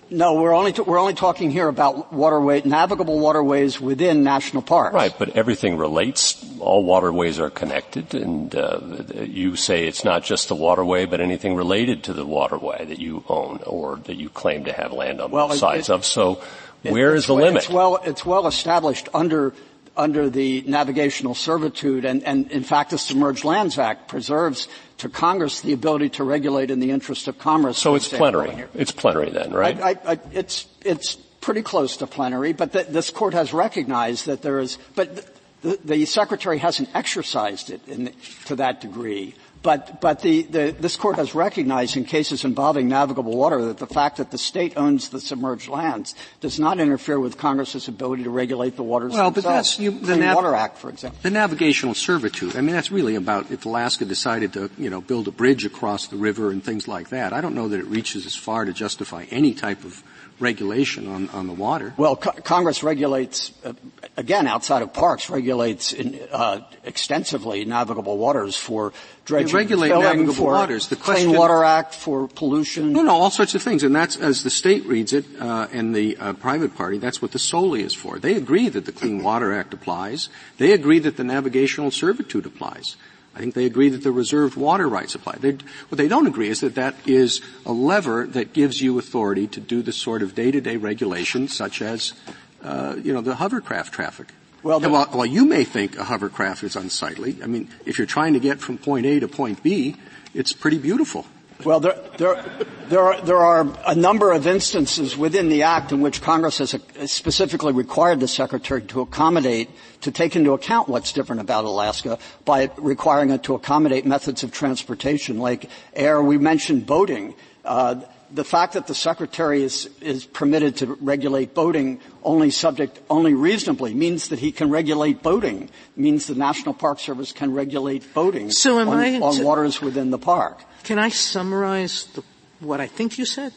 No, 0.10 0.36
we're 0.36 0.54
only, 0.54 0.72
t- 0.72 0.84
we're 0.84 1.00
only 1.00 1.16
talking 1.16 1.52
here 1.52 1.68
about 1.68 2.14
waterway, 2.14 2.62
navigable 2.64 3.20
waterways 3.20 3.82
within 3.82 4.24
national 4.24 4.62
parks. 4.64 4.94
Right, 4.94 5.14
but 5.20 5.36
everything 5.36 5.76
relates. 5.78 6.46
All 6.62 6.86
waterways 6.86 7.40
are 7.42 7.50
connected, 7.50 8.14
and 8.14 8.56
uh, 8.56 8.80
you 9.22 9.58
say 9.58 9.88
it's 9.88 10.06
not 10.06 10.24
just 10.24 10.48
the 10.48 10.56
waterway, 10.56 11.08
but 11.08 11.20
anything 11.20 11.56
related 11.56 12.04
to 12.04 12.14
the 12.14 12.26
waterway 12.26 12.86
that 12.86 13.00
you 13.00 13.26
own 13.28 13.60
or 13.66 13.98
that 14.06 14.16
you 14.16 14.30
claim 14.30 14.64
to 14.66 14.72
have 14.72 14.94
land 14.94 15.20
on 15.20 15.30
Well, 15.30 15.50
both 15.50 15.58
sides 15.58 15.90
it- 15.90 15.94
of. 15.94 16.06
So, 16.06 16.42
It- 16.86 16.94
where 16.94 17.14
is 17.14 17.26
the 17.26 17.34
limit? 17.36 17.64
It's 17.64 17.70
well, 17.70 17.98
it's 18.06 18.26
well 18.26 18.48
established 18.48 19.10
under, 19.14 19.54
under 19.98 20.30
the 20.30 20.64
navigational 20.68 21.36
servitude 21.36 22.06
and, 22.06 22.24
and 22.24 22.50
in 22.52 22.64
fact 22.64 22.92
the 22.92 22.98
Submerged 22.98 23.44
Lands 23.44 23.78
Act 23.78 24.08
preserves 24.08 24.68
to 25.00 25.10
Congress 25.10 25.62
the 25.62 25.74
ability 25.74 26.10
to 26.10 26.24
regulate 26.24 26.72
in 26.72 26.80
the 26.80 26.92
interest 26.92 27.28
of 27.28 27.38
commerce. 27.38 27.78
So 27.78 27.96
it's 27.96 28.08
plenary. 28.08 28.66
It's 28.74 28.92
plenary 28.92 29.32
then, 29.32 29.52
right? 29.52 29.80
I, 29.80 29.90
I, 29.90 29.96
I, 30.14 30.20
it's, 30.32 30.68
it's 30.86 31.16
pretty 31.16 31.62
close 31.62 31.98
to 31.98 32.08
plenary, 32.08 32.54
but 32.54 32.72
th- 32.72 32.88
this 32.88 33.10
court 33.10 33.34
has 33.34 33.54
recognized 33.54 34.28
that 34.28 34.42
there 34.42 34.60
is, 34.60 34.78
but 34.96 35.16
th- 35.16 35.28
the, 35.62 35.80
the 35.84 36.06
secretary 36.06 36.58
hasn't 36.58 36.90
exercised 36.94 37.70
it 37.70 37.86
in, 37.88 38.14
to 38.46 38.56
that 38.56 38.82
degree. 38.82 39.36
But, 39.64 40.02
but 40.02 40.22
the, 40.22 40.42
the, 40.42 40.76
this 40.80 40.96
court 40.96 41.18
has 41.18 41.36
recognized 41.36 41.96
in 41.96 42.06
cases 42.06 42.44
involving 42.44 42.88
navigable 42.88 43.38
water 43.38 43.66
that 43.66 43.78
the 43.78 43.86
fact 43.86 44.18
that 44.18 44.32
the 44.32 44.38
state 44.40 44.74
owns 44.76 45.10
the 45.10 45.20
submerged 45.20 45.70
lands 45.70 46.16
does 46.40 46.60
not 46.60 46.80
interfere 46.80 47.20
with 47.20 47.38
Congress's 47.38 47.88
ability 47.88 48.24
to 48.24 48.32
regulate 48.32 48.76
the 48.76 48.84
waters 48.84 49.14
Well, 49.14 49.30
but 49.30 49.44
that's 49.44 49.78
you, 49.78 49.92
the 49.92 50.14
Clean 50.14 50.20
nav- 50.22 50.36
Water 50.36 50.56
Act, 50.56 50.80
for 50.80 50.90
example. 50.90 51.20
The 51.22 51.30
navigational 51.30 51.94
servitude. 51.94 52.56
I 52.56 52.62
mean, 52.62 52.74
that's 52.74 52.92
really 52.92 53.16
about 53.16 53.52
if 53.52 53.66
Alaska 53.66 54.04
decided 54.04 54.54
to, 54.54 54.72
you 54.80 54.90
know, 54.90 55.00
build 55.00 55.28
a 55.28 55.32
bridge 55.32 55.64
across 55.64 56.08
the 56.08 56.18
river 56.18 56.50
and 56.50 56.64
things 56.64 56.88
like 56.88 57.10
that. 57.10 57.32
I 57.32 57.40
don't 57.42 57.54
know 57.54 57.68
that 57.68 57.80
it 57.80 57.86
reaches 57.86 58.26
as 58.26 58.36
far 58.36 58.66
to 58.66 58.74
justify 58.74 59.26
any 59.30 59.54
type 59.54 59.84
of 59.86 60.02
regulation 60.42 61.08
on, 61.08 61.30
on 61.30 61.48
the 61.48 61.54
water. 61.54 61.94
Well, 61.98 62.16
co- 62.16 62.32
Congress 62.32 62.84
regulates, 62.84 63.54
uh, 63.64 63.74
again, 64.18 64.48
outside 64.48 64.82
of 64.82 64.94
parks, 64.94 65.30
regulates 65.30 65.94
in, 65.94 66.20
uh, 66.32 66.62
extensively 66.84 67.64
navigable 67.64 68.18
waters 68.18 68.56
for 68.56 68.92
dredging, 69.26 69.56
regulate 69.56 69.90
filling, 69.90 70.04
navigable 70.04 70.34
for 70.34 70.54
waters. 70.54 70.88
The 70.88 70.96
Clean 70.96 71.32
Water 71.32 71.64
Act 71.64 71.94
for 71.94 72.28
pollution. 72.28 72.92
No, 72.92 73.04
no, 73.04 73.12
all 73.12 73.32
sorts 73.32 73.56
of 73.56 73.62
things, 73.62 73.84
and 73.84 73.96
that's 73.96 74.18
as 74.18 74.44
the 74.44 74.50
state 74.50 74.86
reads 74.86 75.14
it, 75.14 75.26
uh, 75.40 75.68
and 75.72 75.96
the 75.96 76.18
uh, 76.18 76.34
private 76.34 76.76
party. 76.76 76.98
That's 76.98 77.22
what 77.22 77.32
the 77.32 77.40
solely 77.40 77.84
is 77.84 77.94
for. 77.94 78.20
They 78.20 78.36
agree 78.36 78.68
that 78.70 78.86
the 78.86 78.92
Clean 78.92 79.22
Water 79.24 79.54
Act 79.54 79.74
applies. 79.74 80.30
They 80.58 80.74
agree 80.74 81.00
that 81.00 81.18
the 81.18 81.24
navigational 81.24 81.92
servitude 81.92 82.46
applies. 82.46 82.98
I 83.34 83.40
think 83.40 83.54
they 83.54 83.66
agree 83.66 83.90
that 83.90 84.04
the 84.04 84.12
reserved 84.12 84.58
water 84.58 84.88
rights 84.90 85.16
apply. 85.16 85.38
They, 85.40 85.52
what 85.88 85.98
they 85.98 86.10
don't 86.10 86.28
agree 86.28 86.50
is 86.50 86.60
that 86.60 86.76
that 86.76 86.96
is 87.06 87.42
a 87.66 87.72
lever 87.72 88.28
that 88.28 88.52
gives 88.52 88.82
you 88.82 89.00
authority 89.00 89.48
to 89.48 89.60
do 89.60 89.82
the 89.82 89.94
sort 89.94 90.22
of 90.22 90.36
day-to-day 90.36 90.76
regulation, 90.78 91.48
such 91.48 91.82
as, 91.82 92.14
uh, 92.62 92.96
you 93.02 93.14
know, 93.14 93.22
the 93.22 93.36
hovercraft 93.36 93.94
traffic. 93.94 94.34
Well, 94.64 94.84
And 94.84 94.92
while, 94.92 95.06
while 95.06 95.26
you 95.26 95.46
may 95.46 95.64
think 95.64 95.98
a 95.98 96.04
hovercraft 96.04 96.64
is 96.64 96.76
unsightly, 96.76 97.38
I 97.42 97.48
mean, 97.48 97.70
if 97.86 97.98
you're 97.98 98.06
trying 98.06 98.34
to 98.34 98.40
get 98.40 98.60
from 98.60 98.78
point 98.78 99.06
A 99.06 99.20
to 99.20 99.28
point 99.28 99.64
B, 99.64 99.96
it's 100.34 100.54
pretty 100.54 100.78
beautiful. 100.78 101.26
Well, 101.66 101.80
there, 101.80 101.98
there, 102.18 102.44
there, 102.90 103.00
are, 103.00 103.22
there 103.22 103.38
are 103.38 103.68
a 103.86 103.96
number 103.96 104.32
of 104.32 104.48
instances 104.48 105.16
within 105.16 105.50
the 105.50 105.64
Act 105.64 105.92
in 105.92 106.02
which 106.02 106.22
Congress 106.22 106.58
has 106.58 106.76
specifically 107.06 107.74
required 107.74 108.20
the 108.20 108.28
Secretary 108.28 108.82
to 108.84 109.02
accommodate, 109.02 109.70
to 110.02 110.12
take 110.12 110.36
into 110.36 110.54
account 110.54 110.88
what's 110.88 111.14
different 111.14 111.42
about 111.42 111.66
Alaska 111.66 112.18
by 112.46 112.72
requiring 112.78 113.30
it 113.30 113.44
to 113.44 113.56
accommodate 113.56 114.06
methods 114.06 114.44
of 114.44 114.52
transportation 114.52 115.40
like 115.40 115.70
air. 115.94 116.22
We 116.22 116.38
mentioned 116.38 116.86
boating. 116.86 117.36
Uh, 117.64 118.02
the 118.34 118.44
fact 118.44 118.74
that 118.74 118.88
the 118.88 118.96
Secretary 118.96 119.62
is, 119.62 119.90
is 120.00 120.26
permitted 120.26 120.78
to 120.78 120.96
regulate 120.96 121.54
boating 121.54 122.00
only 122.24 122.50
subject, 122.50 123.00
only 123.10 123.34
reasonably 123.34 123.94
means 123.94 124.30
that 124.30 124.40
he 124.40 124.52
can 124.52 124.70
regulate 124.70 125.22
boating, 125.22 125.70
means 125.96 126.28
the 126.28 126.36
National 126.36 126.74
Park 126.74 127.00
Service 127.00 127.32
can 127.32 127.54
regulate 127.54 128.14
boating 128.14 128.52
So 128.52 128.80
am 128.80 128.90
on, 128.90 129.22
on 129.22 129.36
to- 129.36 129.44
waters 129.44 129.82
within 129.82 130.12
the 130.12 130.18
park. 130.18 130.64
Can 130.84 131.00
I 131.00 131.10
summarize 131.10 132.06
the, 132.08 132.24
what 132.60 132.82
I 132.82 132.88
think 132.88 133.18
you 133.18 133.26
said? 133.26 133.54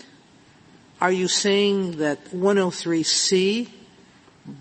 Are 1.01 1.13
you 1.13 1.29
saying 1.29 1.99
that 1.99 2.25
103C, 2.27 3.69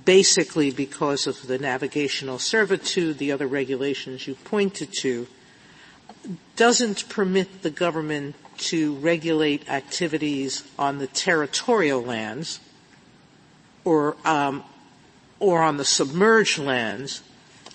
basically 0.05 0.71
because 0.71 1.27
of 1.27 1.47
the 1.47 1.57
navigational 1.57 2.39
servitude, 2.39 3.17
the 3.17 3.31
other 3.31 3.47
regulations 3.47 4.27
you 4.27 4.35
pointed 4.35 4.93
to, 4.99 5.27
doesn't 6.55 7.09
permit 7.09 7.61
the 7.61 7.69
government 7.69 8.35
to 8.57 8.95
regulate 8.95 9.69
activities 9.69 10.63
on 10.79 10.99
the 10.99 11.07
territorial 11.07 12.01
lands 12.01 12.59
or 13.83 14.15
um, 14.25 14.63
or 15.39 15.61
on 15.61 15.75
the 15.75 15.85
submerged 15.85 16.57
lands, 16.57 17.21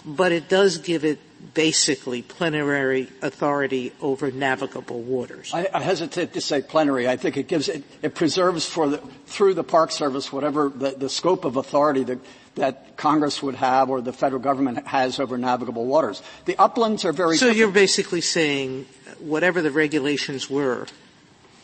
but 0.05 0.33
it 0.33 0.49
does 0.49 0.79
give 0.79 1.05
it 1.05 1.19
basically 1.55 2.23
plenary 2.23 3.09
authority 3.23 3.93
over 4.01 4.31
navigable 4.31 5.01
waters. 5.01 5.53
I, 5.55 5.69
I, 5.73 5.83
hesitate 5.83 6.33
to 6.35 6.41
say 6.41 6.63
plenary. 6.63 7.09
I 7.09 7.17
think 7.17 7.37
it 7.37 7.49
gives 7.49 7.69
it, 7.69 7.85
it 8.03 8.15
preserves 8.15 8.67
for 8.67 8.89
the, 8.89 8.99
through 9.27 9.55
the 9.55 9.65
Park 9.65 9.93
Service 9.93 10.33
whatever 10.33 10.69
the, 10.69 10.91
the 10.91 11.09
scope 11.09 11.45
of 11.45 11.57
authority 11.57 12.05
that, 12.05 12.19
that 12.57 12.97
Congress 12.97 13.43
would 13.43 13.55
have 13.55 13.89
or 13.89 14.01
the 14.01 14.13
federal 14.13 14.43
government 14.43 14.87
has 14.87 15.21
over 15.21 15.39
navigable 15.39 15.87
waters. 15.87 16.23
The 16.45 16.57
uplands 16.59 17.05
are 17.05 17.13
very. 17.13 17.37
So 17.37 17.47
different. 17.47 17.59
you're 17.59 17.71
basically 17.71 18.21
saying 18.21 18.87
whatever 19.21 19.63
the 19.63 19.71
regulations 19.71 20.51
were 20.51 20.87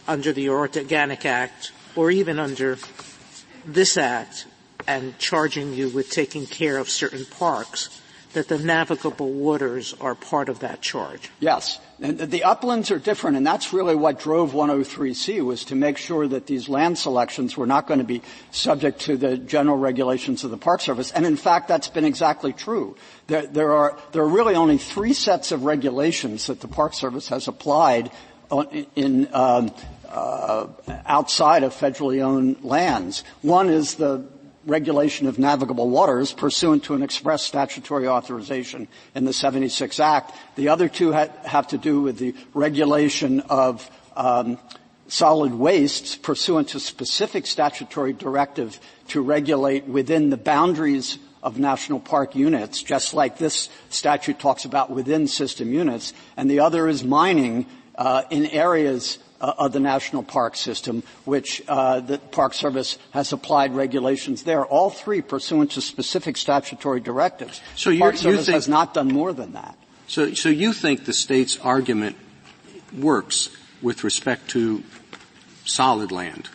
under 0.06 0.32
the 0.32 0.50
Organic 0.50 1.24
Act 1.24 1.72
or 1.96 2.10
even 2.10 2.38
under 2.38 2.78
this 3.64 3.96
act 3.96 4.46
and 4.86 5.18
charging 5.18 5.72
you 5.72 5.88
with 5.88 6.10
taking 6.10 6.46
care 6.46 6.78
of 6.78 6.88
certain 6.88 7.24
parks 7.24 8.00
that 8.34 8.48
the 8.48 8.58
navigable 8.58 9.32
waters 9.32 9.94
are 10.00 10.14
part 10.14 10.48
of 10.48 10.60
that 10.60 10.80
charge. 10.80 11.30
Yes. 11.40 11.80
And 12.00 12.18
the 12.18 12.44
uplands 12.44 12.90
are 12.90 12.98
different, 12.98 13.36
and 13.36 13.46
that's 13.46 13.72
really 13.72 13.94
what 13.94 14.18
drove 14.18 14.52
103C 14.52 15.44
was 15.44 15.64
to 15.66 15.74
make 15.74 15.96
sure 15.96 16.26
that 16.28 16.46
these 16.46 16.68
land 16.68 16.98
selections 16.98 17.56
were 17.56 17.66
not 17.66 17.86
going 17.86 17.98
to 17.98 18.04
be 18.04 18.22
subject 18.50 19.00
to 19.02 19.16
the 19.16 19.38
general 19.38 19.78
regulations 19.78 20.44
of 20.44 20.50
the 20.50 20.56
Park 20.56 20.80
Service. 20.80 21.12
And 21.12 21.24
in 21.24 21.36
fact, 21.36 21.68
that's 21.68 21.88
been 21.88 22.04
exactly 22.04 22.52
true. 22.52 22.96
There, 23.28 23.46
there 23.46 23.72
are, 23.72 23.98
there 24.12 24.22
are 24.22 24.28
really 24.28 24.54
only 24.54 24.78
three 24.78 25.14
sets 25.14 25.52
of 25.52 25.64
regulations 25.64 26.48
that 26.48 26.60
the 26.60 26.68
Park 26.68 26.94
Service 26.94 27.28
has 27.28 27.48
applied 27.48 28.10
in, 28.94 29.28
um, 29.32 29.72
uh, 30.08 30.66
outside 31.06 31.62
of 31.62 31.74
federally 31.74 32.22
owned 32.22 32.62
lands. 32.62 33.24
One 33.42 33.68
is 33.68 33.94
the 33.94 34.28
regulation 34.66 35.26
of 35.26 35.38
navigable 35.38 35.88
waters 35.88 36.32
pursuant 36.32 36.84
to 36.84 36.94
an 36.94 37.02
express 37.02 37.42
statutory 37.42 38.08
authorization 38.08 38.88
in 39.14 39.24
the 39.24 39.32
76 39.32 40.00
Act. 40.00 40.34
The 40.56 40.68
other 40.68 40.88
two 40.88 41.12
ha- 41.12 41.28
have 41.44 41.68
to 41.68 41.78
do 41.78 42.00
with 42.00 42.18
the 42.18 42.34
regulation 42.54 43.40
of 43.40 43.90
um, 44.16 44.58
solid 45.08 45.54
wastes 45.54 46.16
pursuant 46.16 46.68
to 46.68 46.80
specific 46.80 47.46
statutory 47.46 48.12
directive 48.12 48.80
to 49.08 49.20
regulate 49.20 49.84
within 49.86 50.30
the 50.30 50.36
boundaries 50.36 51.18
of 51.42 51.58
national 51.58 52.00
park 52.00 52.34
units, 52.34 52.82
just 52.82 53.12
like 53.12 53.36
this 53.36 53.68
statute 53.90 54.38
talks 54.38 54.64
about 54.64 54.90
within 54.90 55.28
system 55.28 55.72
units. 55.72 56.14
And 56.36 56.50
the 56.50 56.60
other 56.60 56.88
is 56.88 57.04
mining 57.04 57.66
uh, 57.96 58.22
in 58.30 58.46
areas 58.46 59.18
of 59.58 59.72
the 59.72 59.80
national 59.80 60.22
park 60.22 60.56
system, 60.56 61.02
which 61.24 61.62
uh, 61.68 62.00
the 62.00 62.18
Park 62.18 62.54
Service 62.54 62.98
has 63.12 63.32
applied 63.32 63.74
regulations 63.74 64.44
there. 64.44 64.64
All 64.64 64.90
three 64.90 65.20
pursuant 65.20 65.72
to 65.72 65.80
specific 65.80 66.36
statutory 66.36 67.00
directives. 67.00 67.60
So 67.76 67.90
the 67.90 67.98
Park 67.98 68.16
Service 68.16 68.46
think, 68.46 68.54
has 68.54 68.68
not 68.68 68.94
done 68.94 69.08
more 69.08 69.32
than 69.32 69.52
that. 69.52 69.76
So, 70.06 70.34
so 70.34 70.48
you 70.48 70.72
think 70.72 71.04
the 71.04 71.12
state's 71.12 71.58
argument 71.58 72.16
works 72.96 73.50
with 73.82 74.04
respect 74.04 74.50
to 74.50 74.82
solid 75.64 76.12
land, 76.12 76.48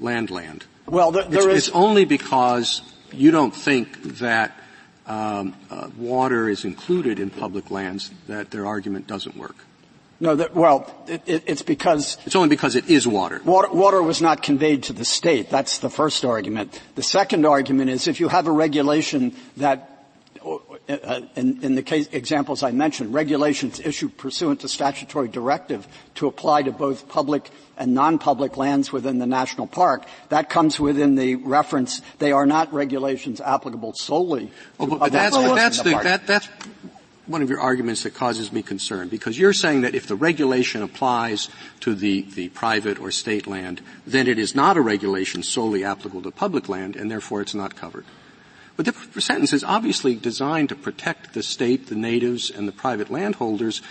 land 0.00 0.30
land? 0.30 0.64
Well, 0.86 1.12
there, 1.12 1.24
there 1.24 1.38
it's, 1.40 1.46
is, 1.46 1.68
it's 1.68 1.76
only 1.76 2.04
because 2.04 2.82
you 3.12 3.30
don't 3.30 3.54
think 3.54 4.18
that 4.18 4.56
um, 5.06 5.56
uh, 5.70 5.90
water 5.96 6.48
is 6.48 6.64
included 6.64 7.18
in 7.18 7.30
public 7.30 7.70
lands 7.70 8.10
that 8.28 8.50
their 8.50 8.66
argument 8.66 9.06
doesn't 9.06 9.36
work. 9.36 9.56
No, 10.22 10.36
that, 10.36 10.54
well, 10.54 10.92
it, 11.06 11.22
it, 11.24 11.42
it's 11.46 11.62
because 11.62 12.18
it's 12.26 12.36
only 12.36 12.50
because 12.50 12.76
it 12.76 12.90
is 12.90 13.08
water. 13.08 13.40
water. 13.42 13.70
Water 13.72 14.02
was 14.02 14.20
not 14.20 14.42
conveyed 14.42 14.84
to 14.84 14.92
the 14.92 15.04
state. 15.04 15.48
That's 15.48 15.78
the 15.78 15.88
first 15.88 16.26
argument. 16.26 16.78
The 16.94 17.02
second 17.02 17.46
argument 17.46 17.88
is 17.88 18.06
if 18.06 18.20
you 18.20 18.28
have 18.28 18.46
a 18.46 18.52
regulation 18.52 19.34
that 19.56 19.90
uh, 20.42 21.20
in, 21.36 21.62
in, 21.62 21.74
the 21.74 21.82
case, 21.82 22.08
examples 22.12 22.62
I 22.62 22.70
mentioned, 22.70 23.14
regulations 23.14 23.78
issued 23.78 24.16
pursuant 24.16 24.60
to 24.60 24.68
statutory 24.68 25.28
directive 25.28 25.86
to 26.16 26.26
apply 26.26 26.62
to 26.62 26.72
both 26.72 27.08
public 27.08 27.50
and 27.76 27.94
non-public 27.94 28.56
lands 28.56 28.90
within 28.92 29.18
the 29.18 29.26
national 29.26 29.66
park. 29.66 30.04
That 30.30 30.50
comes 30.50 30.80
within 30.80 31.14
the 31.14 31.36
reference. 31.36 32.02
They 32.18 32.32
are 32.32 32.46
not 32.46 32.72
regulations 32.72 33.40
applicable 33.40 33.92
solely. 33.94 34.50
Oh, 34.78 34.86
but, 34.86 34.98
but 34.98 35.12
that's, 35.12 35.36
but 35.36 35.54
that's 35.54 35.78
the, 35.82 35.90
the 35.90 35.98
that, 36.02 36.26
that's 36.26 36.48
one 37.30 37.42
of 37.42 37.48
your 37.48 37.60
arguments 37.60 38.02
that 38.02 38.12
causes 38.12 38.52
me 38.52 38.62
concern 38.62 39.08
because 39.08 39.38
you're 39.38 39.52
saying 39.52 39.82
that 39.82 39.94
if 39.94 40.06
the 40.06 40.16
regulation 40.16 40.82
applies 40.82 41.48
to 41.78 41.94
the, 41.94 42.22
the 42.22 42.48
private 42.50 42.98
or 42.98 43.10
state 43.10 43.46
land, 43.46 43.80
then 44.06 44.26
it 44.26 44.38
is 44.38 44.54
not 44.54 44.76
a 44.76 44.80
regulation 44.80 45.42
solely 45.42 45.84
applicable 45.84 46.22
to 46.22 46.30
public 46.30 46.68
land 46.68 46.96
and 46.96 47.10
therefore 47.10 47.40
it's 47.40 47.54
not 47.54 47.76
covered. 47.76 48.04
But 48.76 48.86
the 48.86 49.20
sentence 49.20 49.52
is 49.52 49.62
obviously 49.62 50.16
designed 50.16 50.70
to 50.70 50.74
protect 50.74 51.34
the 51.34 51.42
state, 51.42 51.86
the 51.86 51.94
natives, 51.94 52.50
and 52.50 52.66
the 52.66 52.72
private 52.72 53.10
landholders 53.10 53.82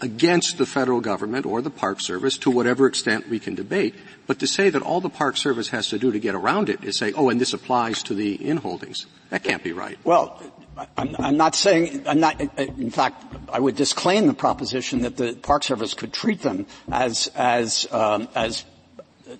against 0.00 0.58
the 0.58 0.66
federal 0.66 1.00
government 1.00 1.44
or 1.44 1.60
the 1.60 1.70
Park 1.70 2.00
Service 2.00 2.38
to 2.38 2.50
whatever 2.50 2.86
extent 2.86 3.28
we 3.28 3.40
can 3.40 3.54
debate. 3.54 3.94
But 4.26 4.38
to 4.38 4.46
say 4.46 4.70
that 4.70 4.82
all 4.82 5.00
the 5.00 5.10
Park 5.10 5.36
Service 5.36 5.70
has 5.70 5.88
to 5.88 5.98
do 5.98 6.12
to 6.12 6.20
get 6.20 6.34
around 6.34 6.68
it 6.68 6.84
is 6.84 6.96
say, 6.96 7.12
oh, 7.12 7.30
and 7.30 7.40
this 7.40 7.52
applies 7.52 8.02
to 8.04 8.14
the 8.14 8.38
inholdings. 8.38 9.06
That 9.30 9.42
can't 9.42 9.64
be 9.64 9.72
right. 9.72 9.98
Well, 10.04 10.40
I'm, 10.96 11.16
I'm, 11.18 11.36
not 11.36 11.54
saying, 11.54 12.06
I'm 12.06 12.20
not, 12.20 12.40
in 12.58 12.90
fact, 12.90 13.24
I 13.52 13.58
would 13.58 13.76
disclaim 13.76 14.26
the 14.26 14.34
proposition 14.34 15.02
that 15.02 15.16
the 15.16 15.34
Park 15.34 15.64
Service 15.64 15.94
could 15.94 16.12
treat 16.12 16.42
them 16.42 16.66
as, 16.90 17.30
as, 17.34 17.90
um, 17.92 18.28
as 18.34 18.64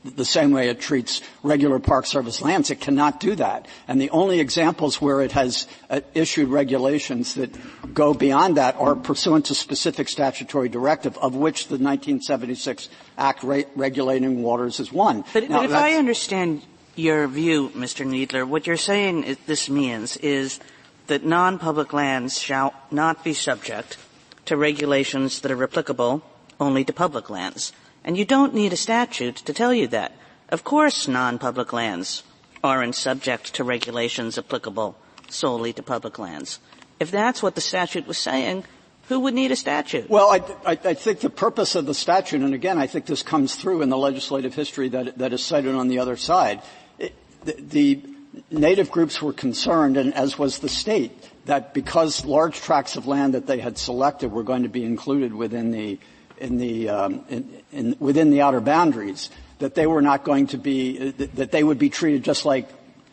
the 0.05 0.25
same 0.25 0.51
way 0.51 0.69
it 0.69 0.81
treats 0.81 1.23
regular 1.43 1.79
Park 1.79 2.07
Service 2.07 2.43
lands. 2.43 2.71
It 2.71 2.81
cannot 2.81 3.21
do 3.21 3.35
that. 3.37 3.67
And 3.87 4.01
the 4.01 4.11
only 4.11 4.41
examples 4.41 5.01
where 5.01 5.21
it 5.21 5.33
has 5.33 5.67
uh, 5.89 6.01
issued 6.15 6.49
regulations 6.49 7.35
that 7.35 7.55
go 7.95 8.15
beyond 8.15 8.57
that 8.57 8.77
are 8.77 8.95
pursuant 8.95 9.47
to 9.47 9.55
specific 9.55 10.09
statutory 10.09 10.69
directive, 10.69 11.17
of 11.19 11.35
which 11.35 11.69
the 11.69 11.75
1976 11.75 12.89
Act 13.17 13.43
re- 13.43 13.67
regulating 13.77 14.43
waters 14.43 14.81
is 14.81 14.93
one. 14.93 15.25
But, 15.33 15.49
now, 15.49 15.59
but 15.59 15.67
if 15.67 15.73
I 15.73 15.95
understand 15.95 16.63
your 16.95 17.27
view, 17.29 17.71
Mr. 17.71 18.07
Kneedler, 18.07 18.47
what 18.47 18.67
you're 18.67 18.77
saying 18.77 19.37
this 19.47 19.71
means 19.71 20.17
is 20.19 20.61
that 21.09 21.25
non-public 21.25 21.93
lands 21.93 22.39
shall 22.39 22.73
not 22.91 23.25
be 23.25 23.35
subject 23.35 23.99
to 24.47 24.57
regulations 24.57 25.41
that 25.41 25.53
are 25.53 25.65
applicable 25.65 26.23
only 26.61 26.85
to 26.85 26.93
public 26.93 27.29
lands. 27.29 27.73
And 28.05 28.17
you 28.17 28.25
don't 28.25 28.55
need 28.55 28.73
a 28.73 28.77
statute 28.77 29.37
to 29.37 29.53
tell 29.53 29.75
you 29.75 29.87
that. 29.89 30.13
Of 30.49 30.65
course 30.65 31.09
non-public 31.09 31.73
lands 31.73 32.23
aren't 32.65 32.95
subject 32.95 33.55
to 33.55 33.65
regulations 33.65 34.39
applicable 34.39 34.97
solely 35.29 35.73
to 35.75 35.83
public 35.83 36.19
lands. 36.19 36.59
If 36.99 37.11
that's 37.11 37.43
what 37.43 37.55
the 37.55 37.61
statute 37.61 38.07
was 38.07 38.19
saying, 38.19 38.65
who 39.09 39.21
would 39.21 39.35
need 39.35 39.53
a 39.53 39.57
statute? 39.57 40.09
Well, 40.09 40.31
I, 40.31 40.37
I, 40.65 40.79
I, 40.85 40.95
think 40.95 41.21
the 41.21 41.31
purpose 41.31 41.75
of 41.75 41.87
the 41.87 41.95
statute, 41.95 42.43
and 42.43 42.55
again, 42.55 42.79
I 42.79 42.87
think 42.87 43.07
this 43.07 43.23
comes 43.23 43.55
through 43.55 43.83
in 43.83 43.89
the 43.89 43.97
legislative 43.97 44.55
history 44.55 44.89
that, 44.91 45.19
that 45.19 45.33
is 45.33 45.43
cited 45.43 45.75
on 45.75 45.89
the 45.89 45.99
other 45.99 46.17
side, 46.17 46.61
it, 46.99 47.15
the, 47.45 47.57
the 47.59 48.03
native 48.51 48.91
groups 48.91 49.21
were 49.23 49.33
concerned, 49.33 49.97
and 49.97 50.15
as 50.15 50.39
was 50.39 50.59
the 50.59 50.69
state, 50.69 51.13
that 51.47 51.75
because 51.75 52.25
large 52.25 52.61
tracts 52.61 52.97
of 52.97 53.07
land 53.07 53.35
that 53.35 53.47
they 53.47 53.59
had 53.59 53.79
selected 53.79 54.33
were 54.33 54.43
going 54.43 54.63
to 54.63 54.69
be 54.69 54.85
included 54.85 55.35
within 55.35 55.71
the 55.71 55.99
in 56.39 56.57
the 56.59 56.89
um, 56.89 57.25
in, 57.29 57.63
in, 57.73 57.97
within 57.99 58.31
the 58.31 58.43
outer 58.43 58.61
boundaries, 58.61 59.31
that 59.59 59.75
they 59.75 59.87
were 59.87 60.03
not 60.03 60.25
going 60.25 60.47
to 60.49 60.59
be 60.59 61.11
that 61.11 61.51
they 61.51 61.65
would 61.65 61.79
be 61.79 61.91
treated 61.91 62.23
just 62.23 62.45
like 62.45 62.69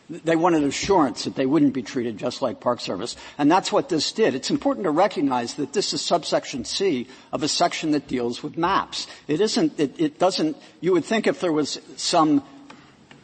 they 0.08 0.36
wanted 0.36 0.62
assurance 0.62 1.24
that 1.24 1.34
they 1.34 1.46
wouldn't 1.46 1.74
be 1.74 1.82
treated 1.82 2.16
just 2.16 2.40
like 2.40 2.60
Park 2.60 2.80
Service, 2.80 3.16
and 3.38 3.50
that's 3.50 3.72
what 3.72 3.88
this 3.88 4.12
did. 4.12 4.34
It's 4.34 4.50
important 4.50 4.84
to 4.84 4.90
recognize 4.90 5.54
that 5.54 5.72
this 5.72 5.92
is 5.92 6.00
subsection 6.00 6.64
C 6.64 7.08
of 7.32 7.42
a 7.42 7.48
section 7.48 7.90
that 7.92 8.06
deals 8.06 8.42
with 8.42 8.56
maps. 8.56 9.08
It 9.26 9.40
isn't. 9.40 9.78
It, 9.80 10.00
it 10.00 10.18
doesn't. 10.18 10.56
You 10.80 10.92
would 10.92 11.04
think 11.04 11.26
if 11.26 11.40
there 11.40 11.52
was 11.52 11.80
some 11.96 12.44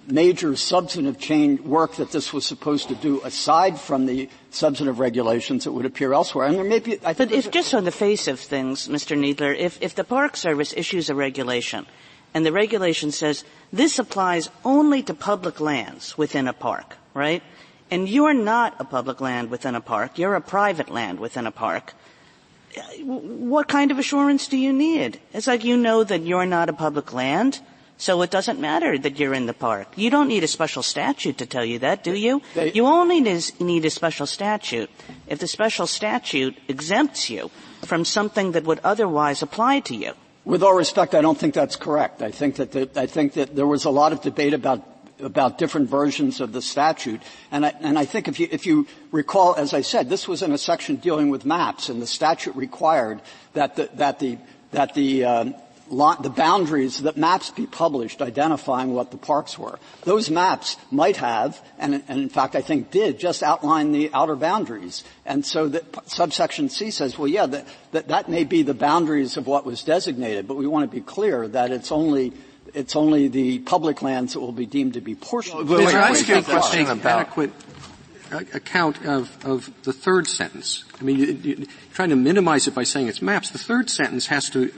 major 0.07 0.57
substantive 0.57 1.19
change 1.19 1.61
work 1.61 1.97
that 1.97 2.11
this 2.11 2.33
was 2.33 2.45
supposed 2.45 2.89
to 2.89 2.95
do 2.95 3.21
aside 3.23 3.79
from 3.79 4.07
the 4.07 4.29
substantive 4.51 4.99
regulations 4.99 5.65
that 5.65 5.73
would 5.73 5.87
appear 5.87 6.13
elsewhere. 6.13 6.47
And 6.47 6.57
there 6.57 6.65
may 6.65 6.81
be, 6.81 6.99
I 7.05 7.13
But 7.15 7.33
if 7.33 7.51
just 7.51 7.75
on 7.75 7.85
the 7.85 7.93
face 7.93 8.29
of 8.29 8.41
things, 8.41 8.89
Mr. 8.89 9.17
Kneedler, 9.17 9.57
if, 9.57 9.81
if 9.81 9.95
the 9.95 10.05
Park 10.05 10.37
Service 10.37 10.75
issues 10.77 11.09
a 11.11 11.15
regulation 11.15 11.87
and 12.35 12.45
the 12.47 12.53
regulation 12.53 13.13
says 13.13 13.45
this 13.73 13.99
applies 13.99 14.49
only 14.65 15.03
to 15.03 15.15
public 15.15 15.61
lands 15.61 16.17
within 16.17 16.49
a 16.49 16.53
park, 16.53 16.97
right? 17.15 17.43
And 17.91 18.09
you're 18.09 18.35
not 18.35 18.75
a 18.79 18.85
public 18.85 19.21
land 19.21 19.51
within 19.51 19.75
a 19.75 19.81
park, 19.81 20.19
you're 20.19 20.35
a 20.35 20.41
private 20.41 20.91
land 20.91 21.21
within 21.21 21.47
a 21.47 21.53
park. 21.53 21.95
What 23.03 23.69
kind 23.69 23.91
of 23.91 23.99
assurance 23.99 24.49
do 24.49 24.57
you 24.57 24.73
need? 24.73 25.21
It's 25.35 25.47
like 25.47 25.63
you 25.63 25.77
know 25.77 26.03
that 26.05 26.23
you're 26.23 26.47
not 26.47 26.71
a 26.71 26.73
public 26.73 27.13
land, 27.13 27.61
So 27.99 28.23
it 28.23 28.31
doesn't 28.31 28.59
matter 28.59 28.99
that 28.99 29.19
you're 29.19 29.35
in 29.35 29.47
the 29.47 29.55
park. 29.55 29.89
You 29.97 30.11
don't 30.11 30.27
need 30.27 30.43
a 30.43 30.49
special 30.49 30.83
statute 30.83 31.39
to 31.39 31.47
tell 31.47 31.65
you 31.65 31.79
that, 31.81 32.03
do 32.03 32.15
you? 32.15 32.43
They, 32.55 32.73
you 32.73 32.87
only 32.87 33.21
need 33.21 33.85
a 33.85 33.91
special 33.91 34.27
statute 34.27 34.91
if 35.29 35.39
the 35.39 35.47
special 35.47 35.87
statute 35.87 36.59
exempts 36.67 37.31
you 37.31 37.51
from 37.85 38.05
something 38.05 38.53
that 38.53 38.65
would 38.65 38.81
otherwise 38.83 39.43
apply 39.43 39.81
to 39.81 39.95
you. 39.95 40.15
With 40.45 40.65
all 40.65 40.75
respect, 40.75 41.15
I 41.15 41.21
don't 41.21 41.39
think 41.39 41.55
that's 41.55 41.77
correct. 41.77 42.23
I 42.23 42.33
think 42.33 42.57
that 42.57 42.73
the, 42.73 42.91
I 42.97 43.07
think 43.07 43.35
that 43.35 43.55
there 43.55 43.67
was 43.67 43.85
a 43.85 43.91
lot 43.91 44.13
of 44.13 44.21
debate 44.21 44.55
about 44.55 44.83
about 45.21 45.57
different 45.57 45.89
versions 45.89 46.41
of 46.41 46.53
the 46.53 46.61
statute. 46.61 47.23
And 47.51 47.65
I, 47.65 47.73
and 47.81 47.99
I 47.99 48.05
think 48.05 48.29
if 48.29 48.41
you, 48.41 48.49
if 48.51 48.67
you 48.67 48.87
recall, 49.13 49.55
as 49.55 49.73
I 49.73 49.83
said, 49.83 50.09
this 50.09 50.27
was 50.27 50.43
in 50.43 50.53
a 50.53 50.59
section 50.59 50.97
dealing 50.97 51.31
with 51.31 51.45
maps, 51.45 51.89
and 51.89 52.03
the 52.03 52.07
statute 52.07 52.57
required 52.57 53.23
that 53.55 53.77
the, 53.77 53.89
that 53.95 54.19
the, 54.19 54.39
that 54.73 54.95
the, 54.95 55.25
um, 55.25 55.55
the 55.93 56.33
boundaries 56.35 57.03
that 57.03 57.17
maps 57.17 57.51
be 57.51 57.67
published 57.67 58.23
identifying 58.23 58.95
what 58.95 59.11
the 59.11 59.19
parks 59.19 59.59
were. 59.59 59.79
Those 60.05 60.31
maps 60.31 60.77
might 60.91 61.19
have, 61.19 61.61
and, 61.79 62.03
and 62.09 62.21
in 62.21 62.29
fact 62.31 62.57
I 62.57 62.63
think 62.63 62.91
did, 62.91 63.19
just 63.19 63.43
outline 63.43 63.93
the 63.93 64.11
outer 64.15 64.35
boundaries. 64.35 65.05
And 65.27 65.45
so 65.45 65.69
that 65.69 66.09
subsection 66.09 66.71
C 66.71 66.91
says, 66.91 67.19
well 67.19 67.29
yeah, 67.29 67.47
that, 67.47 67.67
that, 67.93 68.09
that 68.09 68.29
may 68.29 68.45
be 68.45 68.63
the 68.63 68.75
boundaries 68.75 69.37
of 69.37 69.47
what 69.47 69.67
was 69.67 69.85
designated, 69.85 70.49
but 70.49 70.57
we 70.57 70.67
want 70.67 70.91
to 70.91 70.95
be 70.95 71.03
clear 71.03 71.47
that 71.49 71.71
it's 71.71 71.93
only 71.93 72.33
it's 72.75 72.97
only 72.97 73.29
the 73.29 73.59
public 73.59 74.01
lands 74.01 74.33
that 74.33 74.41
will 74.41 74.51
be 74.51 74.65
deemed 74.65 74.95
to 74.95 75.03
be 75.03 75.15
portions. 75.15 75.69
Well, 75.69 75.85
wait, 75.85 75.95
I 75.95 76.09
ask 76.09 76.27
you 76.27 76.39
a 76.39 76.43
question 76.43 76.87
about 76.89 77.21
adequate 77.21 77.51
account 78.55 79.05
of, 79.05 79.45
of 79.45 79.71
the 79.83 79.93
third 79.93 80.27
sentence. 80.27 80.85
I 81.01 81.05
mean, 81.05 81.19
you, 81.19 81.27
you, 81.27 81.67
trying 81.93 82.11
to 82.11 82.17
minimize 82.17 82.67
it 82.67 82.75
by 82.75 82.85
saying 82.85 83.09
it's 83.09 83.21
maps. 83.21 83.51
The 83.51 83.59
third 83.59 83.91
sentence 83.91 84.27
has 84.29 84.49
to 84.51 84.73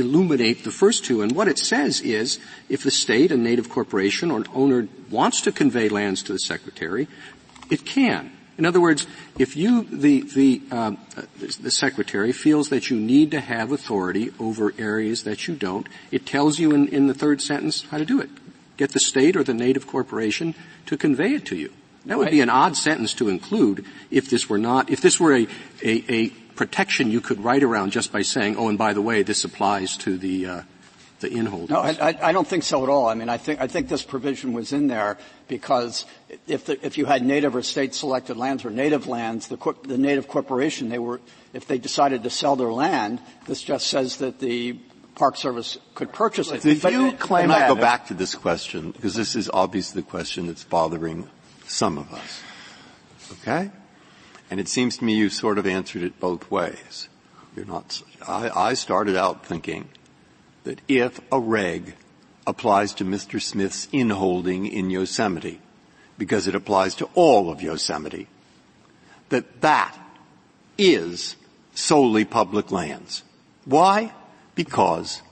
illuminate 0.00 0.64
the 0.64 0.70
first 0.70 1.04
two. 1.04 1.22
And 1.22 1.32
what 1.32 1.48
it 1.48 1.58
says 1.58 2.00
is, 2.00 2.38
if 2.68 2.82
the 2.82 2.90
state, 2.90 3.30
a 3.30 3.36
native 3.36 3.68
corporation, 3.68 4.30
or 4.30 4.38
an 4.38 4.46
owner 4.54 4.88
wants 5.10 5.40
to 5.42 5.52
convey 5.52 5.88
lands 5.88 6.22
to 6.24 6.32
the 6.32 6.38
secretary, 6.38 7.06
it 7.70 7.84
can. 7.86 8.32
In 8.58 8.66
other 8.66 8.80
words, 8.80 9.06
if 9.38 9.56
you, 9.56 9.84
the, 9.84 10.20
the, 10.20 10.60
um, 10.70 10.98
the 11.38 11.70
secretary 11.70 12.30
feels 12.32 12.68
that 12.68 12.90
you 12.90 12.96
need 12.98 13.30
to 13.30 13.40
have 13.40 13.72
authority 13.72 14.32
over 14.38 14.74
areas 14.76 15.22
that 15.22 15.48
you 15.48 15.54
don't, 15.54 15.88
it 16.10 16.26
tells 16.26 16.58
you 16.58 16.72
in, 16.72 16.88
in 16.88 17.06
the 17.06 17.14
third 17.14 17.40
sentence 17.40 17.86
how 17.90 17.96
to 17.96 18.04
do 18.04 18.20
it. 18.20 18.28
Get 18.76 18.92
the 18.92 19.00
state 19.00 19.34
or 19.34 19.44
the 19.44 19.54
native 19.54 19.86
corporation 19.86 20.54
to 20.86 20.98
convey 20.98 21.34
it 21.34 21.46
to 21.46 21.56
you. 21.56 21.72
That 22.06 22.18
would 22.18 22.30
be 22.30 22.40
an 22.40 22.50
odd 22.50 22.76
sentence 22.76 23.14
to 23.14 23.28
include 23.28 23.84
if 24.10 24.28
this 24.30 24.48
were 24.48 24.58
not, 24.58 24.90
if 24.90 25.00
this 25.00 25.20
were 25.20 25.34
a, 25.34 25.46
a, 25.82 26.04
a 26.12 26.32
protection 26.60 27.10
you 27.10 27.22
could 27.22 27.42
write 27.42 27.62
around 27.62 27.90
just 27.90 28.12
by 28.12 28.20
saying, 28.20 28.54
oh, 28.58 28.68
and 28.68 28.76
by 28.76 28.92
the 28.92 29.00
way, 29.00 29.22
this 29.22 29.44
applies 29.44 29.96
to 29.96 30.18
the, 30.18 30.44
uh, 30.44 30.62
the 31.20 31.28
inholders. 31.30 31.70
No, 31.70 31.80
I, 31.80 32.14
I, 32.20 32.32
don't 32.32 32.46
think 32.46 32.64
so 32.64 32.82
at 32.82 32.90
all. 32.90 33.08
I 33.08 33.14
mean, 33.14 33.30
I 33.30 33.38
think, 33.38 33.62
I 33.62 33.66
think 33.66 33.88
this 33.88 34.02
provision 34.02 34.52
was 34.52 34.74
in 34.74 34.86
there 34.86 35.16
because 35.48 36.04
if, 36.46 36.66
the, 36.66 36.76
if 36.84 36.98
you 36.98 37.06
had 37.06 37.24
native 37.24 37.56
or 37.56 37.62
state 37.62 37.94
selected 37.94 38.36
lands 38.36 38.66
or 38.66 38.70
native 38.70 39.06
lands, 39.06 39.48
the, 39.48 39.56
the 39.84 39.96
native 39.96 40.28
corporation, 40.28 40.90
they 40.90 40.98
were, 40.98 41.22
if 41.54 41.66
they 41.66 41.78
decided 41.78 42.24
to 42.24 42.30
sell 42.30 42.56
their 42.56 42.74
land, 42.74 43.22
this 43.46 43.62
just 43.62 43.86
says 43.86 44.18
that 44.18 44.38
the 44.38 44.74
Park 45.14 45.38
Service 45.38 45.78
could 45.94 46.12
purchase 46.12 46.52
it. 46.52 46.66
If 46.66 46.84
you 46.84 47.12
claim, 47.12 47.50
I 47.50 47.68
go 47.68 47.74
back 47.74 48.08
to 48.08 48.14
this 48.14 48.34
question 48.34 48.90
because 48.90 49.14
this 49.14 49.34
is 49.34 49.48
obviously 49.48 50.02
the 50.02 50.06
question 50.06 50.46
that's 50.48 50.64
bothering 50.64 51.26
some 51.64 51.96
of 51.96 52.12
us. 52.12 52.42
Okay? 53.40 53.70
And 54.50 54.58
it 54.58 54.68
seems 54.68 54.98
to 54.98 55.04
me 55.04 55.14
you 55.14 55.30
sort 55.30 55.58
of 55.58 55.66
answered 55.66 56.02
it 56.02 56.18
both 56.18 56.50
ways. 56.50 57.08
You're 57.54 57.66
not, 57.66 58.02
I, 58.26 58.50
I 58.50 58.74
started 58.74 59.16
out 59.16 59.46
thinking 59.46 59.88
that 60.64 60.80
if 60.88 61.20
a 61.30 61.38
reg 61.40 61.94
applies 62.46 62.94
to 62.94 63.04
Mr. 63.04 63.40
Smith's 63.40 63.86
inholding 63.92 64.66
in 64.66 64.90
Yosemite, 64.90 65.60
because 66.18 66.48
it 66.48 66.54
applies 66.54 66.96
to 66.96 67.08
all 67.14 67.50
of 67.50 67.62
Yosemite, 67.62 68.26
that 69.28 69.60
that 69.60 69.96
is 70.76 71.36
solely 71.74 72.24
public 72.24 72.72
lands. 72.72 73.22
Why? 73.64 74.12
Because 74.54 75.22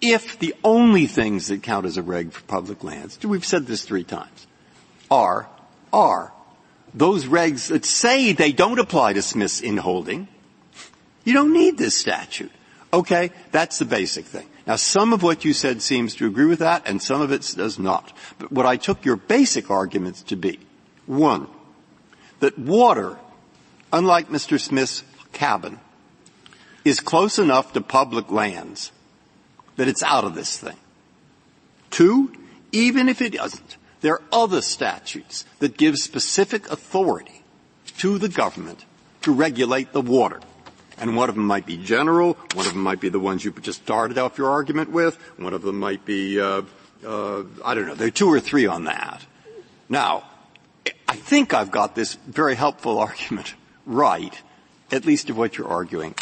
if 0.00 0.38
the 0.38 0.54
only 0.62 1.06
things 1.06 1.48
that 1.48 1.62
count 1.62 1.86
as 1.86 1.96
a 1.96 2.02
reg 2.02 2.32
for 2.32 2.42
public 2.42 2.84
lands, 2.84 3.18
we've 3.24 3.44
said 3.44 3.66
this 3.66 3.84
three 3.84 4.04
times, 4.04 4.46
are, 5.10 5.48
are 5.92 6.32
those 6.96 7.26
regs 7.26 7.68
that 7.68 7.84
say 7.84 8.32
they 8.32 8.52
don't 8.52 8.78
apply 8.78 9.12
to 9.12 9.22
Smith's 9.22 9.60
in 9.60 9.76
holding, 9.76 10.26
you 11.24 11.34
don't 11.34 11.52
need 11.52 11.76
this 11.76 11.94
statute. 11.94 12.50
Okay, 12.92 13.30
that's 13.52 13.78
the 13.78 13.84
basic 13.84 14.24
thing. 14.24 14.46
Now 14.66 14.76
some 14.76 15.12
of 15.12 15.22
what 15.22 15.44
you 15.44 15.52
said 15.52 15.82
seems 15.82 16.14
to 16.16 16.26
agree 16.26 16.46
with 16.46 16.60
that 16.60 16.82
and 16.86 17.00
some 17.00 17.20
of 17.20 17.30
it 17.30 17.54
does 17.54 17.78
not. 17.78 18.16
But 18.38 18.50
what 18.50 18.64
I 18.64 18.76
took 18.76 19.04
your 19.04 19.16
basic 19.16 19.70
arguments 19.70 20.22
to 20.22 20.36
be, 20.36 20.58
one, 21.04 21.46
that 22.40 22.58
water, 22.58 23.18
unlike 23.92 24.30
Mr. 24.30 24.58
Smith's 24.58 25.04
cabin, 25.32 25.78
is 26.84 27.00
close 27.00 27.38
enough 27.38 27.74
to 27.74 27.80
public 27.80 28.30
lands 28.30 28.90
that 29.76 29.88
it's 29.88 30.02
out 30.02 30.24
of 30.24 30.34
this 30.34 30.56
thing. 30.56 30.76
Two, 31.90 32.32
even 32.72 33.08
if 33.08 33.20
it 33.20 33.34
doesn't, 33.34 33.75
there 34.00 34.14
are 34.14 34.22
other 34.32 34.62
statutes 34.62 35.44
that 35.58 35.76
give 35.76 35.96
specific 35.96 36.70
authority 36.70 37.42
to 37.98 38.18
the 38.18 38.28
government 38.28 38.84
to 39.22 39.32
regulate 39.32 39.92
the 39.92 40.00
water. 40.00 40.40
And 40.98 41.16
one 41.16 41.28
of 41.28 41.34
them 41.34 41.46
might 41.46 41.66
be 41.66 41.76
general, 41.76 42.34
one 42.54 42.66
of 42.66 42.72
them 42.72 42.82
might 42.82 43.00
be 43.00 43.08
the 43.08 43.20
ones 43.20 43.44
you 43.44 43.52
just 43.52 43.82
started 43.82 44.16
off 44.18 44.38
your 44.38 44.50
argument 44.50 44.90
with, 44.90 45.16
one 45.36 45.52
of 45.52 45.62
them 45.62 45.78
might 45.78 46.04
be, 46.04 46.40
uh, 46.40 46.62
uh, 47.06 47.42
I 47.64 47.74
don't 47.74 47.86
know, 47.86 47.94
there 47.94 48.08
are 48.08 48.10
two 48.10 48.32
or 48.32 48.40
three 48.40 48.66
on 48.66 48.84
that. 48.84 49.24
Now, 49.88 50.24
I 51.08 51.16
think 51.16 51.52
I've 51.52 51.70
got 51.70 51.94
this 51.94 52.14
very 52.14 52.54
helpful 52.54 52.98
argument 53.08 53.54
right, 53.84 54.40
at 54.90 55.04
least 55.04 55.30
of 55.30 55.36
what 55.36 55.58
you're 55.58 55.68
arguing. 55.68 56.14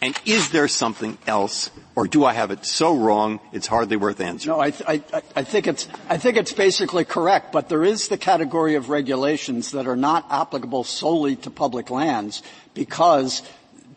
And 0.00 0.18
is 0.24 0.50
there 0.50 0.68
something 0.68 1.18
else, 1.26 1.70
or 1.96 2.06
do 2.06 2.24
I 2.24 2.32
have 2.32 2.52
it 2.52 2.64
so 2.64 2.96
wrong 2.96 3.40
it's 3.52 3.66
hardly 3.66 3.96
worth 3.96 4.20
answering? 4.20 4.56
No, 4.56 4.62
I, 4.62 4.72
I, 4.86 5.02
I, 5.34 5.42
think 5.42 5.66
it's 5.66 5.88
I 6.08 6.18
think 6.18 6.36
it's 6.36 6.52
basically 6.52 7.04
correct, 7.04 7.50
but 7.50 7.68
there 7.68 7.84
is 7.84 8.06
the 8.06 8.16
category 8.16 8.76
of 8.76 8.90
regulations 8.90 9.72
that 9.72 9.88
are 9.88 9.96
not 9.96 10.26
applicable 10.30 10.84
solely 10.84 11.34
to 11.36 11.50
public 11.50 11.90
lands 11.90 12.44
because 12.74 13.42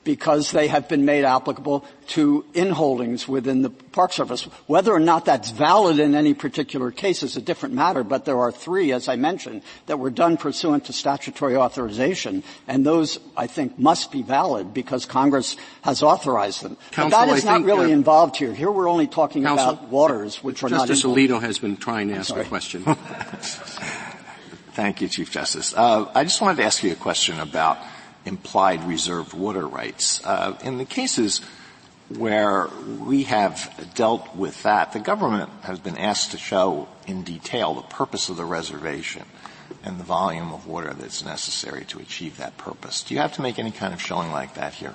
because 0.04 0.52
they 0.52 0.68
have 0.68 0.89
been 0.89 1.06
made 1.06 1.24
applicable 1.24 1.86
to 2.08 2.43
inholdings 2.54 3.28
within 3.28 3.62
the 3.62 3.70
Park 3.70 4.14
Service. 4.14 4.43
Whether 4.66 4.91
or 4.91 4.99
not 4.99 5.26
that's 5.26 5.52
valid 5.52 5.99
in 5.99 6.16
any 6.16 6.34
particular 6.34 6.91
case 6.91 7.24
is 7.24 7.38
a 7.38 7.41
different 7.41 7.76
matter, 7.76 8.04
but 8.04 8.26
there 8.26 8.39
are 8.39 8.52
three, 8.52 8.91
as 8.91 9.08
I 9.08 9.16
mentioned, 9.16 9.62
that 9.86 9.99
were 9.99 10.10
done 10.10 10.38
pursuant 10.38 10.86
to 10.86 10.93
statutory 10.93 11.56
authorization, 11.56 12.43
and 12.68 12.86
those, 12.86 13.20
I 13.38 13.47
think, 13.47 13.78
must 13.78 14.12
be 14.12 14.24
valid 14.24 14.74
because 14.74 15.06
Congress 15.06 15.56
has 15.84 16.02
authorized 16.02 16.64
them. 16.64 16.78
Counsel, 16.91 17.20
but 17.20 17.26
that 17.26 17.38
is 17.38 17.45
I 17.45 17.60
not 17.60 17.66
really 17.66 17.91
uh, 17.91 17.95
involved 17.95 18.38
here. 18.38 18.54
Here 18.54 18.72
we're 18.72 18.89
only 18.89 19.08
talking 19.08 19.43
Counsel, 19.43 19.70
about 19.70 19.89
waters, 19.89 20.43
which 20.43 20.64
are 20.64 20.70
not 20.70 20.88
Justice 20.88 21.06
not 21.06 21.16
Alito 21.16 21.41
has 21.41 21.60
been 21.60 21.78
trying 21.78 22.10
to 22.10 22.16
ask 22.16 22.36
a 22.36 22.43
question. 22.43 22.84
Thank 24.74 25.02
you, 25.02 25.10
Chief 25.10 25.30
Justice. 25.30 25.74
Uh, 25.76 26.10
I 26.16 26.24
just 26.24 26.41
wanted 26.41 26.58
to 26.58 26.64
ask 26.64 26.82
you 26.82 26.93
a 26.93 26.95
question 26.95 27.39
about 27.39 27.78
implied 28.26 28.84
reserved 28.84 29.34
water 29.34 29.67
rights. 29.67 30.26
Uh, 30.26 30.57
in 30.63 30.78
the 30.78 30.86
cases 30.86 31.41
where 32.09 32.67
we 32.99 33.24
have 33.24 33.91
dealt 33.95 34.36
with 34.36 34.63
that, 34.63 34.91
the 34.93 34.99
government 34.99 35.49
has 35.63 35.80
been 35.80 35.97
asked 35.97 36.32
to 36.32 36.38
show 36.38 36.88
in 37.07 37.24
detail 37.24 37.74
the 37.74 37.82
purpose 37.82 38.30
of 38.30 38.38
the 38.38 38.45
reservation 38.45 39.24
and 39.84 39.99
the 39.99 40.03
volume 40.03 40.51
of 40.51 40.67
water 40.67 40.93
that's 40.93 41.24
necessary 41.24 41.86
to 41.86 41.99
achieve 41.99 42.38
that 42.38 42.57
purpose. 42.57 43.03
Do 43.03 43.13
you 43.13 43.19
have 43.22 43.34
to 43.34 43.41
make 43.41 43.57
any 43.57 43.72
kind 43.72 43.93
of 43.93 44.01
showing 44.01 44.32
like 44.32 44.55
that 44.55 44.74
here? 44.74 44.93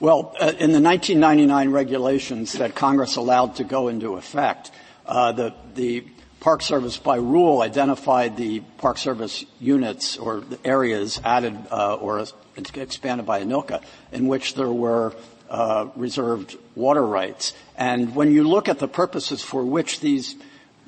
Well, 0.00 0.34
uh, 0.40 0.52
in 0.58 0.72
the 0.72 0.80
1999 0.80 1.70
regulations 1.70 2.54
that 2.54 2.74
Congress 2.74 3.16
allowed 3.16 3.56
to 3.56 3.64
go 3.64 3.88
into 3.88 4.16
effect, 4.16 4.70
uh, 5.04 5.32
the, 5.32 5.54
the 5.74 6.04
Park 6.40 6.62
Service, 6.62 6.96
by 6.96 7.16
rule, 7.16 7.60
identified 7.60 8.36
the 8.36 8.60
Park 8.78 8.96
Service 8.96 9.44
units 9.60 10.16
or 10.16 10.42
areas 10.64 11.20
added 11.22 11.56
uh, 11.70 11.94
or 11.94 12.24
expanded 12.56 13.26
by 13.26 13.42
ANILCA 13.42 13.82
in 14.10 14.26
which 14.26 14.54
there 14.54 14.72
were 14.72 15.12
uh, 15.50 15.88
reserved 15.96 16.56
water 16.74 17.06
rights. 17.06 17.52
And 17.76 18.14
when 18.14 18.32
you 18.32 18.44
look 18.44 18.68
at 18.68 18.78
the 18.78 18.88
purposes 18.88 19.42
for 19.42 19.64
which 19.64 20.00
these 20.00 20.34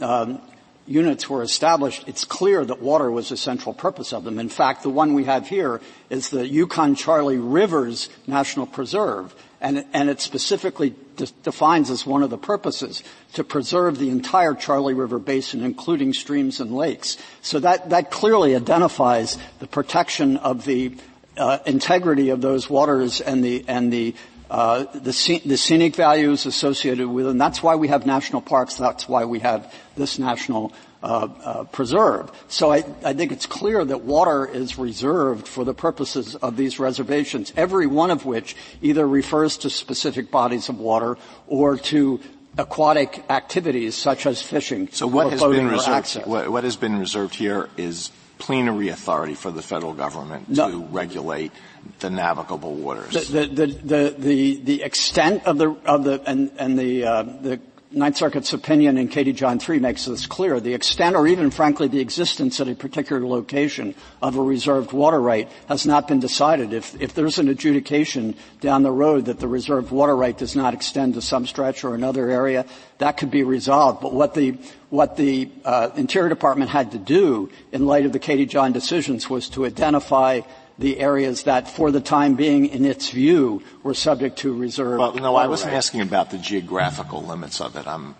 um, 0.00 0.40
units 0.86 1.28
were 1.28 1.42
established, 1.42 2.04
it's 2.06 2.24
clear 2.24 2.64
that 2.64 2.80
water 2.80 3.10
was 3.10 3.30
a 3.30 3.36
central 3.36 3.74
purpose 3.74 4.12
of 4.12 4.24
them. 4.24 4.38
In 4.38 4.48
fact, 4.48 4.82
the 4.82 4.88
one 4.88 5.12
we 5.12 5.24
have 5.24 5.48
here 5.48 5.80
is 6.08 6.30
the 6.30 6.46
Yukon 6.46 6.94
Charley 6.94 7.36
Rivers 7.36 8.08
National 8.26 8.66
Preserve, 8.66 9.34
and, 9.62 9.86
and 9.92 10.10
it 10.10 10.20
specifically 10.20 10.94
de- 11.16 11.26
defines 11.42 11.88
as 11.88 12.04
one 12.04 12.22
of 12.22 12.30
the 12.30 12.36
purposes 12.36 13.02
to 13.34 13.44
preserve 13.44 13.98
the 13.98 14.10
entire 14.10 14.54
Charley 14.54 14.92
River 14.92 15.18
Basin, 15.18 15.62
including 15.62 16.12
streams 16.12 16.60
and 16.60 16.72
lakes. 16.72 17.16
So 17.40 17.60
that, 17.60 17.90
that 17.90 18.10
clearly 18.10 18.54
identifies 18.54 19.38
the 19.60 19.66
protection 19.66 20.36
of 20.36 20.64
the 20.64 20.96
uh, 21.38 21.58
integrity 21.64 22.28
of 22.30 22.42
those 22.42 22.68
waters 22.68 23.20
and 23.22 23.42
the, 23.42 23.64
and 23.68 23.92
the 23.92 24.14
uh, 24.50 24.84
the, 24.92 25.40
the 25.46 25.56
scenic 25.56 25.96
values 25.96 26.44
associated 26.44 27.08
with 27.08 27.24
them. 27.24 27.38
That's 27.38 27.62
why 27.62 27.76
we 27.76 27.88
have 27.88 28.04
national 28.04 28.42
parks. 28.42 28.76
That's 28.76 29.08
why 29.08 29.24
we 29.24 29.38
have 29.38 29.72
this 29.96 30.18
national 30.18 30.74
uh, 31.02 31.28
uh, 31.44 31.64
preserve. 31.64 32.30
So 32.48 32.72
I, 32.72 32.84
I, 33.04 33.12
think 33.12 33.32
it's 33.32 33.46
clear 33.46 33.84
that 33.84 34.02
water 34.02 34.46
is 34.46 34.78
reserved 34.78 35.48
for 35.48 35.64
the 35.64 35.74
purposes 35.74 36.36
of 36.36 36.56
these 36.56 36.78
reservations, 36.78 37.52
every 37.56 37.86
one 37.86 38.10
of 38.10 38.24
which 38.24 38.54
either 38.80 39.06
refers 39.06 39.56
to 39.58 39.70
specific 39.70 40.30
bodies 40.30 40.68
of 40.68 40.78
water 40.78 41.18
or 41.48 41.76
to 41.76 42.20
aquatic 42.56 43.24
activities 43.30 43.96
such 43.96 44.26
as 44.26 44.42
fishing. 44.42 44.88
So 44.92 45.06
what 45.06 45.32
has 45.32 45.40
been 45.40 45.68
reserved? 45.68 46.26
What, 46.26 46.50
what, 46.50 46.64
has 46.64 46.76
been 46.76 46.98
reserved 46.98 47.34
here 47.34 47.68
is 47.76 48.10
plenary 48.38 48.88
authority 48.88 49.34
for 49.34 49.50
the 49.50 49.62
federal 49.62 49.94
government 49.94 50.48
no. 50.48 50.70
to 50.70 50.84
regulate 50.86 51.52
the 52.00 52.10
navigable 52.10 52.74
waters. 52.74 53.28
The 53.28 53.46
the 53.46 53.66
the 53.66 54.14
the, 54.18 54.60
the 54.62 54.82
extent 54.82 55.46
of 55.46 55.58
the 55.58 55.70
of 55.84 56.04
the 56.04 56.22
and 56.26 56.50
and 56.58 56.78
the 56.78 57.04
uh, 57.04 57.22
the 57.22 57.60
Ninth 57.94 58.16
Circuit's 58.16 58.52
opinion 58.52 58.96
in 58.96 59.08
Katie 59.08 59.32
John 59.32 59.58
3 59.58 59.78
makes 59.78 60.06
this 60.06 60.26
clear. 60.26 60.60
The 60.60 60.72
extent 60.72 61.14
or 61.14 61.26
even 61.26 61.50
frankly 61.50 61.88
the 61.88 62.00
existence 62.00 62.58
at 62.60 62.68
a 62.68 62.74
particular 62.74 63.26
location 63.26 63.94
of 64.22 64.36
a 64.36 64.42
reserved 64.42 64.92
water 64.92 65.20
right 65.20 65.48
has 65.68 65.86
not 65.86 66.08
been 66.08 66.18
decided. 66.18 66.72
If, 66.72 67.00
if 67.00 67.14
there's 67.14 67.38
an 67.38 67.48
adjudication 67.48 68.34
down 68.60 68.82
the 68.82 68.90
road 68.90 69.26
that 69.26 69.40
the 69.40 69.48
reserved 69.48 69.90
water 69.90 70.16
right 70.16 70.36
does 70.36 70.56
not 70.56 70.72
extend 70.72 71.14
to 71.14 71.22
some 71.22 71.46
stretch 71.46 71.84
or 71.84 71.94
another 71.94 72.30
area, 72.30 72.64
that 72.98 73.18
could 73.18 73.30
be 73.30 73.42
resolved. 73.42 74.00
But 74.00 74.14
what 74.14 74.34
the, 74.34 74.56
what 74.88 75.16
the 75.16 75.50
uh, 75.64 75.90
Interior 75.96 76.28
Department 76.28 76.70
had 76.70 76.92
to 76.92 76.98
do 76.98 77.50
in 77.72 77.86
light 77.86 78.06
of 78.06 78.12
the 78.12 78.18
Katie 78.18 78.46
John 78.46 78.72
decisions 78.72 79.28
was 79.28 79.50
to 79.50 79.66
identify 79.66 80.40
the 80.78 80.98
areas 80.98 81.44
that, 81.44 81.68
for 81.68 81.90
the 81.90 82.00
time 82.00 82.34
being, 82.34 82.66
in 82.66 82.84
its 82.84 83.10
view, 83.10 83.62
were 83.82 83.94
subject 83.94 84.38
to 84.38 84.52
reserve. 84.54 84.98
Well, 84.98 85.14
no, 85.14 85.36
I 85.36 85.46
wasn't 85.46 85.74
asking 85.74 86.00
about 86.00 86.30
the 86.30 86.38
geographical 86.38 87.22
limits 87.22 87.60
of 87.60 87.76
it. 87.76 87.86
I'm 87.86 88.14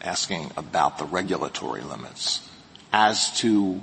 asking 0.00 0.50
about 0.56 0.98
the 0.98 1.04
regulatory 1.04 1.82
limits 1.82 2.48
as 2.92 3.36
to 3.38 3.80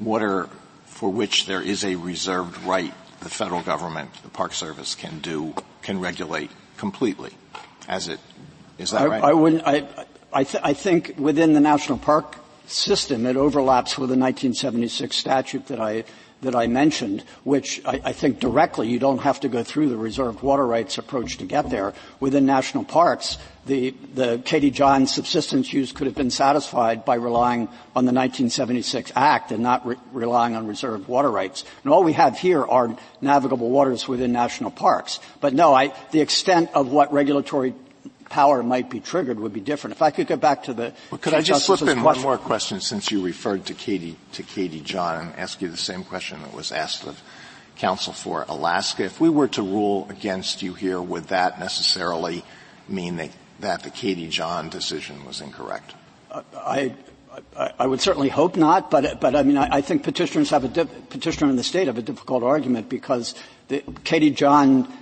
water 0.00 0.48
for 0.86 1.10
which 1.10 1.46
there 1.46 1.62
is 1.62 1.84
a 1.84 1.94
reserved 1.96 2.60
right 2.64 2.92
the 3.20 3.28
federal 3.28 3.62
government, 3.62 4.10
the 4.22 4.28
Park 4.28 4.52
Service 4.52 4.94
can 4.94 5.18
do, 5.20 5.54
can 5.82 6.00
regulate 6.00 6.50
completely 6.76 7.32
as 7.88 8.08
it, 8.08 8.20
is 8.78 8.92
that 8.92 9.02
I, 9.02 9.06
right? 9.06 9.24
I 9.24 9.32
wouldn't, 9.32 9.62
I, 9.66 9.86
I, 10.32 10.44
th- 10.44 10.62
I 10.64 10.72
think 10.72 11.14
within 11.18 11.52
the 11.52 11.60
national 11.60 11.98
park 11.98 12.36
system 12.66 13.26
it 13.26 13.36
overlaps 13.36 13.98
with 13.98 14.10
the 14.10 14.16
1976 14.16 15.16
statute 15.16 15.66
that 15.68 15.80
I 15.80 16.04
that 16.42 16.54
I 16.54 16.68
mentioned, 16.68 17.24
which 17.42 17.82
I, 17.84 18.00
I, 18.04 18.12
think 18.12 18.38
directly 18.38 18.88
you 18.88 18.98
don't 18.98 19.18
have 19.18 19.40
to 19.40 19.48
go 19.48 19.64
through 19.64 19.88
the 19.88 19.96
reserved 19.96 20.40
water 20.40 20.64
rights 20.64 20.96
approach 20.96 21.38
to 21.38 21.44
get 21.44 21.68
there. 21.68 21.94
Within 22.20 22.46
national 22.46 22.84
parks, 22.84 23.38
the, 23.66 23.90
the 24.14 24.40
Katie 24.44 24.70
John 24.70 25.06
subsistence 25.06 25.72
use 25.72 25.90
could 25.90 26.06
have 26.06 26.14
been 26.14 26.30
satisfied 26.30 27.04
by 27.04 27.16
relying 27.16 27.62
on 27.94 28.04
the 28.04 28.12
1976 28.12 29.12
Act 29.16 29.50
and 29.50 29.62
not 29.62 29.84
re- 29.84 29.96
relying 30.12 30.54
on 30.54 30.68
reserved 30.68 31.08
water 31.08 31.30
rights. 31.30 31.64
And 31.82 31.92
all 31.92 32.04
we 32.04 32.12
have 32.12 32.38
here 32.38 32.64
are 32.64 32.96
navigable 33.20 33.70
waters 33.70 34.06
within 34.06 34.32
national 34.32 34.70
parks. 34.70 35.18
But 35.40 35.54
no, 35.54 35.74
I, 35.74 35.92
the 36.12 36.20
extent 36.20 36.70
of 36.72 36.92
what 36.92 37.12
regulatory 37.12 37.74
power 38.28 38.62
might 38.62 38.90
be 38.90 39.00
triggered 39.00 39.40
would 39.40 39.52
be 39.52 39.60
different. 39.60 39.96
If 39.96 40.02
I 40.02 40.10
could 40.10 40.26
go 40.26 40.36
back 40.36 40.64
to 40.64 40.74
the 40.74 40.92
well, 41.10 41.18
could 41.18 41.34
I 41.34 41.42
just 41.42 41.66
slip 41.66 41.80
in 41.80 41.86
question. 41.86 42.02
one 42.02 42.20
more 42.20 42.38
question 42.38 42.80
since 42.80 43.10
you 43.10 43.22
referred 43.22 43.66
to 43.66 43.74
Katie 43.74 44.16
to 44.32 44.42
Katie 44.42 44.80
John 44.80 45.26
and 45.26 45.36
ask 45.36 45.60
you 45.62 45.68
the 45.68 45.76
same 45.76 46.04
question 46.04 46.42
that 46.42 46.52
was 46.52 46.72
asked 46.72 47.06
of 47.06 47.20
counsel 47.78 48.12
for 48.12 48.44
Alaska. 48.48 49.04
If 49.04 49.20
we 49.20 49.28
were 49.30 49.48
to 49.48 49.62
rule 49.62 50.06
against 50.10 50.62
you 50.62 50.74
here, 50.74 51.00
would 51.00 51.24
that 51.28 51.58
necessarily 51.58 52.44
mean 52.88 53.16
that, 53.16 53.30
that 53.60 53.82
the 53.84 53.90
Katie 53.90 54.28
John 54.28 54.68
decision 54.68 55.24
was 55.24 55.40
incorrect? 55.40 55.94
Uh, 56.30 56.42
I, 56.56 56.94
I, 57.56 57.72
I, 57.78 57.86
would 57.86 58.00
certainly 58.00 58.28
hope 58.28 58.56
not, 58.56 58.90
but, 58.90 59.20
but 59.20 59.34
I 59.34 59.42
mean, 59.42 59.56
I, 59.56 59.76
I 59.76 59.80
think 59.80 60.02
petitioners 60.02 60.50
have 60.50 60.64
a, 60.64 60.84
petitioner 60.84 61.50
in 61.50 61.56
the 61.56 61.62
state 61.62 61.86
have 61.86 61.98
a 61.98 62.02
difficult 62.02 62.42
argument 62.42 62.88
because 62.88 63.34
the, 63.68 63.82
Katie 64.04 64.30
John 64.30 64.92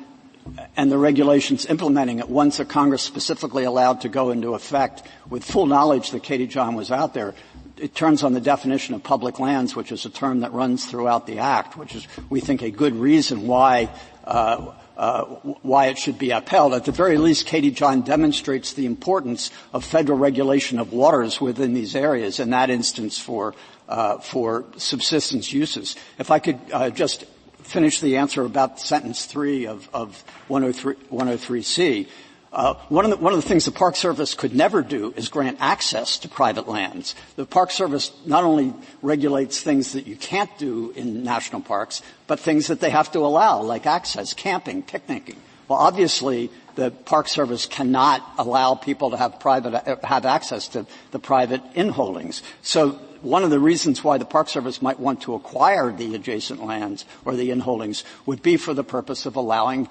and 0.77 0.91
the 0.91 0.99
regulations 0.99 1.67
implementing 1.67 2.19
it 2.19 2.29
once 2.29 2.61
a 2.61 2.65
Congress 2.65 3.03
specifically 3.03 3.65
allowed 3.65 4.03
to 4.03 4.09
go 4.09 4.31
into 4.31 4.55
effect 4.55 5.03
with 5.29 5.45
full 5.45 5.67
knowledge 5.67 6.11
that 6.11 6.23
Katie 6.23 6.47
John 6.47 6.75
was 6.75 6.91
out 6.91 7.15
there, 7.15 7.35
it 7.79 7.95
turns 7.95 8.23
on 8.23 8.33
the 8.33 8.41
definition 8.41 8.95
of 8.95 9.03
public 9.03 9.39
lands, 9.39 9.77
which 9.77 9.93
is 9.93 10.05
a 10.07 10.11
term 10.11 10.41
that 10.41 10.53
runs 10.53 10.87
throughout 10.87 11.27
the 11.27 11.41
Act, 11.41 11.77
which 11.77 11.95
is, 11.95 12.07
we 12.31 12.41
think, 12.41 12.63
a 12.63 12.71
good 12.71 12.95
reason 12.95 13.47
why, 13.47 13.91
uh, 14.25 14.73
uh, 14.97 15.25
why 15.63 15.87
it 15.87 15.99
should 15.99 16.19
be 16.19 16.31
upheld. 16.31 16.73
At 16.73 16.87
the 16.87 16.93
very 16.93 17.19
least, 17.19 17.47
Katie 17.47 17.71
John 17.71 18.01
demonstrates 18.01 18.73
the 18.73 18.87
importance 18.87 19.51
of 19.73 19.85
federal 19.85 20.19
regulation 20.19 20.79
of 20.79 20.93
waters 20.93 21.41
within 21.41 21.75
these 21.75 21.95
areas, 21.95 22.41
in 22.41 22.51
that 22.51 22.71
instance 22.71 23.19
for, 23.19 23.55
uh, 23.89 24.19
for 24.19 24.65
subsistence 24.79 25.53
uses. 25.53 25.97
If 26.19 26.31
I 26.31 26.39
could 26.39 26.59
uh, 26.73 26.91
just 26.91 27.27
finish 27.67 28.01
the 28.01 28.17
answer 28.17 28.45
about 28.45 28.81
sentence 28.81 29.27
three 29.27 29.67
of, 29.67 29.89
of 29.93 30.23
103, 30.49 30.95
103C. 31.11 32.09
Uh, 32.53 32.75
one, 32.89 33.05
of 33.05 33.11
the, 33.11 33.17
one 33.19 33.35
of 33.35 33.43
the 33.43 33.47
things 33.47 33.67
the 33.67 33.71
Park 33.71 33.97
Service 33.97 34.35
could 34.35 34.55
never 34.55 34.81
do 34.81 35.13
is 35.17 35.29
grant 35.29 35.59
access 35.61 36.17
to 36.19 36.29
private 36.29 36.67
lands. 36.67 37.15
The 37.35 37.45
Park 37.45 37.71
Service 37.71 38.13
not 38.25 38.45
only 38.45 38.73
regulates 39.03 39.61
things 39.61 39.93
that 39.93 40.07
you 40.07 40.17
can't 40.17 40.57
do 40.57 40.91
in 40.93 41.23
national 41.23 41.61
parks, 41.61 42.01
but 42.27 42.41
things 42.41 42.69
that 42.69 42.81
they 42.81 42.91
have 42.91 43.13
to 43.13 43.19
allow, 43.19 43.61
like 43.61 43.85
access, 43.85 44.33
camping, 44.33 44.83
picnicking. 44.83 45.37
Well, 45.69 45.81
obviously, 45.81 46.51
the 46.77 46.93
Park 46.93 47.29
Service 47.29 47.67
cannot 47.67 48.23
allow 48.39 48.75
people 48.75 49.11
to 49.11 49.17
have 49.17 49.41
private, 49.41 49.75
uh, 49.75 49.97
have 50.07 50.25
access 50.25 50.69
to 50.69 50.87
the 51.11 51.19
private 51.19 51.63
inholdings. 51.75 52.43
So 52.63 53.01
one 53.27 53.45
of 53.45 53.51
the 53.51 53.59
reasons 53.59 54.03
why 54.03 54.19
the 54.19 54.25
Park 54.25 54.49
Service 54.49 54.81
might 54.81 55.01
want 55.01 55.23
to 55.23 55.35
acquire 55.35 55.93
the 55.93 56.15
adjacent 56.15 56.65
lands 56.65 57.05
or 57.25 57.35
the 57.35 57.51
inholdings 57.51 58.05
would 58.25 58.43
be 58.43 58.57
for 58.57 58.73
the 58.73 58.85
purpose 58.85 59.27
of 59.27 59.37
allowing 59.37 59.89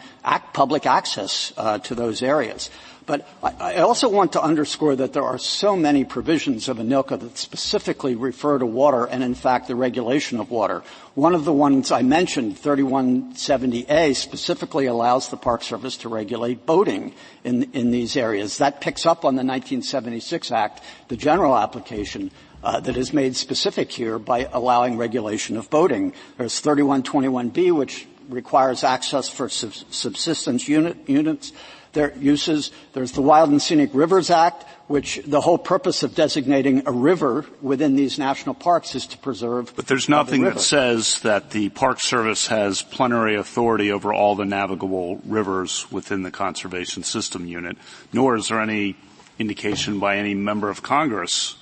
public 0.54 0.86
access 0.86 1.54
uh, 1.58 1.78
to 1.80 1.96
those 1.96 2.24
areas. 2.24 2.70
But 3.06 3.28
I, 3.44 3.76
I 3.76 3.78
also 3.78 4.10
want 4.10 4.34
to 4.34 4.42
underscore 4.42 4.96
that 4.96 5.14
there 5.14 5.24
are 5.24 5.38
so 5.38 5.76
many 5.76 6.06
provisions 6.06 6.68
of 6.68 6.78
ANILCA 6.78 7.20
that 7.20 7.38
specifically 7.38 8.16
refer 8.16 8.58
to 8.58 8.66
water 8.66 9.06
and 9.06 9.24
in 9.24 9.36
fact 9.36 9.68
the 9.68 9.76
regulation 9.76 10.40
of 10.40 10.50
water. 10.50 10.82
One 11.14 11.36
of 11.36 11.46
the 11.46 11.54
ones 11.54 11.92
I 11.92 12.02
mentioned, 12.02 12.58
3170A, 12.58 14.16
specifically 14.16 14.88
allows 14.88 15.30
the 15.30 15.38
Park 15.38 15.64
Service 15.64 15.98
to 15.98 16.10
regulate 16.10 16.66
boating 16.66 17.14
in, 17.44 17.72
in 17.74 17.92
these 17.92 18.18
areas. 18.18 18.58
That 18.58 18.82
picks 18.82 19.06
up 19.06 19.20
on 19.20 19.36
the 19.36 19.44
1976 19.44 20.52
Act, 20.52 20.82
the 21.08 21.18
general 21.18 21.56
application, 21.56 22.32
uh, 22.66 22.80
that 22.80 22.98
is 22.98 23.14
made 23.14 23.36
specific 23.36 23.92
here 23.92 24.18
by 24.18 24.50
allowing 24.52 24.98
regulation 24.98 25.56
of 25.56 25.70
boating. 25.70 26.14
There's 26.38 26.60
3121B, 26.62 27.72
which 27.72 28.08
requires 28.28 28.84
access 28.84 29.30
for 29.30 29.50
subsistence 29.50 30.68
unit, 30.68 30.98
units, 31.08 31.54
their 31.94 32.18
uses. 32.18 32.72
There's 32.94 33.12
the 33.12 33.22
Wild 33.22 33.52
and 33.52 33.62
Scenic 33.62 33.92
Rivers 33.94 34.32
Act, 34.32 34.66
which 34.88 35.22
the 35.28 35.42
whole 35.42 35.60
purpose 35.60 36.02
of 36.02 36.16
designating 36.16 36.88
a 36.88 36.92
river 36.92 37.46
within 37.62 37.96
these 37.96 38.18
national 38.18 38.56
parks 38.56 38.96
is 38.96 39.06
to 39.08 39.18
preserve. 39.20 39.72
But 39.76 39.86
there's 39.86 40.10
nothing 40.10 40.44
the 40.44 40.52
that 40.52 40.60
says 40.60 41.20
that 41.20 41.52
the 41.52 41.70
Park 41.70 42.00
Service 42.02 42.48
has 42.48 42.82
plenary 42.82 43.36
authority 43.36 43.92
over 43.92 44.12
all 44.12 44.36
the 44.36 44.44
navigable 44.44 45.22
rivers 45.24 45.90
within 45.92 46.24
the 46.24 46.32
conservation 46.32 47.04
system 47.04 47.46
unit, 47.46 47.78
nor 48.12 48.36
is 48.36 48.48
there 48.48 48.60
any 48.60 48.96
indication 49.38 50.00
by 50.00 50.18
any 50.18 50.34
member 50.34 50.70
of 50.70 50.82
Congress 50.82 51.58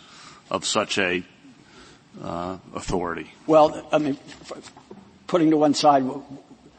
of 0.54 0.66
such 0.66 0.98
a 0.98 1.24
uh, 2.22 2.58
authority? 2.74 3.34
Well, 3.48 3.86
I 3.92 3.98
mean, 3.98 4.18
putting 5.28 5.50
to 5.50 5.58
one 5.58 5.74
side 5.74 6.06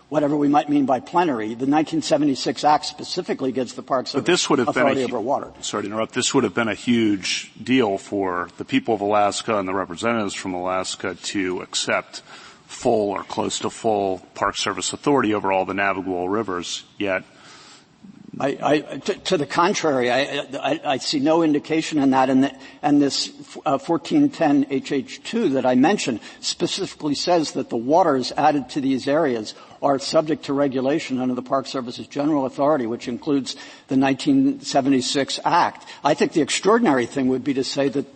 whatever 0.09 0.37
we 0.37 0.47
might 0.47 0.69
mean 0.69 0.87
by 0.87 1.01
plenary, 1.01 1.49
the 1.49 1.67
1976 1.67 2.63
Act 2.63 2.87
specifically 2.87 3.51
gives 3.51 3.75
the 3.75 3.83
Park 3.83 4.07
Service 4.07 4.23
but 4.23 4.31
this 4.31 4.49
would 4.49 4.61
have 4.61 4.69
authority 4.69 5.03
been 5.03 5.11
a, 5.11 5.15
over 5.15 5.21
water. 5.21 5.51
Sorry 5.61 5.83
to 5.83 5.89
interrupt. 5.89 6.15
This 6.15 6.33
would 6.33 6.45
have 6.45 6.55
been 6.55 6.69
a 6.69 6.75
huge 6.75 7.51
deal 7.61 7.99
for 7.99 8.49
the 8.57 8.65
people 8.65 8.95
of 8.95 9.01
Alaska 9.01 9.59
and 9.59 9.67
the 9.67 9.75
representatives 9.75 10.35
from 10.35 10.55
Alaska 10.55 11.17
to 11.17 11.63
accept 11.63 12.23
full 12.67 13.11
or 13.11 13.25
close 13.25 13.59
to 13.59 13.71
full 13.71 14.21
Park 14.35 14.57
Service 14.57 14.93
authority 14.93 15.35
over 15.35 15.51
all 15.51 15.65
the 15.65 15.75
navigable 15.75 16.29
rivers, 16.29 16.85
yet 16.97 17.25
I, 18.41 18.59
I, 18.63 18.81
to, 18.81 19.15
to, 19.15 19.37
the 19.37 19.47
contrary, 19.47 20.11
I, 20.11 20.81
I, 20.85 20.97
see 20.99 21.21
no 21.21 21.43
indication 21.43 21.99
in 21.99 22.11
that, 22.11 22.31
and, 22.31 22.45
the, 22.45 22.55
and 22.83 23.01
this 23.01 23.29
uh, 23.65 23.79
1410 23.79 24.65
HH2 24.67 25.53
that 25.53 25.65
I 25.65 25.75
mentioned 25.75 26.21
specifically 26.41 27.15
says 27.15 27.53
that 27.53 27.71
the 27.71 27.77
waters 27.77 28.33
added 28.37 28.71
to 28.71 28.81
these 28.81 29.07
areas 29.07 29.55
are 29.83 29.99
subject 29.99 30.47
to 30.47 30.53
regulation 30.53 31.21
under 31.21 31.35
the 31.35 31.43
Park 31.43 31.67
Service's 31.67 32.09
general 32.09 32.47
authority, 32.47 32.87
which 32.87 33.07
includes 33.07 33.55
the 33.89 33.97
1976 33.97 35.41
Act. 35.45 35.87
I 36.03 36.15
think 36.15 36.33
the 36.33 36.41
extraordinary 36.41 37.07
thing 37.07 37.29
would 37.29 37.45
be 37.45 37.55
to 37.55 37.65
say 37.65 37.89
that 37.91 38.07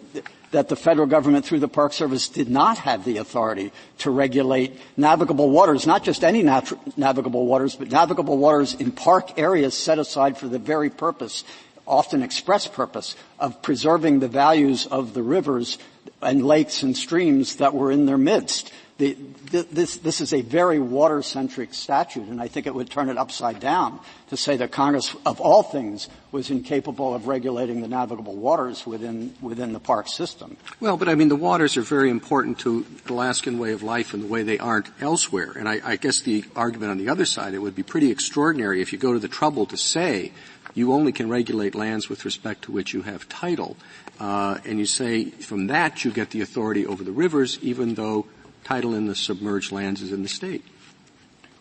that 0.50 0.68
the 0.68 0.76
federal 0.76 1.06
government 1.06 1.44
through 1.44 1.60
the 1.60 1.68
Park 1.68 1.92
Service 1.92 2.28
did 2.28 2.48
not 2.48 2.78
have 2.78 3.04
the 3.04 3.18
authority 3.18 3.72
to 3.98 4.10
regulate 4.10 4.78
navigable 4.96 5.50
waters, 5.50 5.86
not 5.86 6.04
just 6.04 6.24
any 6.24 6.42
navigable 6.42 7.46
waters, 7.46 7.76
but 7.76 7.90
navigable 7.90 8.38
waters 8.38 8.74
in 8.74 8.92
park 8.92 9.38
areas 9.38 9.74
set 9.74 9.98
aside 9.98 10.38
for 10.38 10.48
the 10.48 10.58
very 10.58 10.90
purpose, 10.90 11.44
often 11.86 12.22
express 12.22 12.66
purpose, 12.66 13.16
of 13.38 13.60
preserving 13.62 14.20
the 14.20 14.28
values 14.28 14.86
of 14.86 15.14
the 15.14 15.22
rivers 15.22 15.78
and 16.22 16.44
lakes 16.44 16.82
and 16.82 16.96
streams 16.96 17.56
that 17.56 17.74
were 17.74 17.92
in 17.92 18.06
their 18.06 18.18
midst. 18.18 18.72
The, 18.98 19.16
this, 19.52 19.98
this 19.98 20.20
is 20.20 20.32
a 20.32 20.42
very 20.42 20.80
water-centric 20.80 21.72
statute, 21.72 22.26
and 22.26 22.40
I 22.40 22.48
think 22.48 22.66
it 22.66 22.74
would 22.74 22.90
turn 22.90 23.08
it 23.08 23.16
upside 23.16 23.60
down 23.60 24.00
to 24.30 24.36
say 24.36 24.56
that 24.56 24.72
Congress, 24.72 25.14
of 25.24 25.40
all 25.40 25.62
things, 25.62 26.08
was 26.32 26.50
incapable 26.50 27.14
of 27.14 27.28
regulating 27.28 27.80
the 27.80 27.86
navigable 27.86 28.34
waters 28.34 28.84
within, 28.88 29.34
within 29.40 29.72
the 29.72 29.78
park 29.78 30.08
system. 30.08 30.56
Well, 30.80 30.96
but 30.96 31.08
I 31.08 31.14
mean, 31.14 31.28
the 31.28 31.36
waters 31.36 31.76
are 31.76 31.82
very 31.82 32.10
important 32.10 32.58
to 32.60 32.84
the 33.06 33.12
Alaskan 33.12 33.60
way 33.60 33.70
of 33.70 33.84
life 33.84 34.14
and 34.14 34.24
the 34.24 34.26
way 34.26 34.42
they 34.42 34.58
aren't 34.58 34.90
elsewhere. 35.00 35.52
And 35.56 35.68
I, 35.68 35.80
I 35.84 35.94
guess 35.94 36.20
the 36.22 36.44
argument 36.56 36.90
on 36.90 36.98
the 36.98 37.08
other 37.08 37.24
side, 37.24 37.54
it 37.54 37.60
would 37.60 37.76
be 37.76 37.84
pretty 37.84 38.10
extraordinary 38.10 38.82
if 38.82 38.92
you 38.92 38.98
go 38.98 39.12
to 39.12 39.20
the 39.20 39.28
trouble 39.28 39.64
to 39.66 39.76
say 39.76 40.32
you 40.74 40.92
only 40.92 41.12
can 41.12 41.28
regulate 41.28 41.76
lands 41.76 42.08
with 42.08 42.24
respect 42.24 42.62
to 42.62 42.72
which 42.72 42.92
you 42.92 43.02
have 43.02 43.28
title. 43.28 43.76
Uh, 44.18 44.58
and 44.64 44.80
you 44.80 44.86
say 44.86 45.26
from 45.26 45.68
that 45.68 46.04
you 46.04 46.10
get 46.10 46.30
the 46.30 46.40
authority 46.40 46.84
over 46.84 47.04
the 47.04 47.12
rivers, 47.12 47.58
even 47.62 47.94
though 47.94 48.26
title 48.68 48.94
in 48.94 49.06
the 49.06 49.14
submerged 49.14 49.72
lands 49.72 50.02
is 50.02 50.12
in 50.12 50.22
the 50.22 50.28
state. 50.28 50.62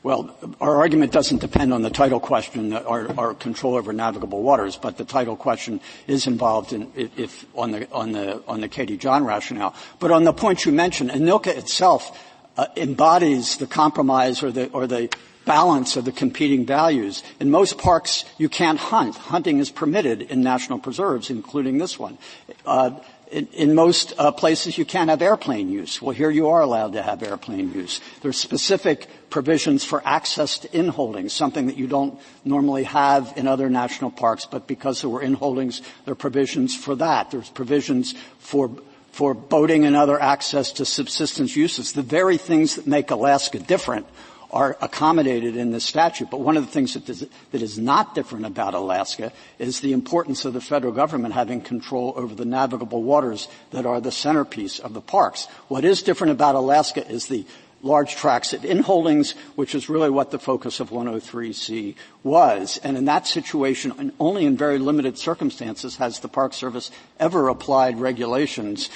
Well, 0.04 0.36
our 0.60 0.76
argument 0.76 1.14
doesn't 1.14 1.40
depend 1.40 1.74
on 1.74 1.82
the 1.82 1.90
title 1.90 2.20
question, 2.20 2.74
our, 2.74 3.18
our, 3.18 3.34
control 3.34 3.76
over 3.76 3.94
navigable 3.94 4.44
waters, 4.44 4.76
but 4.76 4.98
the 4.98 5.06
title 5.06 5.38
question 5.38 5.80
is 6.06 6.28
involved 6.28 6.74
in, 6.74 6.92
if, 6.96 7.46
on 7.56 7.72
the, 7.72 7.90
on 7.94 8.12
the, 8.12 8.44
on 8.46 8.60
the 8.60 8.68
Katie 8.68 8.98
John 8.98 9.24
rationale. 9.24 9.74
But 10.00 10.12
on 10.12 10.26
the 10.26 10.34
point 10.34 10.66
you 10.66 10.74
mentioned, 10.74 11.12
ANILCA 11.12 11.58
itself 11.58 12.22
uh, 12.58 12.68
embodies 12.76 13.56
the 13.56 13.68
compromise 13.68 14.44
or 14.44 14.52
the, 14.52 14.70
or 14.72 14.86
the 14.86 15.10
balance 15.46 15.96
of 15.96 16.04
the 16.04 16.12
competing 16.12 16.66
values. 16.66 17.24
In 17.40 17.50
most 17.50 17.78
parks, 17.78 18.26
you 18.38 18.50
can't 18.50 18.78
hunt. 18.78 19.16
Hunting 19.16 19.60
is 19.60 19.72
permitted 19.72 20.24
in 20.24 20.42
national 20.42 20.80
preserves, 20.80 21.30
including 21.30 21.78
this 21.78 21.98
one. 21.98 22.18
Uh, 22.66 23.00
in, 23.32 23.76
most 23.76 24.14
uh, 24.18 24.32
places 24.32 24.78
you 24.78 24.86
can't 24.86 25.10
have 25.10 25.22
airplane 25.22 25.70
use. 25.70 26.02
Well, 26.02 26.16
here 26.16 26.30
you 26.30 26.50
are 26.50 26.62
allowed 26.62 26.94
to 26.94 27.02
have 27.02 27.24
airplane 27.24 27.74
use. 27.74 28.00
There's 28.22 28.38
specific 28.38 29.08
provisions 29.30 29.84
for 29.84 30.02
access 30.06 30.60
to 30.60 30.68
inholdings, 30.70 31.32
something 31.32 31.68
that 31.68 31.78
you 31.78 31.88
don't 31.88 32.20
normally 32.46 32.84
have 32.84 33.34
in 33.36 33.48
other 33.48 33.70
national 33.70 34.12
parks, 34.12 34.46
but 34.46 34.68
because 34.68 35.02
there 35.02 35.10
were 35.10 35.22
inholdings, 35.22 35.82
there 36.06 36.14
are 36.14 36.16
provisions 36.16 36.76
for 36.76 36.96
that. 36.96 37.32
There's 37.32 37.50
provisions 37.50 38.14
for 38.40 38.72
for 39.12 39.34
boating 39.34 39.84
and 39.84 39.96
other 39.96 40.22
access 40.22 40.74
to 40.74 40.86
subsistence 40.86 41.56
uses. 41.56 41.94
The 41.94 42.04
very 42.04 42.38
things 42.38 42.76
that 42.76 42.86
make 42.86 43.10
Alaska 43.10 43.58
different 43.58 44.06
are 44.52 44.78
accommodated 44.82 45.56
in 45.56 45.72
this 45.72 45.84
statute. 45.84 46.30
But 46.30 46.40
one 46.40 46.58
of 46.58 46.66
the 46.66 46.72
things 46.72 46.94
that 46.94 47.10
is, 47.10 47.28
that 47.52 47.62
is 47.62 47.78
not 47.78 48.16
different 48.16 48.46
about 48.46 48.74
Alaska 48.74 49.32
is 49.60 49.82
the 49.82 49.94
importance 49.94 50.46
of 50.46 50.54
the 50.54 50.62
federal 50.62 50.94
government 50.94 51.34
having 51.34 51.62
control 51.62 52.14
over 52.16 52.34
the 52.34 52.46
navigable 52.46 53.04
waters 53.04 53.48
that 53.72 53.86
are 53.86 54.00
the 54.00 54.12
centerpiece 54.12 54.80
of 54.80 54.94
the 54.94 55.02
parks. 55.02 55.46
What 55.68 55.84
is 55.84 56.02
different 56.02 56.32
about 56.32 56.56
Alaska 56.56 57.06
is 57.08 57.28
the 57.28 57.46
large 57.84 58.16
tracts 58.16 58.54
of 58.54 58.62
inholdings, 58.62 59.36
which 59.56 59.76
is 59.76 59.90
really 59.90 60.10
what 60.10 60.32
the 60.32 60.40
focus 60.40 60.80
of 60.80 60.90
103C 60.90 61.96
was. 62.24 62.80
And 62.84 62.98
in 62.98 63.06
that 63.06 63.28
situation, 63.28 63.94
and 63.98 64.12
only 64.20 64.46
in 64.46 64.58
very 64.58 64.80
limited 64.80 65.18
circumstances 65.18 65.98
has 65.98 66.20
the 66.20 66.28
Park 66.28 66.54
Service 66.54 66.92
ever 67.20 67.50
applied 67.50 68.00
regulations 68.00 68.90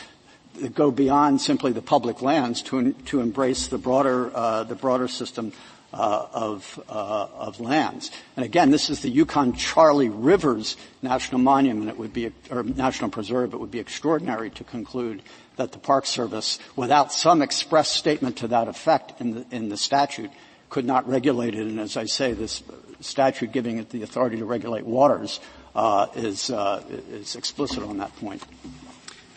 go 0.74 0.92
beyond 0.92 1.42
simply 1.42 1.72
the 1.72 1.82
public 1.82 2.22
lands 2.22 2.62
to, 2.64 2.94
to 2.94 3.22
embrace 3.22 3.68
the 3.68 3.78
broader, 3.78 4.32
uh, 4.36 4.64
the 4.64 4.76
broader 4.76 5.08
system 5.08 5.54
uh, 5.94 6.28
of, 6.34 6.82
uh, 6.90 7.28
of 7.36 7.60
lands. 7.60 8.12
And 8.36 8.46
again, 8.46 8.72
this 8.72 8.90
is 8.90 9.02
the 9.02 9.10
Yukon 9.10 9.54
Charley 9.54 10.10
Rivers 10.10 10.78
National 11.02 11.40
Monument. 11.40 11.90
It 11.90 11.98
would 11.98 12.14
be, 12.14 12.32
or 12.50 12.64
National 12.64 13.10
Preserve. 13.10 13.54
It 13.54 13.60
would 13.60 13.72
be 13.72 13.80
extraordinary 13.80 14.50
to 14.52 14.64
conclude 14.64 15.22
that 15.58 15.74
the 15.74 15.80
Park 15.80 16.06
Service, 16.06 16.60
without 16.76 17.12
some 17.12 17.42
express 17.42 17.90
statement 17.90 18.38
to 18.38 18.48
that 18.48 18.68
effect 18.68 19.20
in 19.20 19.36
the, 19.36 19.46
in 19.52 19.70
the 19.70 19.78
statute, 19.78 20.32
could 20.70 20.86
not 20.86 21.08
regulate 21.08 21.56
it. 21.56 21.68
And 21.68 21.80
as 21.80 21.98
I 21.98 22.06
say, 22.06 22.32
this 22.34 22.64
statute 23.02 23.52
giving 23.52 23.78
it 23.78 23.90
the 23.90 24.04
authority 24.04 24.38
to 24.38 24.46
regulate 24.46 24.86
waters 24.86 25.40
uh, 25.76 26.08
is, 26.16 26.50
uh, 26.50 26.84
is 27.10 27.36
explicit 27.36 27.84
on 27.84 27.98
that 27.98 28.16
point. 28.18 28.44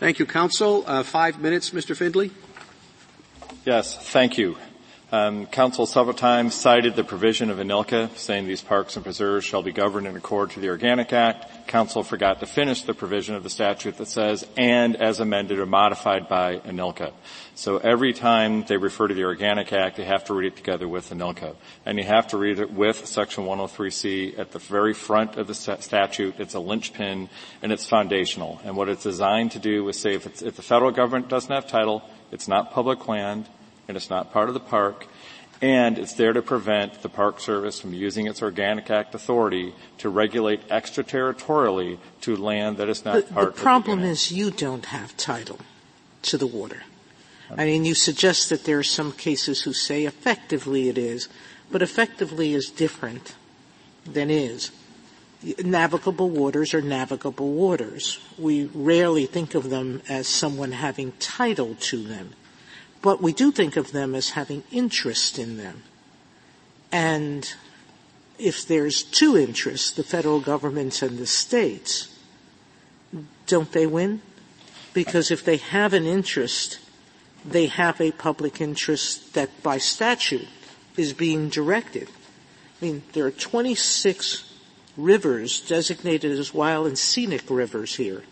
Thank 0.05 0.19
you, 0.19 0.27
counsel. 0.27 0.83
Uh, 0.85 1.01
five 1.01 1.41
minutes, 1.41 1.71
Mr. 1.71 1.97
Findley. 1.97 2.29
Yes, 3.65 3.97
thank 3.97 4.37
you. 4.37 4.55
Um, 5.11 5.47
counsel 5.47 5.87
several 5.87 6.13
times 6.13 6.53
cited 6.53 6.95
the 6.95 7.03
provision 7.03 7.49
of 7.49 7.57
ANILCA 7.57 8.15
saying 8.15 8.45
these 8.45 8.61
parks 8.61 8.95
and 8.95 9.03
preserves 9.03 9.47
shall 9.47 9.63
be 9.63 9.71
governed 9.71 10.05
in 10.05 10.15
accord 10.15 10.51
to 10.51 10.59
the 10.59 10.69
Organic 10.69 11.11
Act. 11.11 11.51
Counsel 11.67 12.03
forgot 12.03 12.39
to 12.39 12.45
finish 12.45 12.83
the 12.83 12.93
provision 12.93 13.35
of 13.35 13.43
the 13.43 13.49
statute 13.49 13.97
that 13.97 14.07
says, 14.07 14.45
and 14.55 14.95
as 14.95 15.19
amended 15.19 15.59
or 15.59 15.65
modified 15.65 16.27
by 16.27 16.57
ANILCA. 16.59 17.11
So 17.55 17.77
every 17.77 18.13
time 18.13 18.63
they 18.63 18.77
refer 18.77 19.07
to 19.07 19.13
the 19.13 19.23
Organic 19.23 19.71
Act, 19.73 19.97
they 19.97 20.05
have 20.05 20.25
to 20.25 20.33
read 20.33 20.47
it 20.47 20.55
together 20.55 20.87
with 20.87 21.09
ANILCA. 21.11 21.55
And 21.85 21.97
you 21.97 22.03
have 22.03 22.27
to 22.27 22.37
read 22.37 22.59
it 22.59 22.71
with 22.71 23.05
Section 23.05 23.45
103C 23.45 24.37
at 24.37 24.51
the 24.51 24.59
very 24.59 24.93
front 24.93 25.37
of 25.37 25.47
the 25.47 25.53
statute. 25.53 26.39
It's 26.39 26.53
a 26.53 26.59
linchpin 26.59 27.29
and 27.61 27.71
it's 27.71 27.85
foundational. 27.85 28.61
And 28.63 28.75
what 28.75 28.89
it's 28.89 29.03
designed 29.03 29.51
to 29.51 29.59
do 29.59 29.87
is 29.89 29.99
say 29.99 30.15
if, 30.15 30.41
if 30.41 30.55
the 30.55 30.61
federal 30.61 30.91
government 30.91 31.29
doesn't 31.29 31.51
have 31.51 31.67
title, 31.67 32.03
it's 32.31 32.47
not 32.47 32.71
public 32.71 33.07
land, 33.07 33.47
and 33.87 33.95
it's 33.95 34.09
not 34.09 34.33
part 34.33 34.49
of 34.49 34.53
the 34.53 34.59
park, 34.59 35.07
and 35.61 35.97
it's 35.97 36.13
there 36.13 36.33
to 36.33 36.41
prevent 36.41 37.01
the 37.01 37.09
Park 37.09 37.39
Service 37.39 37.79
from 37.79 37.93
using 37.93 38.27
its 38.27 38.41
Organic 38.41 38.89
Act 38.89 39.15
authority 39.15 39.73
to 39.99 40.09
regulate 40.09 40.67
extraterritorially 40.69 41.97
to 42.21 42.35
land 42.35 42.77
that 42.77 42.89
is 42.89 43.05
not 43.05 43.27
the, 43.27 43.33
part 43.33 43.55
the 43.55 43.61
problem 43.61 44.01
is 44.01 44.31
you 44.31 44.51
don't 44.51 44.85
have 44.87 45.15
title 45.17 45.59
to 46.23 46.37
the 46.37 46.47
water. 46.47 46.83
Um, 47.49 47.59
I 47.59 47.65
mean, 47.65 47.85
you 47.85 47.93
suggest 47.93 48.49
that 48.49 48.65
there 48.65 48.79
are 48.79 48.83
some 48.83 49.11
cases 49.11 49.61
who 49.61 49.73
say 49.73 50.05
effectively 50.05 50.89
it 50.89 50.97
is, 50.97 51.29
but 51.71 51.81
effectively 51.81 52.53
is 52.53 52.69
different 52.69 53.35
than 54.05 54.29
is. 54.29 54.71
Navigable 55.63 56.29
waters 56.29 56.73
are 56.73 56.81
navigable 56.81 57.51
waters. 57.51 58.19
We 58.37 58.65
rarely 58.73 59.25
think 59.25 59.53
of 59.53 59.69
them 59.69 60.01
as 60.09 60.27
someone 60.27 60.71
having 60.71 61.11
title 61.13 61.75
to 61.75 62.03
them. 62.03 62.31
But 63.05 63.21
we 63.21 63.33
do 63.33 63.51
think 63.51 63.77
of 63.77 63.91
them 63.91 64.15
as 64.15 64.31
having 64.31 64.63
interest 64.71 65.37
in 65.37 65.57
them. 65.57 65.83
And 66.91 67.47
if 68.39 68.65
there's 68.65 69.03
two 69.03 69.37
interests, 69.37 69.91
the 69.91 70.01
federal 70.01 70.39
government 70.39 71.03
and 71.03 71.19
the 71.19 71.27
states, 71.27 72.11
don't 73.45 73.71
they 73.71 73.85
win? 73.85 74.23
Because 74.95 75.29
if 75.29 75.45
they 75.45 75.57
have 75.57 75.93
an 75.93 76.07
interest, 76.07 76.79
they 77.45 77.67
have 77.67 78.01
a 78.01 78.09
public 78.09 78.59
interest 78.59 79.35
that 79.35 79.61
by 79.61 79.77
statute 79.77 80.47
is 80.97 81.13
being 81.13 81.49
directed. 81.49 82.09
I 82.81 82.85
mean, 82.85 83.03
there 83.13 83.27
are 83.27 83.31
26 83.31 84.51
rivers 84.97 85.61
designated 85.61 86.31
as 86.31 86.55
wild 86.55 86.87
and 86.87 86.97
scenic 86.97 87.43
rivers 87.51 87.93
here 87.97 88.23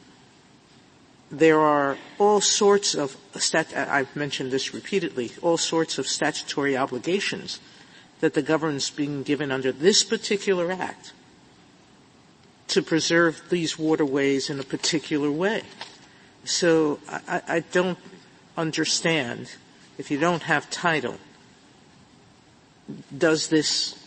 there 1.33 1.59
are 1.59 1.97
all 2.19 2.39
sorts 2.41 2.93
of 2.93 3.17
stat- 3.35 3.73
I've 3.75 4.15
mentioned 4.15 4.51
this 4.51 4.71
repeatedly, 4.73 5.31
all 5.41 5.57
sorts 5.57 5.97
of 5.97 6.07
statutory 6.07 6.77
obligations 6.77 7.59
that 8.19 8.35
the 8.35 8.43
government's 8.43 8.91
being 8.91 9.23
given 9.23 9.51
under 9.51 9.71
this 9.71 10.03
particular 10.03 10.71
act 10.71 11.11
to 12.67 12.83
preserve 12.83 13.41
these 13.49 13.79
waterways 13.79 14.49
in 14.49 14.59
a 14.59 14.63
particular 14.63 15.31
way. 15.31 15.63
So 16.45 16.99
I, 17.09 17.41
I 17.47 17.59
don't 17.59 17.97
understand 18.55 19.49
if 19.97 20.11
you 20.11 20.19
don't 20.19 20.43
have 20.43 20.69
title, 20.69 21.17
does 23.15 23.47
this, 23.47 23.97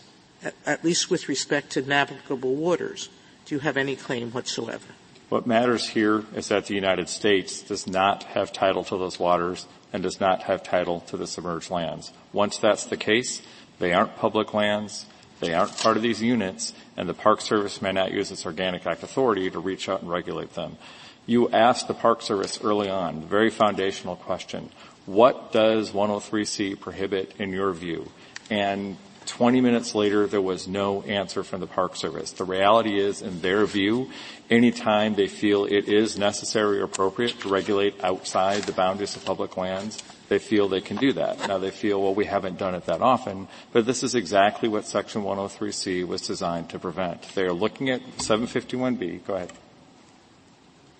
at 0.65 0.83
least 0.83 1.11
with 1.11 1.27
respect 1.27 1.71
to 1.71 1.81
navigable 1.81 2.55
waters, 2.55 3.09
do 3.45 3.55
you 3.55 3.59
have 3.59 3.75
any 3.75 3.97
claim 3.97 4.31
whatsoever? 4.31 4.96
What 5.29 5.45
matters 5.45 5.89
here 5.89 6.23
is 6.35 6.47
that 6.47 6.67
the 6.67 6.75
United 6.75 7.09
States 7.09 7.61
does 7.61 7.85
not 7.85 8.23
have 8.23 8.53
title 8.53 8.85
to 8.85 8.97
those 8.97 9.19
waters 9.19 9.67
and 9.91 10.01
does 10.01 10.21
not 10.21 10.43
have 10.43 10.63
title 10.63 11.01
to 11.01 11.17
the 11.17 11.27
submerged 11.27 11.69
lands. 11.69 12.13
Once 12.31 12.57
that's 12.57 12.85
the 12.85 12.95
case, 12.95 13.41
they 13.79 13.93
aren't 13.93 14.15
public 14.15 14.53
lands, 14.53 15.05
they 15.41 15.53
aren't 15.53 15.77
part 15.77 15.97
of 15.97 16.03
these 16.03 16.21
units, 16.21 16.73
and 16.95 17.09
the 17.09 17.13
Park 17.13 17.41
Service 17.41 17.81
may 17.81 17.91
not 17.91 18.13
use 18.13 18.31
its 18.31 18.45
Organic 18.45 18.87
Act 18.87 19.03
authority 19.03 19.49
to 19.49 19.59
reach 19.59 19.89
out 19.89 20.01
and 20.01 20.09
regulate 20.09 20.53
them. 20.53 20.77
You 21.25 21.49
asked 21.49 21.89
the 21.89 21.93
Park 21.93 22.21
Service 22.21 22.61
early 22.63 22.89
on, 22.89 23.21
very 23.21 23.49
foundational 23.49 24.15
question, 24.15 24.69
what 25.05 25.51
does 25.51 25.91
103C 25.91 26.79
prohibit 26.79 27.33
in 27.37 27.51
your 27.51 27.73
view? 27.73 28.09
And 28.49 28.95
20 29.27 29.61
minutes 29.61 29.93
later, 29.93 30.25
there 30.25 30.41
was 30.41 30.67
no 30.67 31.01
answer 31.03 31.43
from 31.43 31.59
the 31.59 31.67
Park 31.67 31.95
Service. 31.95 32.31
The 32.31 32.45
reality 32.45 32.99
is, 32.99 33.21
in 33.21 33.41
their 33.41 33.65
view, 33.65 34.09
anytime 34.49 35.15
they 35.15 35.27
feel 35.27 35.65
it 35.65 35.87
is 35.87 36.17
necessary 36.17 36.79
or 36.79 36.85
appropriate 36.85 37.39
to 37.41 37.49
regulate 37.49 38.03
outside 38.03 38.63
the 38.63 38.71
boundaries 38.71 39.15
of 39.15 39.25
public 39.25 39.57
lands, 39.57 40.01
they 40.29 40.39
feel 40.39 40.67
they 40.67 40.81
can 40.81 40.97
do 40.97 41.13
that. 41.13 41.47
Now 41.47 41.57
they 41.57 41.71
feel, 41.71 42.01
well, 42.01 42.15
we 42.15 42.25
haven't 42.25 42.57
done 42.57 42.75
it 42.75 42.85
that 42.85 43.01
often, 43.01 43.47
but 43.71 43.85
this 43.85 44.03
is 44.03 44.15
exactly 44.15 44.69
what 44.69 44.85
Section 44.85 45.23
103C 45.23 46.05
was 46.07 46.21
designed 46.21 46.69
to 46.71 46.79
prevent. 46.79 47.21
They 47.35 47.43
are 47.43 47.53
looking 47.53 47.89
at 47.89 48.01
751B. 48.17 49.25
Go 49.25 49.35
ahead. 49.35 49.51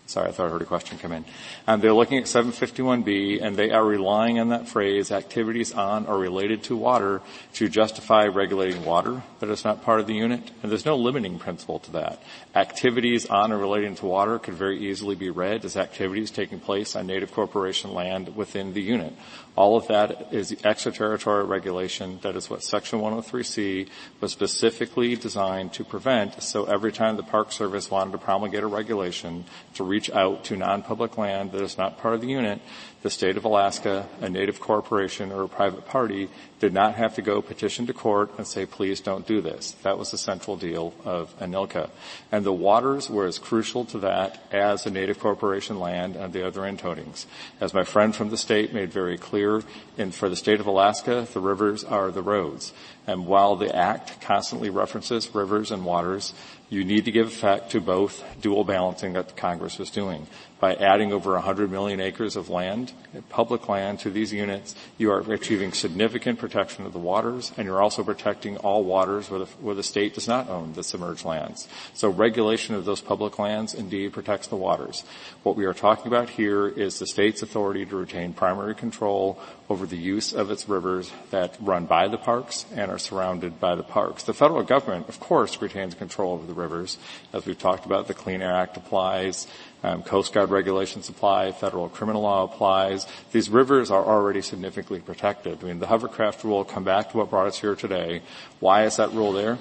Sorry, 0.08 0.30
I 0.30 0.32
thought 0.32 0.48
I 0.48 0.52
heard 0.52 0.62
a 0.62 0.66
question 0.66 0.98
come 0.98 1.12
in. 1.12 1.26
Um, 1.68 1.82
they're 1.82 1.94
looking 1.94 2.18
at 2.18 2.24
751B 2.24 3.44
and 3.44 3.58
they 3.58 3.72
are 3.72 3.84
relying 3.84 4.40
on 4.40 4.50
that 4.50 4.70
phrase, 4.70 5.12
activities 5.12 5.74
on 5.74 6.06
or 6.06 6.18
related 6.18 6.64
to 6.64 6.78
water, 6.78 7.22
to 7.56 7.68
justify 7.68 8.26
regulating 8.28 8.86
water 8.86 9.22
that 9.42 9.50
is 9.50 9.66
not 9.66 9.84
part 9.84 10.00
of 10.00 10.08
the 10.08 10.14
unit. 10.14 10.50
And 10.64 10.72
there's 10.72 10.86
no 10.86 10.96
limiting 10.96 11.40
principle 11.40 11.80
to 11.80 11.92
that. 11.92 12.24
Activities 12.56 13.26
on 13.26 13.52
or 13.52 13.58
relating 13.58 13.96
to 13.96 14.06
water 14.06 14.40
could 14.40 14.54
very 14.54 14.80
easily 14.80 15.16
be 15.16 15.30
read 15.30 15.66
as 15.66 15.76
activities 15.76 16.32
taking 16.32 16.62
place 16.62 16.96
on 16.96 17.06
native 17.06 17.34
corporation 17.34 17.94
land 17.94 18.34
within 18.34 18.74
the 18.74 18.82
unit. 18.82 19.14
All 19.58 19.76
of 19.76 19.88
that 19.88 20.32
is 20.32 20.56
extraterritorial 20.64 21.48
regulation. 21.48 22.20
That 22.22 22.36
is 22.36 22.48
what 22.48 22.64
Section 22.64 23.00
103C 23.00 23.90
was 24.22 24.32
specifically 24.32 25.16
designed 25.16 25.74
to 25.74 25.84
prevent. 25.84 26.44
So 26.44 26.66
every 26.66 26.92
time 26.92 27.18
the 27.18 27.24
Park 27.24 27.52
Service 27.52 27.90
wanted 27.90 28.12
to 28.12 28.20
promulgate 28.20 28.62
a 28.62 28.68
regulation 28.68 29.46
to 29.74 29.84
reach 29.98 30.12
out 30.12 30.44
to 30.44 30.56
non-public 30.56 31.18
land 31.18 31.52
that 31.52 31.64
is 31.64 31.76
not 31.76 31.98
part 31.98 32.14
of 32.14 32.22
the 32.22 32.28
unit, 32.28 32.62
the 33.02 33.10
state 33.10 33.36
of 33.36 33.46
Alaska, 33.46 34.08
a 34.22 34.30
native 34.30 34.60
corporation, 34.60 35.32
or 35.32 35.42
a 35.42 35.48
private 35.48 35.88
party 35.88 36.30
did 36.60 36.72
not 36.72 36.94
have 36.94 37.16
to 37.16 37.22
go 37.24 37.42
petition 37.42 37.88
to 37.88 37.94
court 37.94 38.32
and 38.38 38.46
say, 38.46 38.66
please 38.66 39.02
don't 39.02 39.26
do 39.26 39.42
this. 39.42 39.72
That 39.82 39.98
was 39.98 40.12
the 40.12 40.18
central 40.18 40.56
deal 40.56 40.94
of 41.04 41.34
ANILCA. 41.40 41.90
And 42.32 42.46
the 42.46 42.54
waters 42.54 43.10
were 43.10 43.26
as 43.26 43.40
crucial 43.40 43.86
to 43.86 44.00
that 44.00 44.40
as 44.52 44.84
the 44.84 44.92
native 44.92 45.20
corporation 45.20 45.80
land 45.80 46.16
and 46.16 46.32
the 46.32 46.46
other 46.46 46.62
inholdings. 46.62 47.26
As 47.60 47.74
my 47.74 47.84
friend 47.84 48.16
from 48.16 48.30
the 48.30 48.38
state 48.38 48.74
made 48.74 48.92
very 48.92 49.18
clear, 49.18 49.64
in, 49.98 50.12
for 50.12 50.30
the 50.30 50.36
state 50.36 50.60
of 50.60 50.68
Alaska, 50.68 51.28
the 51.34 51.40
rivers 51.40 51.84
are 51.84 52.12
the 52.12 52.22
roads. 52.22 52.72
And 53.08 53.26
while 53.26 53.56
the 53.56 53.74
Act 53.76 54.20
constantly 54.22 54.70
references 54.70 55.34
rivers 55.34 55.72
and 55.72 55.86
waters, 55.86 56.34
you 56.70 56.84
need 56.84 57.06
to 57.06 57.12
give 57.12 57.28
effect 57.28 57.72
to 57.72 57.82
both 57.82 58.24
dual 58.42 58.64
balancing 58.64 59.14
that 59.14 59.36
Congress 59.36 59.78
was 59.78 59.90
doing. 59.90 60.28
By 60.60 60.74
adding 60.74 61.14
over 61.14 61.34
100 61.34 61.70
million 61.70 62.00
acres 62.00 62.36
of 62.36 62.50
land, 62.50 62.92
public 63.30 63.70
land 63.70 64.00
to 64.00 64.10
these 64.10 64.34
units, 64.34 64.74
you 64.98 65.12
are 65.12 65.20
achieving 65.32 65.72
significant 65.72 66.40
protection 66.40 66.86
of 66.86 66.94
the 66.94 67.00
waters, 67.00 67.52
and 67.58 67.66
you're 67.66 67.82
also 67.82 68.04
protecting 68.04 68.58
all 68.58 68.84
waters 68.84 69.30
where 69.30 69.42
the, 69.42 69.46
where 69.62 69.76
the 69.76 69.84
state 69.84 70.16
does 70.16 70.28
not 70.28 70.50
own 70.50 70.74
the 70.74 70.84
submerged 70.84 71.26
lands. 71.26 71.68
So 71.94 72.10
regulation 72.10 72.74
of 72.74 72.86
those 72.86 73.02
public 73.02 73.38
lands 73.38 73.76
indeed 73.76 74.14
protects 74.14 74.48
the 74.48 74.56
waters. 74.56 75.04
What 75.44 75.56
we 75.56 75.66
are 75.66 75.74
talking 75.74 76.08
about 76.08 76.30
here 76.30 76.68
is 76.68 76.98
the 76.98 77.08
state's 77.08 77.44
authority 77.44 77.86
to 77.86 77.96
retain 77.96 78.34
primary 78.34 78.74
control 78.74 79.40
over 79.70 79.86
the 79.86 79.98
use 79.98 80.34
of 80.34 80.50
its 80.50 80.68
rivers 80.68 81.12
that 81.30 81.56
run 81.60 81.86
by 81.86 82.08
the 82.08 82.18
parks 82.18 82.66
and 82.74 82.90
are 82.90 82.98
surrounded 82.98 83.60
by 83.60 83.76
the 83.76 83.84
parks. 83.84 84.24
The 84.24 84.34
federal 84.34 84.64
government, 84.64 85.10
of 85.10 85.20
course, 85.20 85.62
retains 85.62 85.94
control 85.94 86.34
over 86.34 86.48
the 86.48 86.54
rivers. 86.54 86.98
As 87.34 87.46
we've 87.46 87.60
talked 87.60 87.86
about, 87.86 88.08
the 88.08 88.14
Clean 88.14 88.42
Air 88.42 88.54
Act 88.54 88.78
applies. 88.78 89.46
Um, 89.84 90.02
Coast 90.02 90.34
Guard 90.34 90.50
regulations 90.50 91.08
apply. 91.08 91.52
Federal 91.52 91.88
criminal 91.90 92.24
law 92.24 92.44
applies. 92.44 93.06
These 93.32 93.50
rivers 93.50 93.92
are 93.92 94.04
already 94.04 94.42
significantly 94.42 95.00
protected. 95.00 95.64
I 95.64 95.68
mean, 95.68 95.80
the 95.80 95.88
hovercraft 95.88 96.44
rule, 96.44 96.64
come 96.64 96.84
back 96.84 97.12
to 97.12 97.18
what 97.18 97.30
brought 97.30 97.48
us 97.48 97.60
here 97.60 97.76
today. 97.76 98.22
Why 98.60 98.86
is 98.86 98.98
that 98.98 99.12
rule 99.12 99.34
there? 99.34 99.58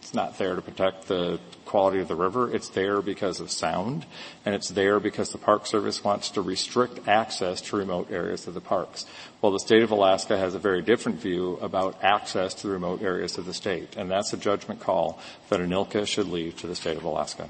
It's 0.00 0.14
not 0.14 0.38
there 0.38 0.56
to 0.56 0.62
protect 0.62 1.08
the 1.08 1.38
quality 1.66 2.00
of 2.00 2.08
the 2.08 2.16
river. 2.16 2.52
It's 2.52 2.70
there 2.70 3.02
because 3.02 3.38
of 3.38 3.50
sound, 3.50 4.06
and 4.46 4.54
it's 4.54 4.70
there 4.70 4.98
because 4.98 5.30
the 5.30 5.38
Park 5.38 5.66
Service 5.66 6.02
wants 6.02 6.30
to 6.30 6.40
restrict 6.40 7.06
access 7.06 7.60
to 7.60 7.76
remote 7.76 8.10
areas 8.10 8.46
of 8.48 8.54
the 8.54 8.62
parks. 8.62 9.04
Well, 9.42 9.52
the 9.52 9.60
state 9.60 9.82
of 9.82 9.90
Alaska 9.90 10.38
has 10.38 10.54
a 10.54 10.58
very 10.58 10.80
different 10.80 11.20
view 11.20 11.58
about 11.60 12.02
access 12.02 12.54
to 12.54 12.66
the 12.66 12.72
remote 12.72 13.02
areas 13.02 13.36
of 13.36 13.44
the 13.44 13.54
state, 13.54 13.96
and 13.96 14.10
that's 14.10 14.32
a 14.32 14.38
judgment 14.38 14.80
call 14.80 15.20
that 15.50 15.60
ANILCA 15.60 16.06
should 16.06 16.28
leave 16.28 16.56
to 16.56 16.66
the 16.66 16.74
state 16.74 16.96
of 16.96 17.04
Alaska. 17.04 17.48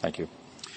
Thank 0.00 0.18
you. 0.18 0.28